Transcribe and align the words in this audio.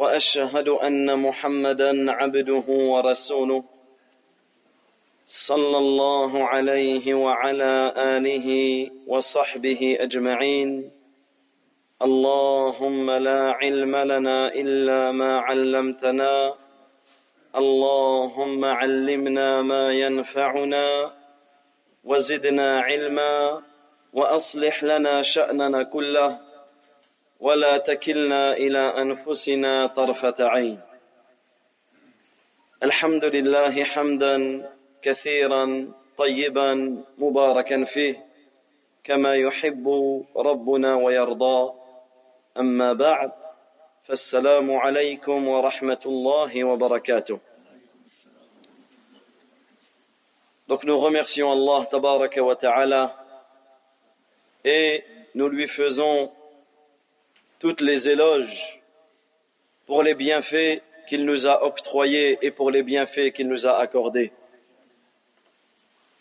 وأشهد 0.00 0.68
أن 0.68 1.18
محمدا 1.18 2.12
عبده 2.12 2.64
ورسوله 2.68 3.64
صلى 5.26 5.78
الله 5.78 6.44
عليه 6.44 7.14
وعلى 7.14 7.92
آله 7.96 8.48
وصحبه 9.06 9.96
أجمعين. 10.00 10.90
اللهم 12.02 13.10
لا 13.10 13.52
علم 13.52 13.96
لنا 13.96 14.48
إلا 14.48 15.12
ما 15.12 15.38
علمتنا. 15.38 16.54
اللهم 17.56 18.64
علمنا 18.64 19.62
ما 19.62 19.92
ينفعنا 19.92 21.12
وزدنا 22.04 22.80
علما 22.80 23.62
وأصلح 24.12 24.84
لنا 24.84 25.22
شأننا 25.22 25.82
كله. 25.82 26.49
ولا 27.40 27.78
تكلنا 27.78 28.52
إلى 28.52 28.78
أنفسنا 28.78 29.86
طرفة 29.86 30.34
عين. 30.40 30.80
الحمد 32.82 33.24
لله 33.24 33.84
حمدا 33.84 34.70
كثيرا 35.02 35.92
طيبا 36.18 37.04
مباركا 37.18 37.84
فيه 37.84 38.26
كما 39.04 39.36
يحب 39.36 39.86
ربنا 40.36 40.94
ويرضى. 40.94 41.72
أما 42.58 42.92
بعد 42.92 43.32
فالسلام 44.04 44.72
عليكم 44.72 45.48
ورحمة 45.48 46.02
الله 46.06 46.64
وبركاته. 46.64 47.38
Donc 50.68 50.84
nous 50.84 51.00
remercions 51.00 51.50
Allah 51.50 51.86
tabaraka 51.90 52.42
wa 52.42 52.54
ta'ala 52.54 53.16
et 54.64 55.02
nous 55.34 55.48
lui 55.48 55.66
faisons 55.66 56.30
toutes 57.60 57.82
les 57.82 58.08
éloges 58.08 58.80
pour 59.86 60.02
les 60.02 60.14
bienfaits 60.14 60.80
qu'il 61.06 61.26
nous 61.26 61.46
a 61.46 61.62
octroyés 61.62 62.38
et 62.40 62.50
pour 62.50 62.70
les 62.70 62.82
bienfaits 62.82 63.32
qu'il 63.34 63.48
nous 63.48 63.66
a 63.66 63.78
accordés. 63.78 64.32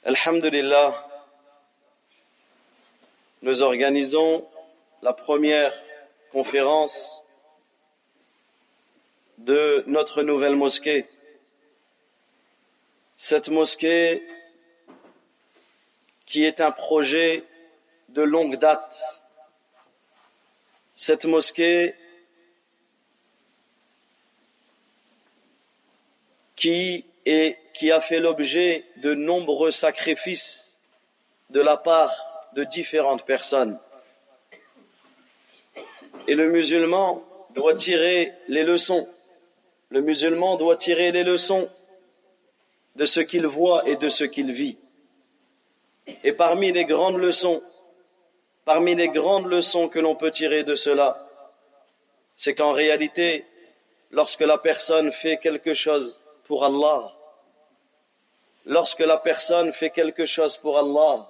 Alhamdulillah, 0.04 1.08
nous 3.42 3.64
organisons 3.64 4.46
la 5.02 5.14
première 5.14 5.74
conférence 6.34 7.24
de 9.38 9.86
notre 9.88 10.24
nouvelle 10.24 10.58
mosquée. 10.58 11.08
Cette 13.16 13.48
mosquée 13.48 14.28
qui 16.26 16.44
est 16.44 16.60
un 16.60 16.72
projet 16.72 17.46
de 18.10 18.24
longue 18.24 18.58
date 18.58 19.24
cette 21.00 21.24
mosquée 21.24 21.96
qui, 26.58 27.06
a 27.90 28.02
fait 28.02 28.20
l'objet 28.20 28.84
de 28.98 29.14
nombreux 29.14 29.72
sacrifices 29.72 30.78
de 31.52 31.62
la 31.62 31.78
part 31.78 32.14
de 32.54 32.66
différentes 32.66 33.26
personnes. 33.26 33.80
Et 36.28 36.36
le 36.36 36.52
musulman 36.52 37.24
doit 37.52 37.76
tirer 37.76 38.34
les 38.50 38.66
leçons. 38.66 39.08
Le 39.92 40.02
musulman 40.02 40.58
doit 40.58 40.76
tirer 40.76 41.14
les 41.14 41.24
leçons 41.24 41.70
de 42.98 43.06
ce 43.06 43.22
qu'il 43.22 43.48
voit 43.48 43.88
et 43.88 43.96
de 43.96 44.10
ce 44.10 44.26
qu'il 44.26 44.52
vit. 44.52 44.78
Et 46.26 46.34
parmi 46.34 46.74
les 46.74 46.84
grandes 46.84 47.18
leçons 47.18 47.64
Parmi 48.66 48.96
les 48.96 49.10
grandes 49.10 49.48
leçons 49.48 49.90
que 49.90 50.00
l'on 50.00 50.16
peut 50.16 50.32
tirer 50.32 50.64
de 50.64 50.76
cela, 50.76 51.28
c'est 52.36 52.54
qu'en 52.54 52.72
réalité, 52.72 53.46
lorsque 54.12 54.42
la 54.42 54.58
personne 54.58 55.12
fait 55.12 55.38
quelque 55.38 55.74
chose 55.74 56.22
pour 56.46 56.64
Allah, 56.64 57.12
lorsque 58.66 59.00
la 59.00 59.18
personne 59.18 59.74
fait 59.74 59.90
quelque 59.90 60.26
chose 60.26 60.58
pour 60.58 60.78
Allah, 60.78 61.28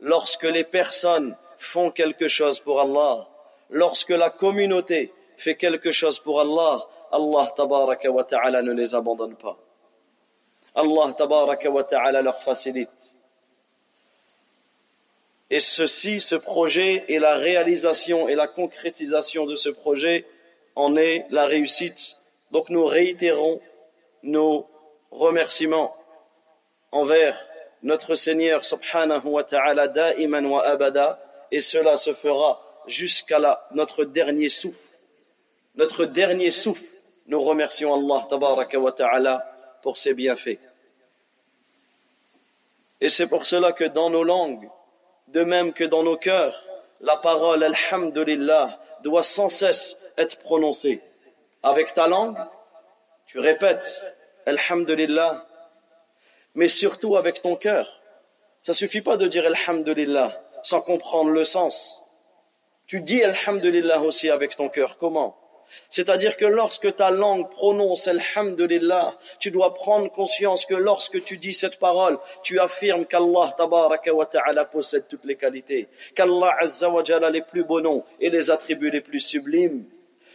lorsque 0.00 0.44
les 0.44 0.64
personnes 0.64 1.36
font 1.58 1.90
quelque 1.90 2.28
chose 2.28 2.58
pour 2.58 2.80
Allah, 2.80 3.28
lorsque 3.70 4.10
la 4.10 4.30
communauté 4.30 5.12
fait 5.36 5.56
quelque 5.56 5.92
chose 5.92 6.18
pour 6.18 6.40
Allah, 6.40 6.86
Allah 7.10 7.52
tabaraka 7.56 8.10
wa 8.10 8.24
ta'ala 8.24 8.62
ne 8.62 8.72
les 8.72 8.94
abandonne 8.94 9.36
pas. 9.36 9.56
Allah 10.74 11.12
tabaraka 11.12 11.70
wa 11.70 11.84
ta'ala 11.84 12.22
leur 12.22 12.42
facilite. 12.42 13.18
Et 15.52 15.60
ceci, 15.60 16.18
ce 16.18 16.34
projet 16.34 17.04
et 17.08 17.18
la 17.18 17.34
réalisation 17.34 18.26
et 18.26 18.34
la 18.34 18.48
concrétisation 18.48 19.44
de 19.44 19.54
ce 19.54 19.68
projet 19.68 20.24
en 20.76 20.96
est 20.96 21.26
la 21.28 21.44
réussite. 21.44 22.16
Donc 22.52 22.70
nous 22.70 22.86
réitérons 22.86 23.60
nos 24.22 24.66
remerciements 25.10 25.94
envers 26.90 27.38
notre 27.82 28.14
Seigneur 28.14 28.64
subhanahu 28.64 29.26
wa 29.26 29.44
ta'ala 29.44 29.88
da'iman 29.88 30.46
wa 30.46 30.66
abada 30.66 31.22
et 31.50 31.60
cela 31.60 31.98
se 31.98 32.14
fera 32.14 32.58
jusqu'à 32.86 33.38
notre 33.72 34.06
dernier 34.06 34.48
souffle. 34.48 34.78
Notre 35.74 36.06
dernier 36.06 36.50
souffle, 36.50 36.82
nous 37.26 37.42
remercions 37.42 37.92
Allah 37.92 38.26
tabaraka 38.26 38.78
wa 38.80 38.92
ta'ala 38.92 39.44
pour 39.82 39.98
ses 39.98 40.14
bienfaits. 40.14 40.60
Et 43.02 43.10
c'est 43.10 43.26
pour 43.26 43.44
cela 43.44 43.72
que 43.72 43.84
dans 43.84 44.08
nos 44.08 44.24
langues, 44.24 44.70
de 45.32 45.44
même 45.44 45.72
que 45.72 45.84
dans 45.84 46.02
nos 46.02 46.16
cœurs, 46.16 46.64
la 47.00 47.16
parole 47.16 47.62
Alhamdulillah 47.64 48.78
doit 49.02 49.22
sans 49.22 49.48
cesse 49.48 49.98
être 50.16 50.38
prononcée. 50.38 51.02
Avec 51.62 51.94
ta 51.94 52.06
langue, 52.06 52.38
tu 53.26 53.38
répètes 53.38 54.04
Alhamdulillah, 54.46 55.46
mais 56.54 56.68
surtout 56.68 57.16
avec 57.16 57.42
ton 57.42 57.56
cœur. 57.56 58.00
Ça 58.62 58.74
suffit 58.74 59.00
pas 59.00 59.16
de 59.16 59.26
dire 59.26 59.46
Alhamdulillah 59.46 60.40
sans 60.62 60.80
comprendre 60.80 61.30
le 61.30 61.44
sens. 61.44 62.02
Tu 62.86 63.00
dis 63.00 63.22
Alhamdulillah 63.22 64.00
aussi 64.02 64.30
avec 64.30 64.56
ton 64.56 64.68
cœur. 64.68 64.98
Comment? 64.98 65.36
C'est-à-dire 65.90 66.36
que 66.36 66.44
lorsque 66.44 66.96
ta 66.96 67.10
langue 67.10 67.50
prononce 67.50 68.08
Alhamdulillah, 68.08 69.16
tu 69.38 69.50
dois 69.50 69.74
prendre 69.74 70.10
conscience 70.10 70.66
que 70.66 70.74
lorsque 70.74 71.22
tu 71.24 71.38
dis 71.38 71.54
cette 71.54 71.78
parole, 71.78 72.18
tu 72.42 72.58
affirmes 72.58 73.06
qu'Allah 73.06 73.54
ta'ala 73.56 74.64
possède 74.64 75.06
toutes 75.08 75.24
les 75.24 75.36
qualités, 75.36 75.88
qu'Allah 76.14 76.54
azza 76.60 76.88
wa 76.88 77.02
les 77.30 77.42
plus 77.42 77.64
beaux 77.64 77.80
noms 77.80 78.04
et 78.20 78.30
les 78.30 78.50
attributs 78.50 78.90
les 78.90 79.00
plus 79.00 79.20
sublimes. 79.20 79.84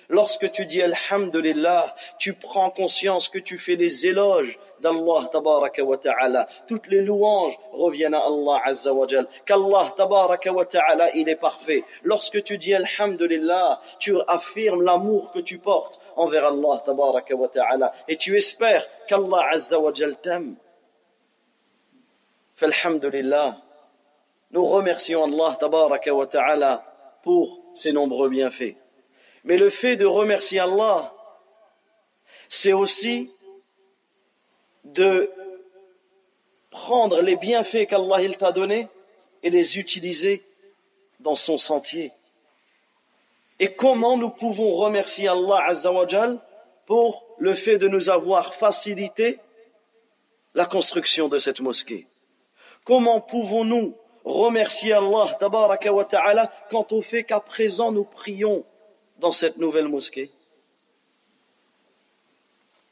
Lorsque 0.10 0.50
tu 0.54 0.66
dis 0.66 0.82
Alhamdulillah, 0.82 1.94
tu 2.18 2.34
prends 2.34 2.70
conscience 2.70 3.28
que 3.28 3.40
tu 3.40 3.58
fais 3.58 3.76
les 3.76 4.08
éloges 4.08 4.58
d'Allah 4.80 5.28
tabaraka 5.32 5.84
wa 5.84 5.98
ta'ala. 5.98 6.48
Toutes 6.66 6.88
les 6.88 7.02
louanges 7.02 7.58
reviennent 7.74 8.14
à 8.14 8.22
Allah 8.26 8.62
azza 8.64 8.94
wa 8.94 9.06
jal. 9.06 9.28
Qu'Allah 9.46 9.94
tabaraka 9.98 10.54
wa 10.54 10.66
ta'ala, 10.66 11.14
il 11.16 11.28
est 11.28 11.36
parfait. 11.36 11.84
Lorsque 12.04 12.42
tu 12.44 12.58
dis 12.58 12.74
Alhamdulillah, 12.74 13.82
tu 14.00 14.16
affirmes 14.28 14.82
l'amour 14.82 15.32
que 15.34 15.40
tu 15.40 15.58
portes 15.58 16.00
envers 16.16 16.46
Allah 16.46 16.82
tabaraka 16.86 17.36
wa 17.36 17.50
ta'ala. 17.50 17.92
Et 18.08 18.16
tu 18.16 18.38
espères 18.38 18.88
qu'Allah 19.08 19.50
azza 19.52 19.78
wa 19.78 19.92
jal 19.94 20.16
t'aime. 20.22 20.56
Alhamdulillah. 22.62 23.58
Nous 24.52 24.66
remercions 24.66 25.26
Allah 25.26 25.58
tabaraka 25.60 26.16
wa 26.16 26.28
ta'ala 26.28 26.86
pour 27.24 27.60
ses 27.74 27.92
nombreux 27.92 28.30
bienfaits. 28.30 28.78
Mais 29.44 29.58
le 29.58 29.70
fait 29.70 29.96
de 29.96 30.06
remercier 30.06 30.60
Allah, 30.60 31.14
c'est 32.50 32.74
aussi 32.74 33.32
de 34.84 35.30
prendre 36.70 37.22
les 37.22 37.36
bienfaits 37.36 37.88
qu'Allah 37.88 38.34
t'a 38.38 38.52
donnés 38.52 38.88
et 39.44 39.50
les 39.50 39.78
utiliser 39.78 40.44
dans 41.20 41.36
son 41.36 41.58
sentier. 41.58 42.12
Et 43.60 43.74
comment 43.74 44.18
nous 44.18 44.30
pouvons 44.30 44.76
remercier 44.76 45.28
Allah 45.28 45.64
Azzawajal 45.68 46.40
pour 46.86 47.26
le 47.40 47.54
fait 47.54 47.78
de 47.78 47.88
nous 47.88 48.10
avoir 48.10 48.54
facilité 48.54 49.40
la 50.54 50.66
construction 50.66 51.28
de 51.28 51.40
cette 51.40 51.60
mosquée? 51.60 52.08
Comment 52.84 53.20
pouvons-nous 53.20 53.96
remercier 54.24 54.94
Allah 54.94 55.38
ta'ala 55.40 56.52
quant 56.70 56.88
au 56.92 57.02
fait 57.02 57.24
qu'à 57.24 57.40
présent 57.40 57.92
nous 57.92 58.04
prions 58.04 58.64
dans 59.20 59.32
cette 59.32 59.58
nouvelle 59.58 59.88
mosquée 59.88 60.32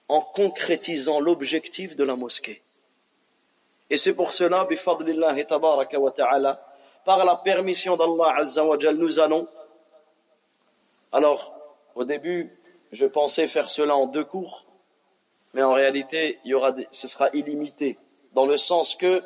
en 0.08 0.22
concrétisant 0.22 1.20
l'objectif 1.20 1.96
de 1.96 2.04
la 2.04 2.16
mosquée. 2.16 2.62
Et 3.90 3.98
c'est 3.98 4.14
pour 4.14 4.34
cela, 4.34 4.68
par 7.06 7.26
la 7.26 7.36
permission 7.36 7.98
d'Allah 7.98 8.36
Azza 8.38 8.66
wa 8.66 8.78
nous 8.94 9.20
allons. 9.20 9.48
Alors, 11.12 11.54
au 11.96 12.04
début, 12.04 12.52
je 12.92 13.06
pensais 13.06 13.48
faire 13.48 13.70
cela 13.70 13.96
en 13.96 14.08
deux 14.08 14.26
cours, 14.26 14.66
mais 15.54 15.64
en 15.64 15.74
réalité, 15.74 16.40
il 16.44 16.52
y 16.52 16.54
aura 16.54 16.74
ce 16.92 17.08
sera 17.08 17.30
illimité, 17.34 17.98
dans 18.34 18.46
le 18.46 18.58
sens 18.58 18.96
que, 18.96 19.22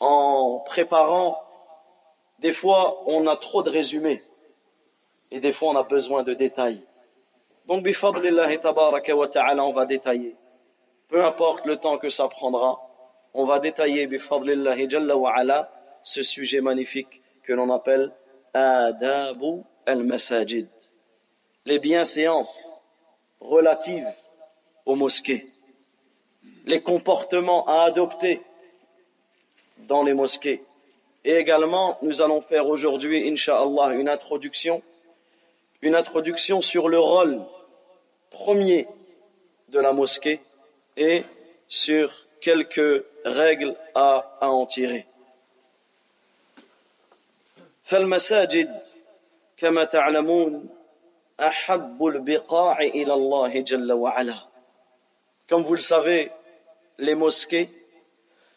en 0.00 0.58
préparant, 0.66 1.42
des 2.40 2.52
fois, 2.52 3.02
on 3.06 3.26
a 3.26 3.36
trop 3.36 3.62
de 3.62 3.70
résumés, 3.70 4.22
et 5.32 5.40
des 5.40 5.52
fois, 5.52 5.70
on 5.70 5.76
a 5.76 5.82
besoin 5.82 6.22
de 6.22 6.34
détails. 6.34 6.82
Donc, 7.66 7.86
on 7.86 9.72
va 9.72 9.86
détailler. 9.86 10.36
Peu 11.08 11.24
importe 11.24 11.64
le 11.64 11.76
temps 11.76 11.96
que 11.96 12.10
ça 12.10 12.28
prendra, 12.28 12.80
on 13.32 13.46
va 13.46 13.58
détailler, 13.58 14.06
ce 16.04 16.22
sujet 16.22 16.60
magnifique 16.60 17.22
que 17.44 17.54
l'on 17.54 17.72
appelle 17.72 18.12
Adabu 18.52 19.62
al-Masajid. 19.86 20.68
Les 21.64 21.78
bienséances 21.78 22.82
relatives 23.40 24.12
aux 24.84 24.96
mosquées. 24.96 25.46
Les 26.66 26.82
comportements 26.82 27.66
à 27.66 27.84
adopter 27.84 28.42
dans 29.78 30.02
les 30.02 30.12
mosquées. 30.12 30.62
Et 31.24 31.36
également, 31.36 31.96
nous 32.02 32.20
allons 32.20 32.42
faire 32.42 32.68
aujourd'hui, 32.68 33.26
Inch'Allah, 33.30 33.94
une 33.94 34.10
introduction, 34.10 34.82
une 35.81 35.95
introduction 35.95 36.61
sur 36.61 36.89
le 36.89 36.99
rôle 36.99 37.41
premier 38.29 38.87
de 39.69 39.79
la 39.79 39.93
mosquée 39.93 40.41
et 40.95 41.23
sur 41.67 42.11
quelques 42.41 43.05
règles 43.25 43.75
à, 43.95 44.37
à 44.41 44.47
en 44.49 44.65
tirer. 44.65 45.05
فالمساجد 47.87 48.81
كما 49.57 49.83
تعلمون 49.83 50.69
أحب 51.39 52.05
البقاع 52.05 52.79
إلى 52.81 53.13
الله 53.13 53.59
جل 53.61 53.91
وعلا 53.91 54.35
Comme 55.47 55.63
vous 55.63 55.75
le 55.75 55.79
savez, 55.79 56.29
les 56.97 57.15
mosquées 57.15 57.69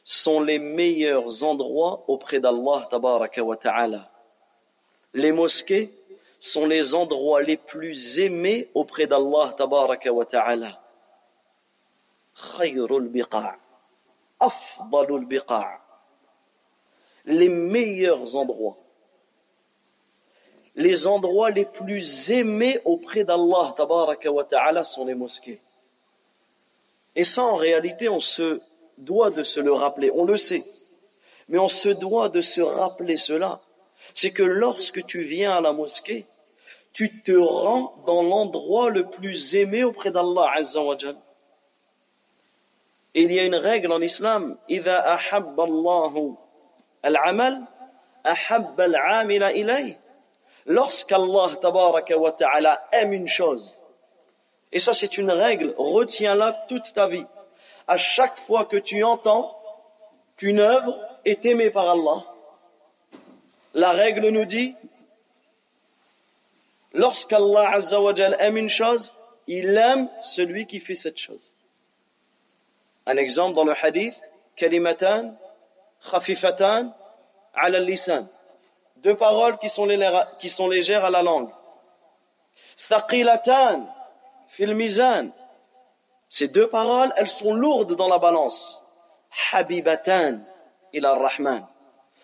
sont 0.05 0.40
les 0.40 0.58
meilleurs 0.58 1.44
endroits 1.44 2.02
auprès 2.08 2.40
d'Allah 2.40 2.88
tabaraka 2.90 3.44
wa 3.44 3.56
ta'ala. 3.56 4.11
Les 5.14 5.31
mosquées 5.31 5.88
sont 6.45 6.65
les 6.68 6.94
endroits 6.94 7.42
les 7.42 7.57
plus 7.57 8.19
aimés 8.19 8.69
auprès 8.74 9.07
d'Allah 9.07 9.56
tabaraka 9.57 10.12
wa 10.12 10.25
ta'ala. 10.25 10.81
Khayrul 12.36 13.07
biqa' 13.07 13.57
afdalul 14.39 15.25
biqa' 15.25 15.80
les 17.25 17.50
meilleurs 17.50 18.36
endroits 18.36 18.77
les 20.75 21.07
endroits 21.07 21.50
les 21.50 21.65
plus 21.65 22.30
aimés 22.31 22.80
auprès 22.86 23.24
d'Allah 23.24 23.74
tabaraka 23.75 24.31
wa 24.31 24.44
ta'ala 24.44 24.83
sont 24.83 25.06
les 25.06 25.15
mosquées. 25.15 25.62
Et 27.15 27.24
ça, 27.24 27.44
en 27.44 27.56
réalité, 27.56 28.09
on 28.09 28.19
se 28.19 28.59
doit 28.97 29.31
de 29.31 29.44
se 29.44 29.62
le 29.62 29.71
rappeler. 29.71 30.12
On 30.13 30.25
le 30.25 30.38
sait. 30.38 30.65
Mais 31.47 31.59
on 31.59 31.69
se 31.69 31.89
doit 31.89 32.27
de 32.27 32.42
se 32.42 32.59
rappeler 32.59 33.18
cela. 33.18 33.62
C'est 34.13 34.31
que 34.31 34.44
lorsque 34.44 35.06
tu 35.06 35.21
viens 35.21 35.53
à 35.53 35.62
la 35.62 35.71
mosquée, 35.71 36.25
tu 36.94 37.22
te 37.22 37.32
rends 37.32 37.94
dans 38.06 38.22
l'endroit 38.22 38.90
le 38.90 39.06
plus 39.06 39.55
aimé 39.55 39.84
auprès 39.84 40.11
d'Allah 40.11 40.52
Azza 40.55 40.82
wa 40.82 40.96
Et 43.14 43.22
il 43.22 43.32
y 43.32 43.38
a 43.38 43.44
une 43.44 43.55
règle 43.55 43.93
en 43.93 44.00
islam. 44.00 44.56
إذا 44.69 45.14
أحب 45.14 45.61
الله 45.61 46.37
العمل 47.05 47.64
أحب 48.26 48.81
العامل 48.81 49.43
إليه 49.43 50.00
lorsqu'Allah 50.67 51.56
tabaraka 51.56 52.17
wa 52.17 52.32
ta'ala 52.32 52.88
aime 52.93 53.12
une 53.12 53.28
chose, 53.28 53.75
et 54.72 54.78
ça 54.78 54.94
c'est 54.94 55.19
une 55.19 55.31
règle, 55.31 55.75
retiens-la 55.76 56.52
toute 56.69 56.93
ta 56.94 57.08
vie. 57.08 57.26
À 57.88 57.96
chaque 57.96 58.37
fois 58.38 58.64
que 58.64 58.76
tu 58.76 59.02
entends 59.02 59.56
qu'une 60.37 60.61
œuvre 60.61 60.96
est 61.25 61.44
aimée 61.44 61.70
par 61.70 61.90
Allah, 61.90 62.25
la 63.75 63.90
règle 63.90 64.28
nous 64.28 64.44
dit, 64.44 64.75
lorsqu'Allah 66.95 67.71
azza 67.74 68.01
wa 68.01 68.13
aime 68.13 68.57
une 68.57 68.69
chose, 68.69 69.13
il 69.47 69.77
aime 69.77 70.09
celui 70.21 70.65
qui 70.65 70.80
fait 70.80 70.95
cette 70.95 71.18
chose. 71.18 71.53
Un 73.06 73.18
exemple 73.18 73.56
dans 73.56 73.63
le 73.63 73.74
hadith, 73.80 74.19
kalimatan, 74.56 75.36
khafifatan, 76.09 76.94
ala 77.53 77.80
lisan 77.80 78.27
deux 79.06 79.15
paroles 79.15 79.59
qui 79.59 79.69
sont, 79.69 80.68
légères 80.68 81.06
à 81.06 81.12
la 81.12 81.21
langue. 81.21 81.51
Thaqilatan 82.89 83.86
fil 84.47 84.74
mizan. 84.74 85.30
Ces 86.27 86.47
deux 86.47 86.68
paroles, 86.68 87.13
elles 87.18 87.30
sont 87.30 87.53
lourdes 87.53 87.95
dans 87.95 88.07
la 88.07 88.18
balance. 88.18 88.81
Habibatan 89.51 90.39
ila 90.92 91.13
rahman. 91.13 91.68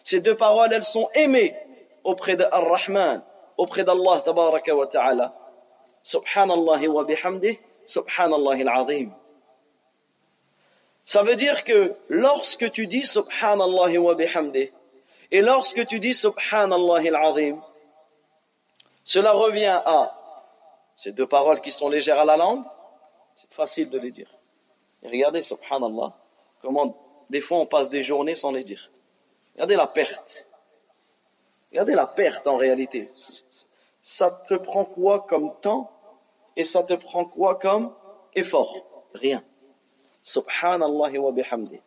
Ces 0.03 0.21
deux 0.21 0.35
paroles, 0.35 0.73
elles 0.73 0.83
sont 0.83 1.07
aimées 1.13 1.55
auprès 2.03 2.35
de 2.35 2.45
Ar-Rahman, 2.51 3.21
auprès 3.57 3.83
d'Allah 3.83 4.21
tabaraka 4.21 4.75
wa 4.75 4.87
ta'ala. 4.87 5.35
Subhanallah 6.03 6.87
wa 6.87 7.03
bihamdih, 7.03 7.59
subhanallah 7.85 8.55
al-azim. 8.55 9.11
Ça 11.05 11.23
veut 11.23 11.35
dire 11.35 11.63
que 11.63 11.93
lorsque 12.09 12.71
tu 12.71 12.87
dis 12.87 13.05
subhanallah 13.05 13.99
wa 13.99 14.15
bihamdih, 14.15 14.71
et 15.31 15.41
lorsque 15.41 15.85
tu 15.87 15.99
dis 15.99 16.13
Subhanallah 16.13 17.07
al-Azim, 17.07 17.61
cela 19.05 19.31
revient 19.31 19.81
à 19.85 20.17
ces 20.97 21.13
deux 21.13 21.25
paroles 21.25 21.61
qui 21.61 21.71
sont 21.71 21.89
légères 21.89 22.19
à 22.19 22.25
la 22.25 22.35
langue, 22.35 22.63
c'est 23.35 23.51
facile 23.53 23.89
de 23.89 23.97
les 23.97 24.11
dire. 24.11 24.29
Regardez, 25.03 25.41
Subhanallah, 25.41 26.13
comment 26.61 26.97
des 27.29 27.41
fois 27.41 27.59
on 27.59 27.65
passe 27.65 27.89
des 27.89 28.03
journées 28.03 28.35
sans 28.35 28.51
les 28.51 28.63
dire. 28.63 28.91
Regardez 29.55 29.77
la 29.77 29.87
perte. 29.87 30.47
Regardez 31.71 31.95
la 31.95 32.07
perte 32.07 32.47
en 32.47 32.57
réalité. 32.57 33.09
Ça 34.01 34.43
te 34.47 34.55
prend 34.55 34.85
quoi 34.85 35.25
comme 35.27 35.53
temps 35.61 35.91
et 36.55 36.65
ça 36.65 36.83
te 36.83 36.93
prend 36.93 37.25
quoi 37.25 37.55
comme 37.55 37.93
effort? 38.35 38.75
Rien. 39.13 39.43
Subhanallah 40.23 41.19
wa 41.19 41.31
bihamdi 41.31 41.79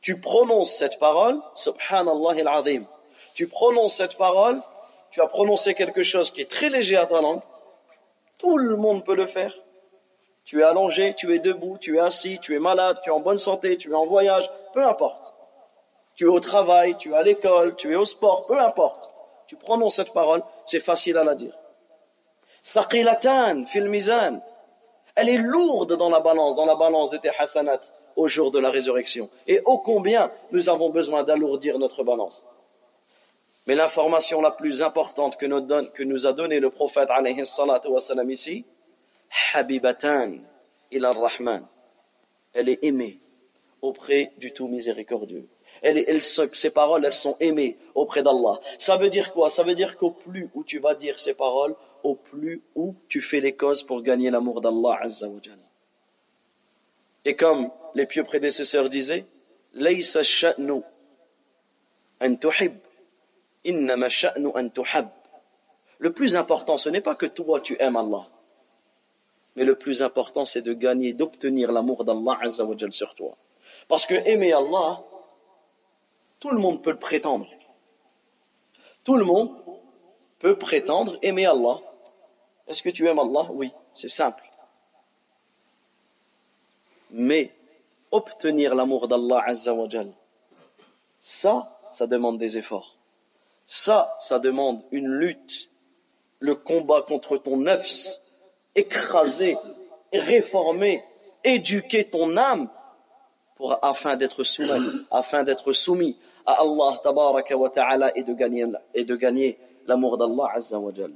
tu 0.00 0.20
prononces 0.20 0.74
cette 0.74 0.98
parole, 0.98 1.40
subhanallah 1.54 2.40
al-azim. 2.40 2.84
Tu 3.34 3.46
prononces 3.46 3.96
cette 3.96 4.16
parole, 4.16 4.60
tu 5.10 5.20
as 5.20 5.26
prononcé 5.26 5.74
quelque 5.74 6.02
chose 6.02 6.30
qui 6.30 6.40
est 6.40 6.50
très 6.50 6.68
léger 6.68 6.96
à 6.96 7.06
ta 7.06 7.20
langue. 7.20 7.40
Tout 8.38 8.56
le 8.56 8.76
monde 8.76 9.04
peut 9.04 9.14
le 9.14 9.26
faire. 9.26 9.54
Tu 10.44 10.60
es 10.60 10.64
allongé, 10.64 11.14
tu 11.14 11.34
es 11.34 11.38
debout, 11.38 11.78
tu 11.78 11.96
es 11.96 12.00
assis, 12.00 12.38
tu 12.40 12.54
es 12.54 12.58
malade, 12.58 13.00
tu 13.02 13.10
es 13.10 13.12
en 13.12 13.20
bonne 13.20 13.38
santé, 13.38 13.76
tu 13.76 13.90
es 13.90 13.94
en 13.94 14.06
voyage, 14.06 14.50
peu 14.72 14.84
importe. 14.84 15.34
Tu 16.18 16.24
es 16.24 16.28
au 16.28 16.40
travail, 16.40 16.96
tu 16.96 17.12
es 17.12 17.14
à 17.14 17.22
l'école, 17.22 17.76
tu 17.76 17.92
es 17.92 17.94
au 17.94 18.04
sport, 18.04 18.44
peu 18.48 18.58
importe. 18.58 19.08
Tu 19.46 19.54
prononces 19.54 19.94
cette 19.94 20.12
parole, 20.12 20.42
c'est 20.64 20.80
facile 20.80 21.16
à 21.16 21.22
la 21.22 21.36
dire. 21.36 21.56
Thaqilatan 22.74 23.66
fil 23.66 23.88
mizan. 23.88 24.40
Elle 25.14 25.28
est 25.28 25.38
lourde 25.38 25.96
dans 25.96 26.10
la 26.10 26.18
balance, 26.18 26.56
dans 26.56 26.66
la 26.66 26.74
balance 26.74 27.10
de 27.10 27.18
tes 27.18 27.30
hasanat 27.38 27.82
au 28.16 28.26
jour 28.26 28.50
de 28.50 28.58
la 28.58 28.68
résurrection. 28.68 29.30
Et 29.46 29.60
ô 29.64 29.78
combien 29.78 30.32
nous 30.50 30.68
avons 30.68 30.90
besoin 30.90 31.22
d'alourdir 31.22 31.78
notre 31.78 32.02
balance. 32.02 32.48
Mais 33.68 33.76
l'information 33.76 34.40
la 34.40 34.50
plus 34.50 34.82
importante 34.82 35.36
que 35.36 35.46
nous, 35.46 36.26
a 36.26 36.32
donnée 36.32 36.58
le 36.58 36.70
prophète 36.70 37.10
alayhi 37.10 37.46
salatu 37.46 37.90
ici, 38.28 38.64
Habibatan 39.54 40.38
ila 40.90 41.12
rahman 41.12 41.64
Elle 42.54 42.70
est 42.70 42.82
aimée 42.82 43.20
auprès 43.82 44.32
du 44.38 44.52
tout 44.52 44.66
miséricordieux. 44.66 45.46
Elle, 45.82 46.04
elle, 46.06 46.22
ces 46.22 46.70
paroles, 46.70 47.04
elles 47.04 47.12
sont 47.12 47.36
aimées 47.40 47.76
auprès 47.94 48.22
d'Allah. 48.22 48.60
Ça 48.78 48.96
veut 48.96 49.08
dire 49.08 49.32
quoi? 49.32 49.50
Ça 49.50 49.62
veut 49.62 49.74
dire 49.74 49.96
qu'au 49.96 50.10
plus 50.10 50.48
où 50.54 50.64
tu 50.64 50.78
vas 50.78 50.94
dire 50.94 51.18
ces 51.18 51.34
paroles, 51.34 51.74
au 52.02 52.14
plus 52.14 52.62
où 52.74 52.94
tu 53.08 53.20
fais 53.20 53.40
les 53.40 53.54
causes 53.56 53.82
pour 53.82 54.02
gagner 54.02 54.30
l'amour 54.30 54.60
d'Allah 54.60 54.98
Azza 55.00 55.26
Et 57.24 57.36
comme 57.36 57.70
les 57.94 58.06
pieux 58.06 58.24
prédécesseurs 58.24 58.88
disaient 58.88 59.26
Le 66.00 66.12
plus 66.12 66.36
important, 66.36 66.78
ce 66.78 66.88
n'est 66.88 67.00
pas 67.00 67.14
que 67.14 67.26
toi 67.26 67.60
tu 67.60 67.76
aimes 67.80 67.96
Allah, 67.96 68.26
mais 69.56 69.64
le 69.64 69.74
plus 69.74 70.02
important 70.02 70.44
c'est 70.44 70.62
de 70.62 70.72
gagner, 70.72 71.12
d'obtenir 71.12 71.72
l'amour 71.72 72.04
d'Allah 72.04 72.38
sur 72.90 73.14
toi. 73.14 73.36
Parce 73.88 74.06
que 74.06 74.14
aimer 74.14 74.52
Allah, 74.52 75.02
tout 76.40 76.50
le 76.50 76.58
monde 76.58 76.82
peut 76.82 76.90
le 76.90 76.98
prétendre. 76.98 77.46
Tout 79.04 79.16
le 79.16 79.24
monde 79.24 79.50
peut 80.38 80.56
prétendre 80.56 81.18
aimer 81.22 81.46
Allah. 81.46 81.78
Est-ce 82.66 82.82
que 82.82 82.90
tu 82.90 83.08
aimes 83.08 83.18
Allah? 83.18 83.48
Oui, 83.50 83.72
c'est 83.94 84.08
simple. 84.08 84.44
Mais 87.10 87.52
obtenir 88.10 88.74
l'amour 88.74 89.08
d'Allah 89.08 89.42
Azza 89.46 89.74
wa 89.74 89.88
Jal, 89.88 90.12
ça, 91.20 91.68
ça 91.90 92.06
demande 92.06 92.38
des 92.38 92.58
efforts. 92.58 92.96
Ça, 93.66 94.16
ça 94.20 94.38
demande 94.38 94.82
une 94.92 95.08
lutte, 95.08 95.68
le 96.38 96.54
combat 96.54 97.02
contre 97.02 97.36
ton 97.38 97.56
nefs, 97.56 98.18
écraser, 98.74 99.56
réformer, 100.12 101.02
éduquer 101.44 102.08
ton 102.08 102.36
âme 102.36 102.68
afin 103.82 104.16
d'être 104.16 104.44
afin 105.10 105.42
d'être 105.42 105.72
soumis 105.72 106.16
à 106.48 106.62
Allah 106.62 106.98
tabaraka 107.02 107.54
wa 107.56 107.68
ta'ala 107.68 108.16
et 108.16 108.22
de 108.22 108.32
gagner, 108.32 108.64
et 108.94 109.04
de 109.04 109.16
gagner 109.16 109.58
l'amour 109.86 110.16
d'Allah 110.16 110.52
Azza 110.54 110.78
wa 110.78 110.92
Jal. 110.94 111.12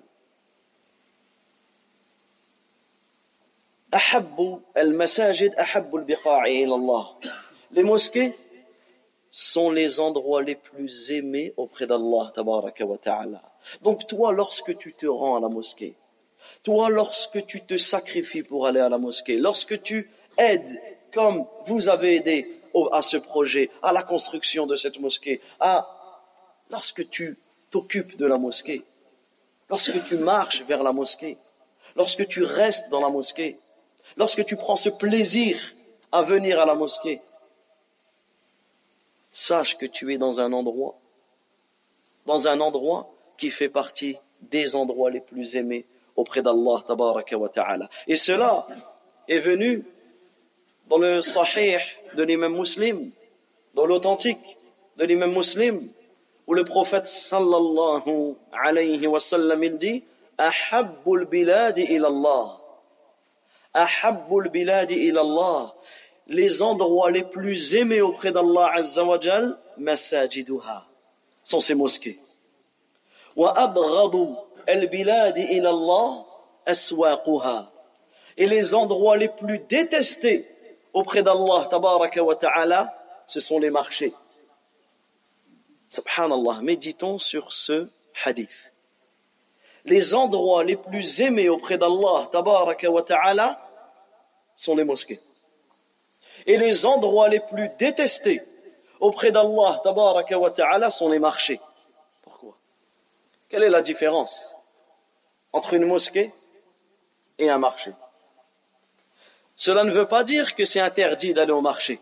Les 7.73 7.83
mosquées 7.83 8.35
sont 9.31 9.71
les 9.71 10.01
endroits 10.01 10.43
les 10.43 10.55
plus 10.55 11.11
aimés 11.11 11.55
auprès 11.57 11.87
d'Allah 11.87 12.33
Donc 13.81 14.07
toi, 14.07 14.33
lorsque 14.33 14.77
tu 14.77 14.93
te 14.93 15.07
rends 15.07 15.37
à 15.37 15.41
la 15.41 15.49
mosquée, 15.49 15.95
toi, 16.63 16.91
lorsque 16.91 17.47
tu 17.47 17.63
te 17.63 17.79
sacrifies 17.79 18.43
pour 18.43 18.67
aller 18.67 18.81
à 18.81 18.91
la 18.91 18.99
mosquée, 18.99 19.39
lorsque 19.39 19.83
tu 19.83 20.11
aides 20.37 20.79
comme 21.15 21.47
vous 21.67 21.89
avez 21.89 22.17
aidé 22.17 22.62
à 22.93 23.03
ce 23.03 23.17
projet, 23.17 23.71
à 23.83 23.93
la 23.93 24.03
construction 24.03 24.67
de 24.67 24.77
cette 24.77 24.99
mosquée, 24.99 25.41
à, 25.61 25.89
lorsque 26.71 27.09
tu 27.11 27.39
t'occupes 27.71 28.17
de 28.17 28.27
la 28.27 28.39
mosquée, 28.39 28.85
lorsque 29.69 30.05
tu 30.05 30.17
marches 30.17 30.63
vers 30.63 30.83
la 30.83 30.93
mosquée, 30.93 31.39
lorsque 31.97 32.27
tu 32.29 32.45
restes 32.45 32.89
dans 32.91 33.01
la 33.01 33.11
mosquée, 33.11 33.59
lorsque 34.17 34.45
tu 34.45 34.57
prends 34.57 34.77
ce 34.77 34.91
plaisir 34.91 35.59
à 36.11 36.23
venir 36.23 36.61
à 36.61 36.67
la 36.67 36.75
mosquée, 36.75 37.21
sache 39.33 39.79
que 39.79 39.87
tu 39.87 40.13
es 40.13 40.19
dans 40.19 40.41
un 40.41 40.53
endroit, 40.53 40.99
dans 42.27 42.49
un 42.49 42.61
endroit 42.61 43.11
qui 43.39 43.51
fait 43.51 43.69
partie 43.69 44.19
des 44.43 44.77
endroits 44.77 45.11
les 45.11 45.21
plus 45.21 45.57
aimés 45.57 45.87
auprès 46.17 46.43
d'Allah 46.43 46.85
wa 46.89 47.49
ta'ala. 47.49 47.89
Et 48.07 48.17
cela 48.17 48.67
est 49.29 49.39
venu 49.39 49.85
dans 50.89 50.99
le 50.99 51.23
sahih 51.23 51.79
de 52.17 52.23
l'imam 52.23 52.57
muslim, 52.57 53.11
dans 53.75 53.87
l'authentique 53.87 54.59
de 54.97 55.05
l'imam 55.05 55.33
muslim, 55.33 55.89
où 56.47 56.55
le 56.55 56.65
prophète 56.65 57.07
sallallahu 57.07 58.35
alayhi 58.53 59.07
wa 59.07 59.21
sallam 59.21 59.63
il 59.65 59.79
dit 59.79 60.05
Ahabbul 60.39 61.27
biladi 61.27 61.83
ilallah 61.83 62.59
Ahabbul 63.75 64.49
biladi 64.51 64.95
ilallah 64.95 65.75
les 66.27 66.63
endroits 66.63 67.11
les 67.11 67.25
plus 67.25 67.75
aimés 67.75 68.01
auprès 68.01 68.33
d'Allah 68.33 68.73
Azza 68.75 69.05
wa 69.05 69.19
Jal, 69.21 69.59
masajiduha, 69.77 70.87
sont 71.45 71.61
ces 71.61 71.75
mosquées. 71.75 72.19
Wa 73.37 73.53
abghadu 73.57 74.35
al-biladi 74.67 75.43
ilallah 75.43 76.25
aswaquha. 76.67 77.71
Et 78.37 78.47
les 78.47 78.75
endroits 78.75 79.17
les 79.17 79.29
plus 79.29 79.59
détestés 79.59 80.47
auprès 80.93 81.23
d'Allah 81.23 81.69
tabaraka 81.71 82.23
wa 82.23 82.37
ta'ala, 82.37 82.95
ce 83.27 83.41
sont 83.41 83.59
les 83.59 83.71
marchés. 83.71 84.15
Subhanallah, 85.91 86.61
méditons 86.63 87.19
sur 87.19 87.53
ce 87.53 87.91
hadith. 88.25 88.75
Les 89.85 90.15
endroits 90.15 90.65
les 90.65 90.77
plus 90.77 91.21
aimés 91.21 91.49
auprès 91.49 91.79
d'Allah 91.79 92.29
tabaraka 92.31 92.91
wa 92.91 93.03
ta'ala 93.03 93.61
sont 94.57 94.77
les 94.77 94.85
mosquées. 94.85 95.21
Et 96.47 96.57
les 96.57 96.87
endroits 96.87 97.29
les 97.29 97.41
plus 97.41 97.69
détestés 97.79 98.43
auprès 99.01 99.33
d'Allah 99.33 99.81
tabaraka 99.83 100.39
wa 100.39 100.51
ta'ala 100.51 100.91
sont 100.91 101.09
les 101.09 101.19
marchés. 101.19 101.61
Pourquoi? 102.23 102.57
Quelle 103.49 103.65
est 103.65 103.71
la 103.71 103.83
différence 103.83 104.55
entre 105.53 105.75
une 105.75 105.87
mosquée 105.87 106.33
et 107.39 107.51
un 107.51 107.59
marché? 107.59 107.93
Cela 109.63 109.85
ne 109.85 109.93
veut 109.93 110.09
pas 110.09 110.25
dire 110.25 110.57
que 110.57 110.65
c'est 110.65 110.81
interdit 110.81 111.35
d'aller 111.35 111.53
au 111.53 111.61
marché, 111.61 112.01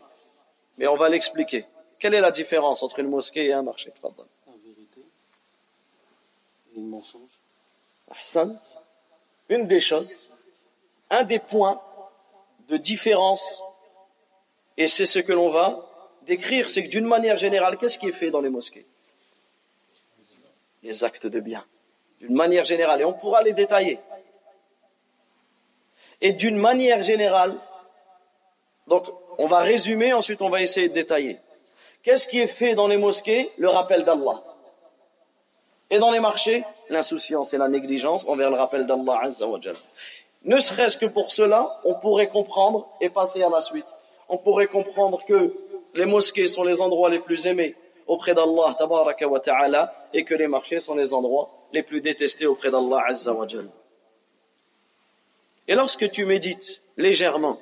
mais 0.79 0.87
on 0.87 0.97
va 0.97 1.11
l'expliquer. 1.11 1.67
Quelle 1.99 2.14
est 2.14 2.21
la 2.23 2.31
différence 2.31 2.83
entre 2.83 3.00
une 3.00 3.09
mosquée 3.09 3.45
et 3.49 3.52
un 3.52 3.61
marché 3.61 3.93
La 4.02 4.55
vérité 4.64 5.02
et 6.75 6.81
le 6.81 6.87
mensonge. 6.87 7.21
Une 9.50 9.67
des 9.67 9.81
choses, 9.81 10.31
un 11.11 11.23
des 11.25 11.38
points 11.38 11.83
de 12.71 12.79
différence, 12.79 13.62
et 14.79 14.88
c'est 14.88 15.05
ce 15.05 15.19
que 15.19 15.35
l'on 15.35 15.50
va 15.50 15.87
décrire, 16.23 16.71
c'est 16.71 16.85
que 16.85 16.88
d'une 16.88 17.05
manière 17.05 17.37
générale, 17.37 17.76
qu'est-ce 17.76 17.99
qui 17.99 18.09
est 18.09 18.12
fait 18.12 18.31
dans 18.31 18.40
les 18.40 18.49
mosquées? 18.49 18.87
Les 20.83 21.05
actes 21.05 21.26
de 21.26 21.40
bien. 21.40 21.62
D'une 22.21 22.35
manière 22.35 22.64
générale, 22.64 23.02
et 23.02 23.05
on 23.05 23.12
pourra 23.12 23.43
les 23.43 23.52
détailler. 23.52 23.99
Et 26.21 26.33
d'une 26.33 26.57
manière 26.57 27.03
générale, 27.03 27.55
donc 28.87 29.05
on 29.39 29.47
va 29.47 29.61
résumer, 29.61 30.12
ensuite 30.12 30.43
on 30.43 30.50
va 30.50 30.61
essayer 30.61 30.89
de 30.89 30.95
détailler. 30.95 31.39
Qu'est-ce 32.03 32.29
qui 32.29 32.41
est 32.41 32.47
fait 32.47 32.75
dans 32.75 32.89
les 32.89 32.97
mosquées? 32.97 33.50
Le 33.59 33.69
rappel 33.69 34.05
d'Allah. 34.05 34.43
Et 35.91 35.99
dans 35.99 36.11
les 36.11 36.21
marchés, 36.21 36.65
l'insouciance 36.89 37.53
et 37.53 37.59
la 37.59 37.69
négligence 37.69 38.27
envers 38.29 38.50
le 38.50 38.57
rappel 38.57 38.87
d'Allah 38.87 39.21
Azza 39.23 39.47
Ne 40.45 40.59
serait-ce 40.59 40.97
que 40.97 41.07
pour 41.07 41.31
cela, 41.33 41.69
on 41.85 41.95
pourrait 41.95 42.29
comprendre 42.29 42.89
et 43.00 43.11
passer 43.11 43.43
à 43.43 43.49
la 43.49 43.61
suite. 43.61 43.87
On 44.29 44.39
pourrait 44.39 44.69
comprendre 44.69 45.25
que 45.27 45.55
les 45.95 46.07
mosquées 46.07 46.49
sont 46.49 46.65
les 46.65 46.81
endroits 46.81 47.11
les 47.11 47.19
plus 47.19 47.47
aimés 47.47 47.75
auprès 48.07 48.35
d'Allah 48.35 48.77
ta'ala 49.45 49.95
et 50.12 50.25
que 50.25 50.35
les 50.35 50.49
marchés 50.49 50.81
sont 50.81 50.95
les 50.95 51.12
endroits 51.12 51.50
les 51.73 51.83
plus 51.83 52.00
détestés 52.00 52.47
auprès 52.47 52.71
d'Allah 52.71 53.03
Azza 53.09 53.35
et 55.71 55.77
lorsque 55.77 56.11
tu 56.11 56.25
médites 56.25 56.83
légèrement, 56.97 57.57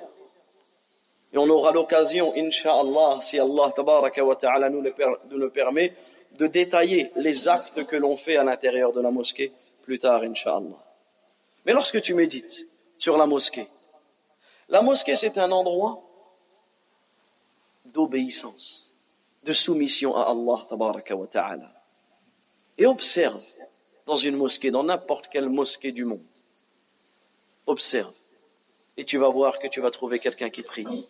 et 1.31 1.37
on 1.37 1.47
aura 1.47 1.71
l'occasion, 1.71 2.33
inshallah, 2.35 3.19
si 3.21 3.37
Allah 3.37 3.71
wa 3.77 4.35
ta'ala 4.35 4.69
nous 4.71 4.81
le, 4.81 5.49
permet, 5.51 5.93
de 6.39 6.47
détailler 6.47 7.11
les 7.17 7.47
actes 7.47 7.85
que 7.85 7.95
l'on 7.95 8.17
fait 8.17 8.35
à 8.35 8.43
l'intérieur 8.43 8.93
de 8.93 8.99
la 8.99 9.11
mosquée 9.11 9.51
plus 9.83 9.99
tard, 9.99 10.23
inshallah. 10.23 10.83
Mais 11.67 11.73
lorsque 11.73 12.01
tu 12.01 12.15
médites 12.15 12.67
sur 12.97 13.15
la 13.15 13.27
mosquée, 13.27 13.67
la 14.69 14.81
mosquée 14.81 15.13
c'est 15.13 15.37
un 15.37 15.51
endroit 15.51 16.01
d'obéissance, 17.85 18.91
de 19.43 19.53
soumission 19.53 20.15
à 20.15 20.23
Allah 20.23 20.65
wa 20.71 21.27
ta'ala. 21.27 21.71
Et 22.75 22.87
observe 22.87 23.45
dans 24.07 24.15
une 24.15 24.35
mosquée, 24.35 24.71
dans 24.71 24.83
n'importe 24.83 25.27
quelle 25.27 25.49
mosquée 25.49 25.91
du 25.91 26.05
monde, 26.05 26.25
observe. 27.69 28.13
Et 28.97 29.05
tu 29.05 29.17
vas 29.17 29.29
voir 29.29 29.59
que 29.59 29.67
tu 29.67 29.79
vas 29.79 29.91
trouver 29.91 30.19
quelqu'un 30.19 30.49
qui 30.49 30.63
prie. 30.63 31.07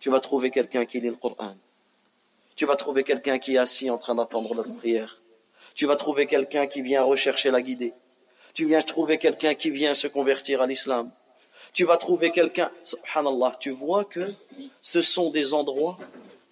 Tu 0.00 0.10
vas 0.10 0.20
trouver 0.20 0.50
quelqu'un 0.50 0.84
qui 0.84 1.00
lit 1.00 1.08
le 1.08 1.14
Coran. 1.14 1.54
Tu 2.56 2.66
vas 2.66 2.76
trouver 2.76 3.04
quelqu'un 3.04 3.38
qui 3.38 3.54
est 3.54 3.58
assis 3.58 3.88
en 3.90 3.98
train 3.98 4.14
d'attendre 4.14 4.54
notre 4.54 4.74
prière. 4.74 5.20
Tu 5.74 5.86
vas 5.86 5.96
trouver 5.96 6.26
quelqu'un 6.26 6.66
qui 6.66 6.82
vient 6.82 7.02
rechercher 7.02 7.50
la 7.50 7.62
guidée. 7.62 7.94
Tu 8.54 8.66
viens 8.66 8.82
trouver 8.82 9.18
quelqu'un 9.18 9.54
qui 9.54 9.70
vient 9.70 9.94
se 9.94 10.06
convertir 10.06 10.60
à 10.60 10.66
l'islam. 10.66 11.10
Tu 11.72 11.84
vas 11.84 11.96
trouver 11.96 12.32
quelqu'un, 12.32 12.70
subhanallah, 12.82 13.56
tu 13.58 13.70
vois 13.70 14.04
que 14.04 14.34
ce 14.82 15.00
sont 15.00 15.30
des 15.30 15.54
endroits 15.54 15.98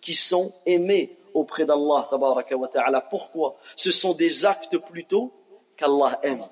qui 0.00 0.14
sont 0.14 0.54
aimés 0.64 1.14
auprès 1.34 1.66
d'Allah, 1.66 2.08
Pourquoi? 3.10 3.58
Ce 3.76 3.90
sont 3.90 4.14
des 4.14 4.46
actes 4.46 4.78
plutôt 4.78 5.32
qu'Allah 5.76 6.18
aime. 6.22 6.46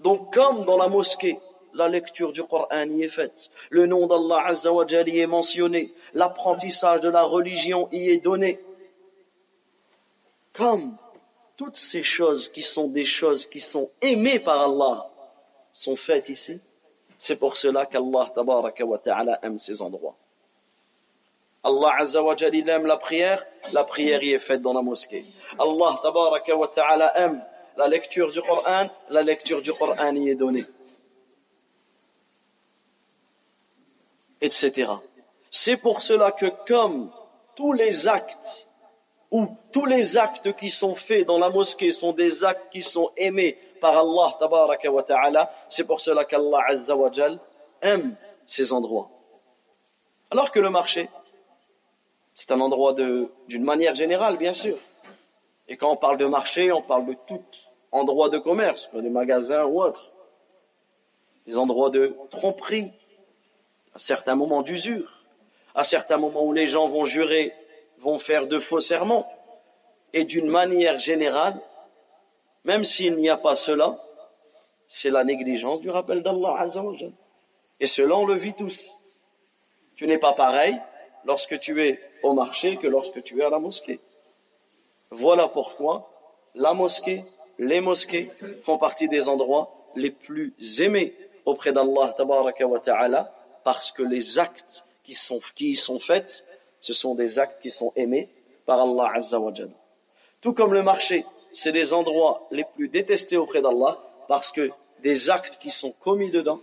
Donc 0.00 0.32
comme 0.34 0.64
dans 0.64 0.76
la 0.76 0.88
mosquée, 0.88 1.38
la 1.74 1.88
lecture 1.88 2.32
du 2.32 2.42
Coran 2.42 2.88
y 2.88 3.02
est 3.02 3.08
faite, 3.08 3.50
le 3.70 3.86
nom 3.86 4.06
d'Allah 4.06 4.46
Azza 4.46 4.72
wa 4.72 4.84
y 4.88 5.18
est 5.18 5.26
mentionné, 5.26 5.92
l'apprentissage 6.14 7.00
de 7.00 7.10
la 7.10 7.22
religion 7.22 7.88
y 7.92 8.10
est 8.10 8.18
donné. 8.18 8.60
Comme 10.52 10.96
toutes 11.56 11.76
ces 11.76 12.02
choses 12.02 12.48
qui 12.48 12.62
sont 12.62 12.88
des 12.88 13.04
choses 13.04 13.46
qui 13.46 13.60
sont 13.60 13.90
aimées 14.00 14.38
par 14.38 14.62
Allah 14.62 15.08
sont 15.72 15.96
faites 15.96 16.28
ici, 16.28 16.60
c'est 17.18 17.36
pour 17.36 17.56
cela 17.56 17.86
qu'Allah 17.86 18.32
wa 18.36 18.98
ta'ala 18.98 19.38
aime 19.42 19.58
ces 19.58 19.80
endroits. 19.82 20.16
Allah 21.64 21.96
Azza 21.98 22.22
wa 22.22 22.34
aime 22.38 22.86
la 22.86 22.96
prière, 22.96 23.44
la 23.72 23.84
prière 23.84 24.22
y 24.22 24.32
est 24.32 24.38
faite 24.38 24.62
dans 24.62 24.72
la 24.72 24.82
mosquée. 24.82 25.26
Allah 25.58 26.00
wa 26.04 26.68
ta'ala 26.68 27.18
aime 27.18 27.42
la 27.76 27.88
lecture 27.88 28.30
du 28.30 28.40
Coran, 28.40 28.88
la 29.10 29.22
lecture 29.22 29.62
du 29.62 29.72
Coran 29.72 30.14
y 30.14 30.30
est 30.30 30.34
donnée. 30.34 30.64
Etc. 34.40 34.90
C'est 35.50 35.76
pour 35.76 36.02
cela 36.02 36.32
que 36.32 36.46
comme 36.66 37.10
tous 37.54 37.72
les 37.72 38.06
actes 38.06 38.66
ou 39.30 39.48
tous 39.72 39.86
les 39.86 40.16
actes 40.16 40.54
qui 40.56 40.70
sont 40.70 40.94
faits 40.94 41.26
dans 41.26 41.38
la 41.38 41.50
mosquée 41.50 41.90
sont 41.90 42.12
des 42.12 42.44
actes 42.44 42.70
qui 42.70 42.82
sont 42.82 43.10
aimés 43.16 43.58
par 43.80 43.96
Allah 43.96 45.50
c'est 45.68 45.84
pour 45.84 46.00
cela 46.00 46.24
qu'Allah 46.24 46.60
azza 46.68 46.94
aime 47.82 48.16
ces 48.46 48.72
endroits. 48.72 49.10
Alors 50.30 50.50
que 50.50 50.60
le 50.60 50.70
marché, 50.70 51.08
c'est 52.34 52.50
un 52.52 52.60
endroit 52.60 52.94
d'une 52.94 53.64
manière 53.64 53.94
générale, 53.94 54.36
bien 54.36 54.52
sûr. 54.52 54.78
Et 55.68 55.76
quand 55.76 55.90
on 55.90 55.96
parle 55.96 56.18
de 56.18 56.26
marché, 56.26 56.72
on 56.72 56.82
parle 56.82 57.06
de 57.06 57.16
tout 57.26 57.42
endroit 57.96 58.28
de 58.28 58.38
commerce, 58.38 58.88
des 58.92 59.10
magasins 59.10 59.64
ou 59.64 59.82
autres. 59.82 60.12
Des 61.46 61.56
endroits 61.58 61.90
de 61.90 62.16
tromperie, 62.30 62.92
à 63.94 63.98
certains 63.98 64.34
moments 64.34 64.62
d'usure, 64.62 65.10
à 65.74 65.84
certains 65.84 66.18
moments 66.18 66.44
où 66.44 66.52
les 66.52 66.66
gens 66.66 66.88
vont 66.88 67.04
jurer, 67.04 67.52
vont 67.98 68.18
faire 68.18 68.46
de 68.46 68.58
faux 68.58 68.80
serments. 68.80 69.26
Et 70.12 70.24
d'une 70.24 70.48
manière 70.48 70.98
générale, 70.98 71.60
même 72.64 72.84
s'il 72.84 73.16
n'y 73.16 73.28
a 73.28 73.36
pas 73.36 73.54
cela, 73.54 73.94
c'est 74.88 75.10
la 75.10 75.24
négligence 75.24 75.80
du 75.80 75.90
rappel 75.90 76.22
d'Allah 76.22 76.56
Azzawajal. 76.58 77.12
Et 77.80 77.86
cela, 77.86 78.16
on 78.16 78.26
le 78.26 78.34
vit 78.34 78.54
tous. 78.54 78.90
Tu 79.94 80.06
n'es 80.06 80.18
pas 80.18 80.32
pareil 80.32 80.80
lorsque 81.24 81.58
tu 81.58 81.82
es 81.86 82.00
au 82.22 82.32
marché 82.32 82.76
que 82.76 82.86
lorsque 82.86 83.22
tu 83.22 83.40
es 83.40 83.44
à 83.44 83.50
la 83.50 83.58
mosquée. 83.58 84.00
Voilà 85.10 85.48
pourquoi 85.48 86.10
la 86.54 86.72
mosquée, 86.72 87.24
les 87.58 87.80
mosquées 87.80 88.30
font 88.62 88.78
partie 88.78 89.08
des 89.08 89.28
endroits 89.28 89.72
les 89.94 90.10
plus 90.10 90.54
aimés 90.80 91.14
auprès 91.44 91.72
d'Allah 91.72 92.14
ta'ala 92.84 93.32
parce 93.64 93.92
que 93.92 94.02
les 94.02 94.38
actes 94.38 94.84
qui, 95.04 95.16
y 95.60 95.74
sont 95.74 95.98
faits, 95.98 96.44
ce 96.80 96.92
sont 96.92 97.14
des 97.14 97.38
actes 97.38 97.60
qui 97.62 97.70
sont 97.70 97.92
aimés 97.96 98.28
par 98.66 98.80
Allah 98.80 99.12
Azza 99.14 99.38
Tout 100.40 100.52
comme 100.52 100.72
le 100.72 100.82
marché, 100.82 101.24
c'est 101.52 101.72
les 101.72 101.92
endroits 101.92 102.46
les 102.50 102.64
plus 102.64 102.88
détestés 102.88 103.36
auprès 103.36 103.62
d'Allah 103.62 103.98
parce 104.28 104.50
que 104.50 104.70
des 105.02 105.30
actes 105.30 105.58
qui 105.58 105.70
sont 105.70 105.92
commis 105.92 106.30
dedans, 106.30 106.60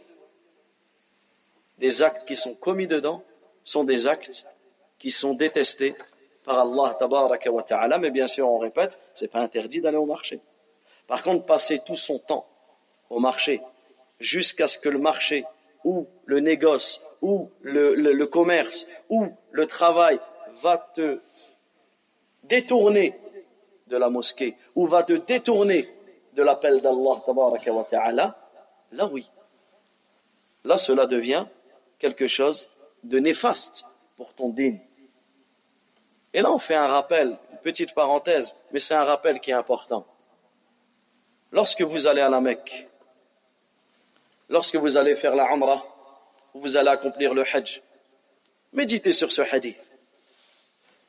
des 1.77 2.03
actes 2.03 2.27
qui 2.27 2.35
sont 2.35 2.53
commis 2.53 2.87
dedans 2.87 3.23
sont 3.63 3.83
des 3.83 4.07
actes 4.07 4.45
qui 4.99 5.11
sont 5.11 5.33
détestés 5.33 5.95
par 6.43 6.59
Allah 6.59 6.97
ta'ala, 7.67 7.97
mais 7.97 8.11
bien 8.11 8.27
sûr, 8.27 8.49
on 8.49 8.57
répète, 8.57 8.99
c'est 9.15 9.29
pas 9.29 9.39
interdit 9.39 9.81
d'aller 9.81 9.97
au 9.97 10.05
marché. 10.05 10.41
Par 11.07 11.23
contre, 11.23 11.45
passer 11.45 11.79
tout 11.85 11.97
son 11.97 12.19
temps 12.19 12.47
au 13.09 13.19
marché 13.19 13.61
jusqu'à 14.19 14.67
ce 14.67 14.79
que 14.79 14.89
le 14.89 14.99
marché 14.99 15.45
ou 15.83 16.07
le 16.25 16.39
négoce 16.39 17.01
ou 17.21 17.49
le, 17.61 18.25
commerce 18.25 18.87
ou 19.09 19.27
le 19.51 19.65
travail 19.65 20.19
va 20.61 20.77
te 20.77 21.19
détourner 22.43 23.15
de 23.87 23.97
la 23.97 24.09
mosquée 24.09 24.55
ou 24.75 24.87
va 24.87 25.03
te 25.03 25.13
détourner 25.13 25.87
de 26.33 26.43
l'appel 26.43 26.81
d'Allah 26.81 27.21
ta'ala, 27.89 28.35
là 28.91 29.09
oui. 29.11 29.29
Là, 30.63 30.77
cela 30.77 31.05
devient 31.05 31.45
quelque 31.99 32.27
chose 32.27 32.69
de 33.03 33.19
néfaste 33.19 33.85
pour 34.15 34.33
ton 34.33 34.49
dîne. 34.49 34.79
Et 36.33 36.41
là, 36.41 36.51
on 36.51 36.57
fait 36.57 36.75
un 36.75 36.87
rappel, 36.87 37.37
une 37.51 37.57
petite 37.59 37.93
parenthèse, 37.93 38.55
mais 38.71 38.79
c'est 38.79 38.95
un 38.95 39.03
rappel 39.03 39.39
qui 39.39 39.51
est 39.51 39.55
important. 39.55 40.05
Lorsque 41.53 41.83
vous 41.83 42.07
allez 42.07 42.21
à 42.21 42.29
la 42.29 42.41
Mecque, 42.41 42.87
lorsque 44.49 44.75
vous 44.75 44.97
allez 44.97 45.15
faire 45.15 45.35
la 45.35 45.53
Umrah, 45.53 45.85
ou 46.55 46.61
vous 46.61 46.77
allez 46.77 46.89
accomplir 46.89 47.35
le 47.35 47.43
Hajj, 47.43 47.83
méditez 48.73 49.13
sur 49.13 49.31
ce 49.31 49.43
hadith. 49.43 49.95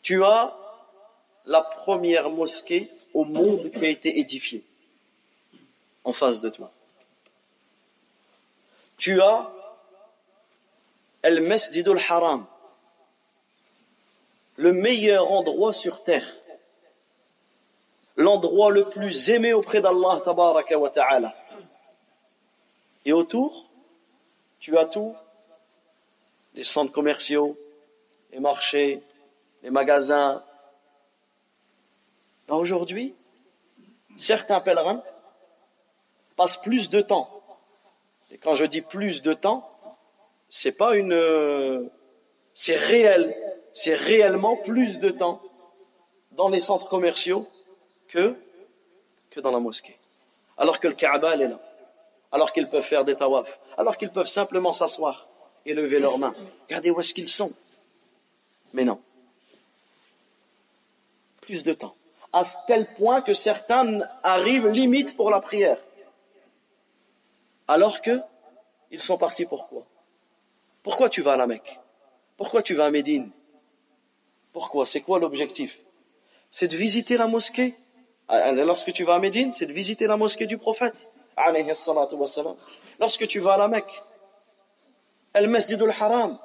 Tu 0.03 0.23
as 0.23 0.55
la 1.47 1.63
première 1.63 2.29
mosquée 2.29 2.91
au 3.15 3.25
monde 3.25 3.71
qui 3.71 3.87
a 3.87 3.89
été 3.89 4.19
édifiée 4.19 4.63
en 6.05 6.13
face 6.13 6.43
de 6.43 6.51
toi. 6.51 6.71
Tu 8.99 9.23
as 9.23 9.51
El 11.23 11.41
Masjid 11.41 11.89
al-Haram, 11.89 12.45
le 14.57 14.75
meilleur 14.75 15.33
endroit 15.33 15.73
sur 15.73 16.05
terre, 16.05 16.31
l'endroit 18.16 18.70
le 18.70 18.85
plus 18.90 19.31
aimé 19.31 19.53
auprès 19.53 19.81
d'Allah 19.81 20.20
tabaraka 20.24 20.77
ta'ala. 20.90 21.35
Et 23.05 23.12
autour, 23.12 23.66
tu 24.61 24.79
as 24.79 24.87
tout, 24.87 25.14
les 26.55 26.62
centres 26.62 26.92
commerciaux, 26.92 27.57
les 28.33 28.40
marchés, 28.40 29.03
les 29.62 29.70
magasins. 29.70 30.42
Aujourd'hui, 32.48 33.14
certains 34.16 34.61
pèlerins 34.61 35.03
passent 36.37 36.57
plus 36.57 36.88
de 36.90 37.00
temps. 37.00 37.31
Et 38.31 38.38
quand 38.38 38.55
je 38.55 38.64
dis 38.64 38.81
plus 38.81 39.22
de 39.22 39.33
temps, 39.33 39.70
c'est 40.48 40.72
pas 40.72 40.96
une, 40.96 41.90
c'est 42.55 42.77
réel 42.77 43.35
c'est 43.74 43.94
réellement 43.94 44.57
plus 44.57 45.00
de 45.00 45.11
temps 45.11 45.42
dans 46.31 46.48
les 46.48 46.61
centres 46.61 46.88
commerciaux 46.88 47.46
que, 48.14 49.40
dans 49.40 49.50
la 49.50 49.59
mosquée. 49.59 49.96
Alors 50.57 50.79
que 50.79 50.87
le 50.87 50.94
Kaaba, 50.94 51.35
est 51.35 51.48
là. 51.48 51.61
Alors 52.31 52.53
qu'ils 52.53 52.68
peuvent 52.68 52.85
faire 52.85 53.05
des 53.05 53.16
tawafs. 53.16 53.59
Alors 53.77 53.96
qu'ils 53.96 54.11
peuvent 54.11 54.29
simplement 54.29 54.72
s'asseoir 54.72 55.27
et 55.66 55.74
lever 55.74 55.98
leurs 55.98 56.18
mains. 56.18 56.35
Regardez 56.68 56.90
où 56.90 57.00
est-ce 57.00 57.12
qu'ils 57.12 57.29
sont. 57.29 57.53
Mais 58.72 58.85
non. 58.85 59.00
Plus 61.40 61.64
de 61.64 61.72
temps. 61.72 61.96
À 62.33 62.42
tel 62.66 62.92
point 62.94 63.22
que 63.22 63.35
certains 63.35 64.00
arrivent 64.22 64.68
limite 64.68 65.16
pour 65.16 65.31
la 65.31 65.40
prière. 65.40 65.79
Alors 67.66 68.00
que 68.03 68.20
ils 68.90 69.00
sont 69.00 69.18
partis 69.18 69.46
pourquoi 69.46 69.85
Pourquoi 70.83 71.09
tu 71.09 71.22
vas 71.22 71.33
à 71.33 71.37
la 71.37 71.46
Mecque? 71.46 71.81
Pourquoi 72.37 72.62
tu 72.62 72.74
vas 72.74 72.87
à 72.87 72.90
Médine? 72.90 73.31
Pourquoi? 74.53 74.87
C'est 74.87 75.00
quoi 75.00 75.18
l'objectif? 75.18 75.81
C'est 76.53 76.68
de 76.68 76.77
visiter 76.77 77.16
la 77.16 77.27
mosquée? 77.27 77.74
Ah, 78.29 78.53
lorsque 78.53 78.93
tu 78.93 79.05
vas 79.05 79.15
à 79.15 79.19
Médine, 79.19 79.53
c'est 79.53 79.67
de 79.67 79.73
visiter 79.73 80.07
la 80.07 80.17
mosquée 80.17 80.47
du 80.47 80.59
prophète. 80.59 81.11
Lorsque 82.99 83.27
tu 83.29 83.41
vas 83.41 83.55
à 83.55 83.59
la 83.59 83.69
Mecque, 83.69 84.03
Al-Masjid 85.35 85.81
al-Haram, 85.83 86.39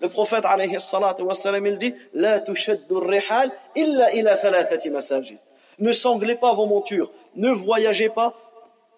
le 0.00 0.08
prophète 0.08 0.44
il 0.44 1.78
dit 1.78 1.94
La 2.12 2.44
rihal 2.90 3.50
illa 3.74 4.14
ila 4.14 4.36
thalathati 4.36 4.90
masajid. 4.90 5.38
Ne 5.78 5.92
sanglez 5.92 6.36
pas 6.36 6.54
vos 6.54 6.66
montures, 6.66 7.10
ne 7.34 7.50
voyagez 7.50 8.08
pas 8.08 8.34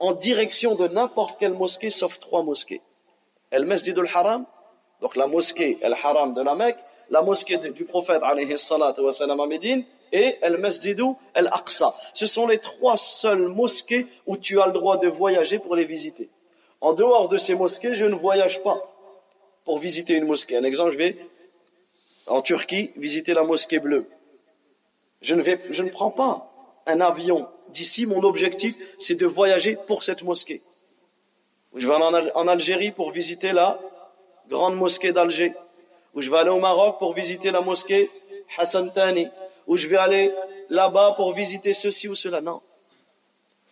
en 0.01 0.12
direction 0.12 0.75
de 0.75 0.88
n'importe 0.88 1.38
quelle 1.38 1.55
mosquée 1.55 1.91
sauf 1.91 2.19
trois 2.21 2.43
mosquées. 2.43 2.83
Al-Masjid 3.53 3.97
al-Haram, 3.99 4.45
donc 5.01 5.17
la 5.17 5.27
mosquée 5.27 5.79
al-Haram 5.83 6.35
de 6.35 6.43
la 6.43 6.55
Mecque, 6.55 6.79
la 7.11 7.23
mosquée 7.23 7.59
du 7.59 7.85
prophète 7.85 8.23
alayhi 8.23 8.59
salatu 8.59 9.01
wa 9.01 9.12
salam 9.12 9.41
à 9.41 9.47
Médine 9.47 9.85
et 10.12 10.38
el 10.42 10.59
Masjidu 10.59 11.14
al-Aqsa. 11.35 11.94
Ce 12.14 12.27
sont 12.27 12.47
les 12.47 12.59
trois 12.59 12.97
seules 12.97 13.49
mosquées 13.49 14.07
où 14.27 14.37
tu 14.37 14.61
as 14.61 14.66
le 14.66 14.73
droit 14.73 14.99
de 14.99 15.09
voyager 15.09 15.59
pour 15.59 15.77
les 15.77 15.85
visiter. 15.85 16.29
En 16.81 16.92
dehors 16.92 17.29
de 17.29 17.37
ces 17.37 17.55
mosquées, 17.55 17.94
je 17.94 18.05
ne 18.05 18.14
voyage 18.14 18.62
pas 18.62 18.81
pour 19.64 19.79
visiter 19.79 20.14
une 20.14 20.27
mosquée. 20.27 20.57
Un 20.57 20.64
exemple, 20.64 20.92
je 20.92 20.99
vais 20.99 21.16
en 22.27 22.42
Turquie 22.42 22.92
visiter 22.97 23.35
la 23.35 23.42
mosquée 23.42 23.79
bleue. 23.79 24.07
Je 25.21 25.35
ne, 25.35 25.42
je 25.71 25.83
ne 25.83 25.90
prends 25.90 26.11
pas 26.11 26.51
un 26.87 27.01
avion 27.01 27.49
d'ici. 27.71 28.07
Mon 28.07 28.23
objectif, 28.23 28.77
c'est 28.99 29.16
de 29.16 29.27
voyager 29.27 29.77
pour 29.87 30.03
cette 30.03 30.23
mosquée. 30.23 30.62
Je 31.75 31.87
vais 31.87 31.94
en 31.94 32.49
Algérie 32.49 32.92
pour 32.92 33.11
visiter 33.11 33.53
la 33.53 33.79
grande 34.49 34.77
mosquée 34.77 35.12
d'Alger 35.12 35.53
ou 36.14 36.21
je 36.21 36.31
vais 36.31 36.38
aller 36.38 36.51
au 36.51 36.59
Maroc 36.59 36.99
pour 36.99 37.14
visiter 37.14 37.51
la 37.51 37.61
mosquée 37.61 38.11
Hassan 38.57 38.92
Tani, 38.92 39.29
ou 39.68 39.76
je 39.76 39.87
vais 39.87 39.98
aller 39.98 40.35
là-bas 40.70 41.12
pour 41.16 41.35
visiter 41.35 41.72
ceci 41.74 42.09
ou 42.09 42.16
cela. 42.16 42.40
Non. 42.40 42.61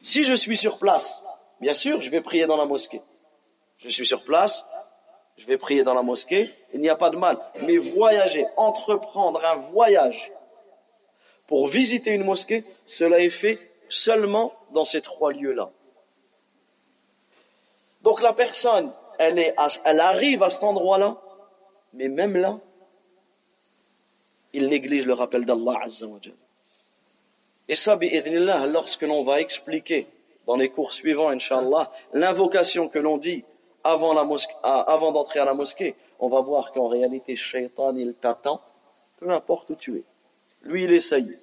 Si 0.03 0.23
je 0.23 0.35
suis 0.35 0.57
sur 0.57 0.79
place, 0.79 1.25
bien 1.61 1.73
sûr, 1.73 2.01
je 2.03 2.11
vais 2.11 2.21
prier 2.21 2.47
dans 2.47 2.57
la 2.57 2.67
mosquée. 2.67 3.03
Je 3.79 3.89
suis 3.89 4.07
sur 4.07 4.23
place, 4.25 4.65
je 5.39 5.47
vais 5.47 5.59
prier 5.59 5.83
dans 5.83 5.95
la 5.95 6.03
mosquée, 6.03 6.55
il 6.73 6.81
n'y 6.81 6.89
a 6.89 6.97
pas 6.97 7.11
de 7.11 7.17
mal. 7.17 7.39
Mais 7.63 7.79
voyager, 7.79 8.47
entreprendre 8.57 9.45
un 9.45 9.57
voyage 9.57 10.31
pour 11.47 11.67
visiter 11.69 12.11
une 12.13 12.25
mosquée, 12.25 12.65
cela 12.87 13.19
est 13.21 13.31
fait 13.31 13.59
seulement 13.89 14.53
dans 14.73 14.85
ces 14.85 15.01
trois 15.01 15.33
lieux-là. 15.33 15.71
Donc 18.03 18.21
la 18.21 18.33
personne, 18.33 18.93
elle, 19.19 19.39
est 19.39 19.55
elle 19.85 20.01
arrive 20.01 20.43
à 20.43 20.51
cet 20.51 20.63
endroit-là, 20.63 21.17
mais 21.93 22.09
même 22.09 22.37
là, 22.37 22.59
il 24.57 24.69
néglige 24.69 25.07
le 25.07 25.13
rappel 25.13 25.45
d'Allah 25.45 25.81
Azza 25.83 26.07
Et 27.69 27.75
ça, 27.75 27.99
lorsque 28.67 29.03
l'on 29.03 29.23
va 29.23 29.41
expliquer 29.41 30.07
dans 30.47 30.57
les 30.57 30.71
cours 30.71 30.93
suivants, 30.95 31.29
Inch'Allah, 31.29 31.93
l'invocation 32.15 32.89
que 32.89 32.99
l'on 32.99 33.19
dit 33.19 33.45
avant, 33.85 34.17
avant 34.63 35.13
d'entrer 35.13 35.41
à 35.41 35.45
la 35.45 35.53
mosquée, 35.53 35.95
on 36.19 36.29
va 36.29 36.41
voir 36.41 36.73
qu'en 36.73 36.89
réalité, 36.89 37.37
Shaitan, 37.37 37.95
il 37.97 38.15
t'attend, 38.15 38.63
peu 39.21 39.29
importe 39.31 39.69
où 39.71 39.75
tu 39.75 39.99
es. 39.99 40.05
Lui, 40.63 40.85
il 40.85 40.93
essaye. 40.93 41.37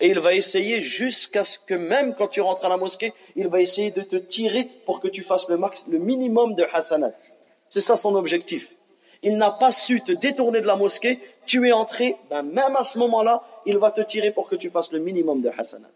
Et 0.00 0.08
il 0.08 0.18
va 0.18 0.34
essayer 0.34 0.80
jusqu'à 0.80 1.44
ce 1.44 1.58
que 1.58 1.74
même 1.74 2.14
quand 2.16 2.28
tu 2.28 2.40
rentres 2.40 2.64
à 2.64 2.68
la 2.68 2.76
mosquée, 2.76 3.12
il 3.36 3.46
va 3.46 3.60
essayer 3.60 3.92
de 3.92 4.02
te 4.02 4.16
tirer 4.16 4.68
pour 4.86 5.00
que 5.00 5.08
tu 5.08 5.22
fasses 5.22 5.48
le 5.48 5.56
max, 5.56 5.84
le 5.88 5.98
minimum 5.98 6.54
de 6.54 6.64
hasanat. 6.72 7.14
C'est 7.70 7.80
ça 7.80 7.96
son 7.96 8.14
objectif. 8.16 8.72
Il 9.22 9.36
n'a 9.36 9.50
pas 9.50 9.72
su 9.72 10.00
te 10.00 10.12
détourner 10.12 10.60
de 10.60 10.66
la 10.66 10.76
mosquée, 10.76 11.20
tu 11.46 11.68
es 11.68 11.72
entré, 11.72 12.16
ben 12.30 12.42
même 12.42 12.76
à 12.76 12.84
ce 12.84 12.98
moment-là, 12.98 13.42
il 13.66 13.78
va 13.78 13.90
te 13.90 14.00
tirer 14.00 14.30
pour 14.30 14.48
que 14.48 14.56
tu 14.56 14.70
fasses 14.70 14.92
le 14.92 15.00
minimum 15.00 15.40
de 15.40 15.50
hasanat. 15.56 15.88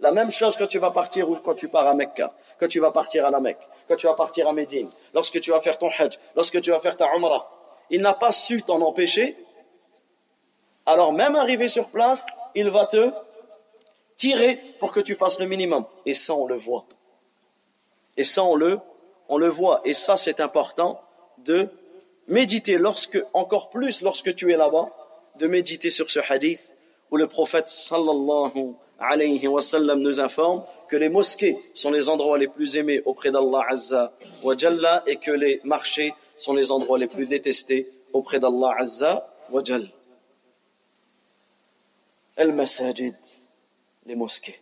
La 0.00 0.12
même 0.12 0.30
chose 0.30 0.56
quand 0.56 0.66
tu 0.66 0.78
vas 0.78 0.90
partir 0.90 1.30
ou 1.30 1.36
quand 1.36 1.54
tu 1.54 1.68
pars 1.68 1.86
à 1.86 1.94
Mecca, 1.94 2.32
quand 2.58 2.68
tu 2.68 2.80
vas 2.80 2.90
partir 2.90 3.26
à 3.26 3.30
la 3.30 3.40
Mecque, 3.40 3.66
quand 3.88 3.96
tu 3.96 4.06
vas 4.06 4.14
partir 4.14 4.48
à 4.48 4.52
Médine, 4.52 4.90
lorsque 5.12 5.40
tu 5.40 5.50
vas 5.50 5.60
faire 5.60 5.78
ton 5.78 5.88
hajj, 5.88 6.18
lorsque 6.34 6.60
tu 6.60 6.70
vas 6.70 6.80
faire 6.80 6.96
ta 6.96 7.06
umrah. 7.14 7.50
Il 7.90 8.00
n'a 8.00 8.14
pas 8.14 8.32
su 8.32 8.62
t'en 8.62 8.80
empêcher. 8.80 9.36
Alors 10.86 11.12
même 11.12 11.36
arrivé 11.36 11.68
sur 11.68 11.88
place, 11.88 12.24
il 12.54 12.70
va 12.70 12.86
te 12.86 13.12
tirer 14.16 14.60
pour 14.78 14.92
que 14.92 15.00
tu 15.00 15.14
fasses 15.14 15.38
le 15.38 15.46
minimum. 15.46 15.84
Et 16.06 16.14
ça, 16.14 16.34
on 16.34 16.46
le 16.46 16.56
voit. 16.56 16.86
Et 18.16 18.24
ça, 18.24 18.42
on 18.44 18.54
le, 18.54 18.78
on 19.28 19.38
le 19.38 19.48
voit. 19.48 19.80
Et 19.84 19.94
ça, 19.94 20.16
c'est 20.16 20.40
important 20.40 21.00
de 21.38 21.68
méditer 22.28 22.78
lorsque, 22.78 23.18
encore 23.32 23.70
plus 23.70 24.02
lorsque 24.02 24.34
tu 24.34 24.52
es 24.52 24.56
là-bas, 24.56 24.90
de 25.36 25.46
méditer 25.46 25.90
sur 25.90 26.10
ce 26.10 26.20
hadith 26.28 26.72
où 27.10 27.16
le 27.16 27.26
prophète 27.26 27.68
sallallahu 27.68 28.74
alayhi 28.98 29.46
wa 29.48 29.60
sallam 29.60 30.00
nous 30.00 30.20
informe 30.20 30.64
que 30.88 30.96
les 30.96 31.08
mosquées 31.08 31.58
sont 31.74 31.90
les 31.90 32.08
endroits 32.08 32.38
les 32.38 32.48
plus 32.48 32.76
aimés 32.76 33.02
auprès 33.04 33.32
d'Allah 33.32 33.62
Azza 33.68 34.12
wa 34.42 34.56
Jalla 34.56 35.02
et 35.06 35.16
que 35.16 35.30
les 35.30 35.60
marchés 35.64 36.14
sont 36.38 36.54
les 36.54 36.70
endroits 36.70 36.98
les 36.98 37.08
plus 37.08 37.26
détestés 37.26 37.88
auprès 38.12 38.38
d'Allah 38.38 38.74
Azza 38.78 39.26
wa 39.50 39.62
Jalla. 39.64 39.88
Al-Masajid, 42.36 43.16
les 44.06 44.14
mosquées. 44.16 44.58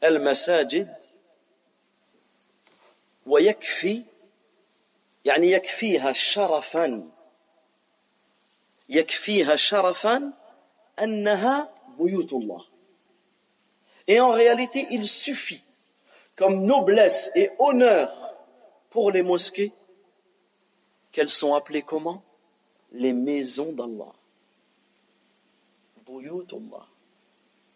Al-Masajid, 0.00 0.88
wa 3.26 3.40
yakfi 3.40 4.04
يعني 5.25 5.51
يكفيها 5.51 6.11
شرفا 6.11 7.11
يكفيها 8.89 9.55
شرفا 9.55 10.33
أنها 10.99 11.73
بيوت 11.99 12.33
الله 12.33 12.65
Et 14.07 14.19
en 14.19 14.31
réalité, 14.31 14.85
il 14.91 15.07
suffit 15.07 15.63
comme 16.35 16.65
noblesse 16.65 17.31
et 17.35 17.51
honneur 17.57 18.35
pour 18.89 19.11
les 19.11 19.23
mosquées 19.23 19.71
qu'elles 21.11 21.29
sont 21.29 21.53
appelées 21.53 21.83
comment 21.83 22.21
Les 22.91 23.13
maisons 23.13 23.71
d'Allah. 23.71 24.13
Buyutullah. 26.05 26.85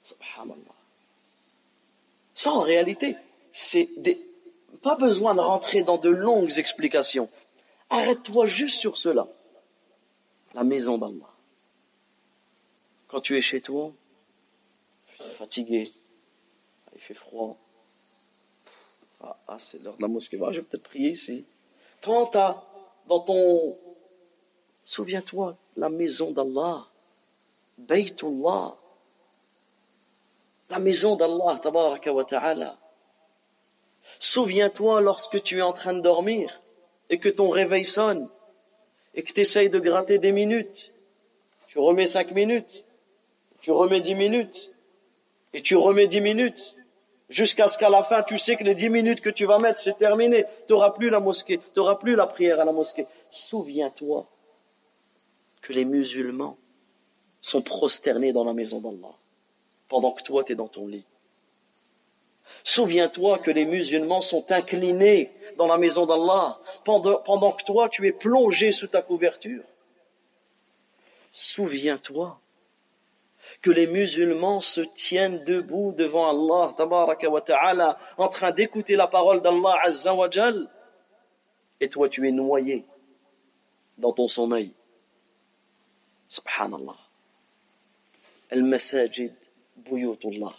Subhanallah. 0.03 0.75
Ça, 2.35 2.51
en 2.51 2.61
réalité, 2.61 3.15
c'est 3.51 3.89
des... 3.97 4.19
pas 4.82 4.96
besoin 4.96 5.34
de 5.34 5.40
rentrer 5.40 5.82
dans 5.82 5.98
de 5.98 6.10
longues 6.10 6.58
explications. 6.58 7.30
Arrête-toi 7.90 8.46
juste 8.46 8.80
sur 8.80 8.96
cela. 8.96 9.28
La 10.54 10.64
maison 10.64 10.98
d'Allah. 10.98 11.30
Quand 13.08 13.20
tu 13.20 13.36
es 13.36 13.42
chez 13.42 13.60
toi, 13.60 13.92
fatigué, 15.38 15.92
il 16.94 17.00
fait 17.00 17.14
froid. 17.14 17.56
Ah, 19.22 19.36
ah 19.48 19.58
c'est 19.58 19.82
l'heure 19.82 19.96
de 19.96 20.02
la 20.02 20.08
mosquée. 20.08 20.38
je 20.38 20.56
vais 20.56 20.62
peut-être 20.62 20.82
prier 20.82 21.10
ici. 21.10 21.44
Quand 22.02 22.26
tu 22.26 22.38
as 22.38 22.62
dans 23.06 23.20
ton... 23.20 23.78
Souviens-toi, 24.84 25.56
la 25.76 25.88
maison 25.88 26.32
d'Allah, 26.32 26.86
Baytullah, 27.78 28.74
la 30.70 30.78
maison 30.78 31.14
d'Allah, 31.14 31.60
tabaraka 31.62 32.12
wa 32.12 32.24
ta'ala. 32.24 32.78
Souviens-toi 34.20 35.00
lorsque 35.00 35.42
tu 35.42 35.58
es 35.58 35.62
en 35.62 35.72
train 35.72 35.94
de 35.94 36.00
dormir 36.00 36.60
et 37.10 37.18
que 37.18 37.28
ton 37.28 37.50
réveil 37.50 37.84
sonne 37.84 38.28
et 39.14 39.22
que 39.22 39.32
tu 39.32 39.40
essayes 39.40 39.70
de 39.70 39.78
gratter 39.78 40.18
des 40.18 40.32
minutes. 40.32 40.92
Tu 41.68 41.78
remets 41.78 42.06
cinq 42.06 42.32
minutes, 42.32 42.84
tu 43.60 43.70
remets 43.70 44.00
dix 44.00 44.14
minutes, 44.14 44.70
et 45.54 45.62
tu 45.62 45.76
remets 45.76 46.06
dix 46.06 46.20
minutes, 46.20 46.74
jusqu'à 47.28 47.68
ce 47.68 47.78
qu'à 47.78 47.90
la 47.90 48.02
fin, 48.02 48.22
tu 48.22 48.38
sais 48.38 48.56
que 48.56 48.64
les 48.64 48.74
dix 48.74 48.88
minutes 48.88 49.20
que 49.20 49.30
tu 49.30 49.46
vas 49.46 49.58
mettre, 49.58 49.78
c'est 49.78 49.98
terminé. 49.98 50.44
Tu 50.66 50.72
n'auras 50.72 50.90
plus 50.90 51.10
la 51.10 51.20
mosquée, 51.20 51.58
tu 51.58 51.78
n'auras 51.78 51.96
plus 51.96 52.14
la 52.14 52.26
prière 52.26 52.60
à 52.60 52.64
la 52.64 52.72
mosquée. 52.72 53.06
Souviens-toi 53.30 54.26
que 55.62 55.72
les 55.72 55.84
musulmans 55.84 56.56
sont 57.40 57.62
prosternés 57.62 58.32
dans 58.32 58.44
la 58.44 58.52
maison 58.52 58.80
d'Allah, 58.80 59.14
pendant 59.88 60.12
que 60.12 60.22
toi, 60.22 60.44
tu 60.44 60.52
es 60.52 60.54
dans 60.54 60.68
ton 60.68 60.86
lit. 60.86 61.04
Souviens-toi 62.64 63.38
que 63.38 63.50
les 63.50 63.64
musulmans 63.64 64.20
sont 64.20 64.50
inclinés 64.50 65.32
dans 65.56 65.66
la 65.66 65.78
maison 65.78 66.06
d'Allah, 66.06 66.58
pendant, 66.84 67.52
que 67.52 67.64
toi, 67.64 67.88
tu 67.88 68.06
es 68.06 68.12
plongé 68.12 68.72
sous 68.72 68.86
ta 68.86 69.02
couverture. 69.02 69.64
Souviens-toi 71.32 72.38
que 73.60 73.70
les 73.70 73.86
musulmans 73.86 74.60
se 74.60 74.80
tiennent 74.80 75.42
debout 75.44 75.92
devant 75.96 76.28
Allah 76.28 77.98
en 78.18 78.28
train 78.28 78.52
d'écouter 78.52 78.96
la 78.96 79.06
parole 79.06 79.42
d'Allah 79.42 79.78
azza 79.82 80.14
et 81.80 81.88
toi 81.88 82.08
tu 82.08 82.28
es 82.28 82.32
noyé 82.32 82.84
dans 83.98 84.12
ton 84.12 84.28
sommeil. 84.28 84.72
Subhanallah. 86.28 86.96
Al-masajid 88.50 89.34
buyutullah 89.76 90.54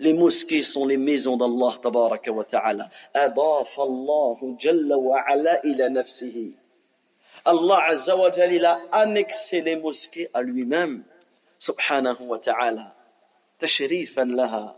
les 0.00 0.12
mosquées 0.12 0.62
sont 0.62 0.86
les 0.86 0.96
maisons 0.96 1.36
d'Allah 1.36 1.78
tabaraka 1.82 2.32
wa 2.32 2.44
ta'ala 2.44 2.88
adaf 3.12 3.78
Allah 3.78 4.36
jalla 4.58 4.98
wa 4.98 5.20
ala 5.26 5.64
ila 5.64 5.88
nafsihi 5.90 6.54
Allah 7.44 7.84
azza 7.88 8.16
wa 8.16 8.30
jal 8.32 8.52
il 8.52 8.64
a 8.64 8.80
annexé 8.92 9.60
les 9.60 9.76
mosquées 9.76 10.30
à 10.34 10.42
lui-même 10.42 11.04
سبحانه 11.64 12.16
وتعالى 12.20 12.92
تشريفا 13.58 14.20
لها 14.20 14.76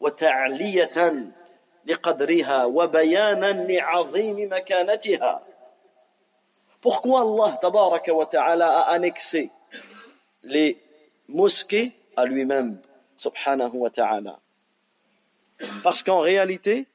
وتعليه 0.00 1.24
لقدرها 1.86 2.64
وبيانا 2.64 3.52
لعظيم 3.72 4.52
مكانتها 4.52 5.42
Pourquoi 6.80 7.20
Allah 7.24 7.56
tabaraka 7.62 8.12
wa 8.12 8.26
ta'ala 8.26 8.68
a 8.80 8.92
annexé 8.92 9.50
les 10.42 10.76
mosquées 11.28 11.92
à 12.14 12.26
lui-même 12.26 12.78
subhanahu 13.16 13.76
wa 13.84 13.88
ta'ala 13.88 14.38
Parce 15.82 16.02
qu'en 16.02 16.20
réalité, 16.20 16.86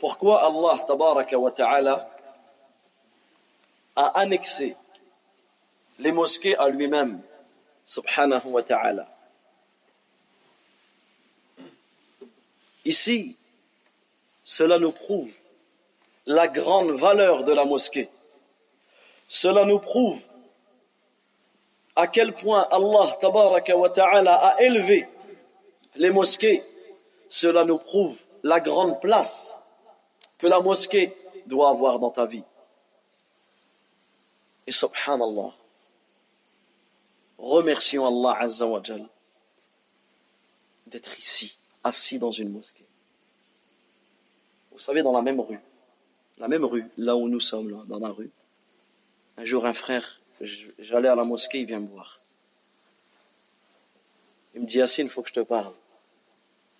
Pourquoi 0.00 0.42
Allah 0.46 0.82
tabaraka 0.86 1.38
wa 1.38 1.50
ta'ala 1.50 2.10
a 3.96 4.18
annexé 4.20 4.74
les 5.98 6.10
mosquées 6.10 6.56
à 6.56 6.70
lui-même, 6.70 7.20
subhanahu 7.84 8.46
wa 8.46 8.62
ta'ala? 8.62 9.06
Ici, 12.86 13.36
cela 14.42 14.78
nous 14.78 14.92
prouve 14.92 15.30
la 16.24 16.48
grande 16.48 16.92
valeur 16.92 17.44
de 17.44 17.52
la 17.52 17.66
mosquée. 17.66 18.08
Cela 19.28 19.66
nous 19.66 19.80
prouve 19.80 20.18
à 21.94 22.06
quel 22.06 22.34
point 22.34 22.66
Allah 22.70 23.18
tabaraka 23.20 23.76
wa 23.76 23.92
a 23.98 24.62
élevé 24.62 25.06
les 25.96 26.10
mosquées. 26.10 26.62
Cela 27.28 27.64
nous 27.64 27.78
prouve 27.78 28.16
la 28.42 28.60
grande 28.60 28.98
place 29.02 29.59
que 30.40 30.46
la 30.46 30.60
mosquée 30.60 31.14
doit 31.46 31.70
avoir 31.70 31.98
dans 31.98 32.10
ta 32.10 32.26
vie. 32.26 32.42
Et 34.66 34.72
subhanallah, 34.72 35.52
remercions 37.38 38.06
Allah 38.06 38.38
Azza 38.40 38.66
wa 38.66 38.80
d'être 40.86 41.18
ici, 41.18 41.54
assis 41.84 42.18
dans 42.18 42.32
une 42.32 42.50
mosquée. 42.50 42.86
Vous 44.72 44.80
savez, 44.80 45.02
dans 45.02 45.12
la 45.12 45.22
même 45.22 45.40
rue, 45.40 45.60
la 46.38 46.48
même 46.48 46.64
rue, 46.64 46.86
là 46.96 47.16
où 47.16 47.28
nous 47.28 47.40
sommes, 47.40 47.70
là, 47.70 47.82
dans 47.86 47.98
la 47.98 48.08
rue. 48.08 48.30
Un 49.36 49.44
jour, 49.44 49.66
un 49.66 49.74
frère, 49.74 50.20
j'allais 50.78 51.08
à 51.08 51.14
la 51.14 51.24
mosquée, 51.24 51.60
il 51.60 51.66
vient 51.66 51.80
me 51.80 51.88
voir. 51.88 52.20
Il 54.54 54.62
me 54.62 54.66
dit, 54.66 54.78
Yassine, 54.78 55.06
il 55.06 55.10
faut 55.10 55.22
que 55.22 55.28
je 55.28 55.34
te 55.34 55.40
parle. 55.40 55.74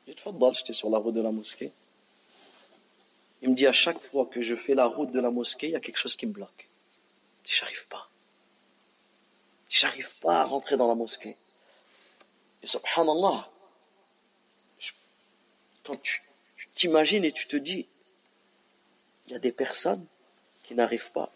Je 0.07 0.13
dis, 0.13 0.21
j'étais 0.55 0.73
sur 0.73 0.91
la 0.91 0.99
route 0.99 1.15
de 1.15 1.21
la 1.21 1.31
mosquée. 1.31 1.73
Il 3.43 3.51
me 3.51 3.55
dit, 3.55 3.67
à 3.67 3.73
chaque 3.73 4.01
fois 4.01 4.27
que 4.27 4.43
je 4.43 4.55
fais 4.55 4.75
la 4.75 4.87
route 4.87 5.13
de 5.13 5.21
la 5.21 5.31
mosquée, 5.31 5.69
il 5.69 5.73
y 5.73 5.77
a 5.77 5.81
quelque 5.81 5.99
chose 5.99 6.17
qui 6.17 6.27
me 6.27 6.33
bloque. 6.33 6.69
J'arrive 7.45 7.87
pas. 7.89 8.09
J'arrive 9.69 10.11
pas 10.21 10.41
à 10.41 10.45
rentrer 10.45 10.77
dans 10.77 10.89
la 10.89 10.95
mosquée. 10.95 11.37
Et 12.63 12.67
subhanallah, 12.67 13.49
quand 15.85 15.97
tu 16.03 16.21
t'imagines 16.75 17.25
et 17.25 17.33
tu 17.33 17.47
te 17.47 17.57
dis, 17.57 17.89
il 19.27 19.33
y 19.33 19.37
a 19.37 19.39
des 19.39 19.53
personnes 19.53 20.05
qui 20.65 20.75
n'arrivent 20.75 21.13
pas. 21.13 21.33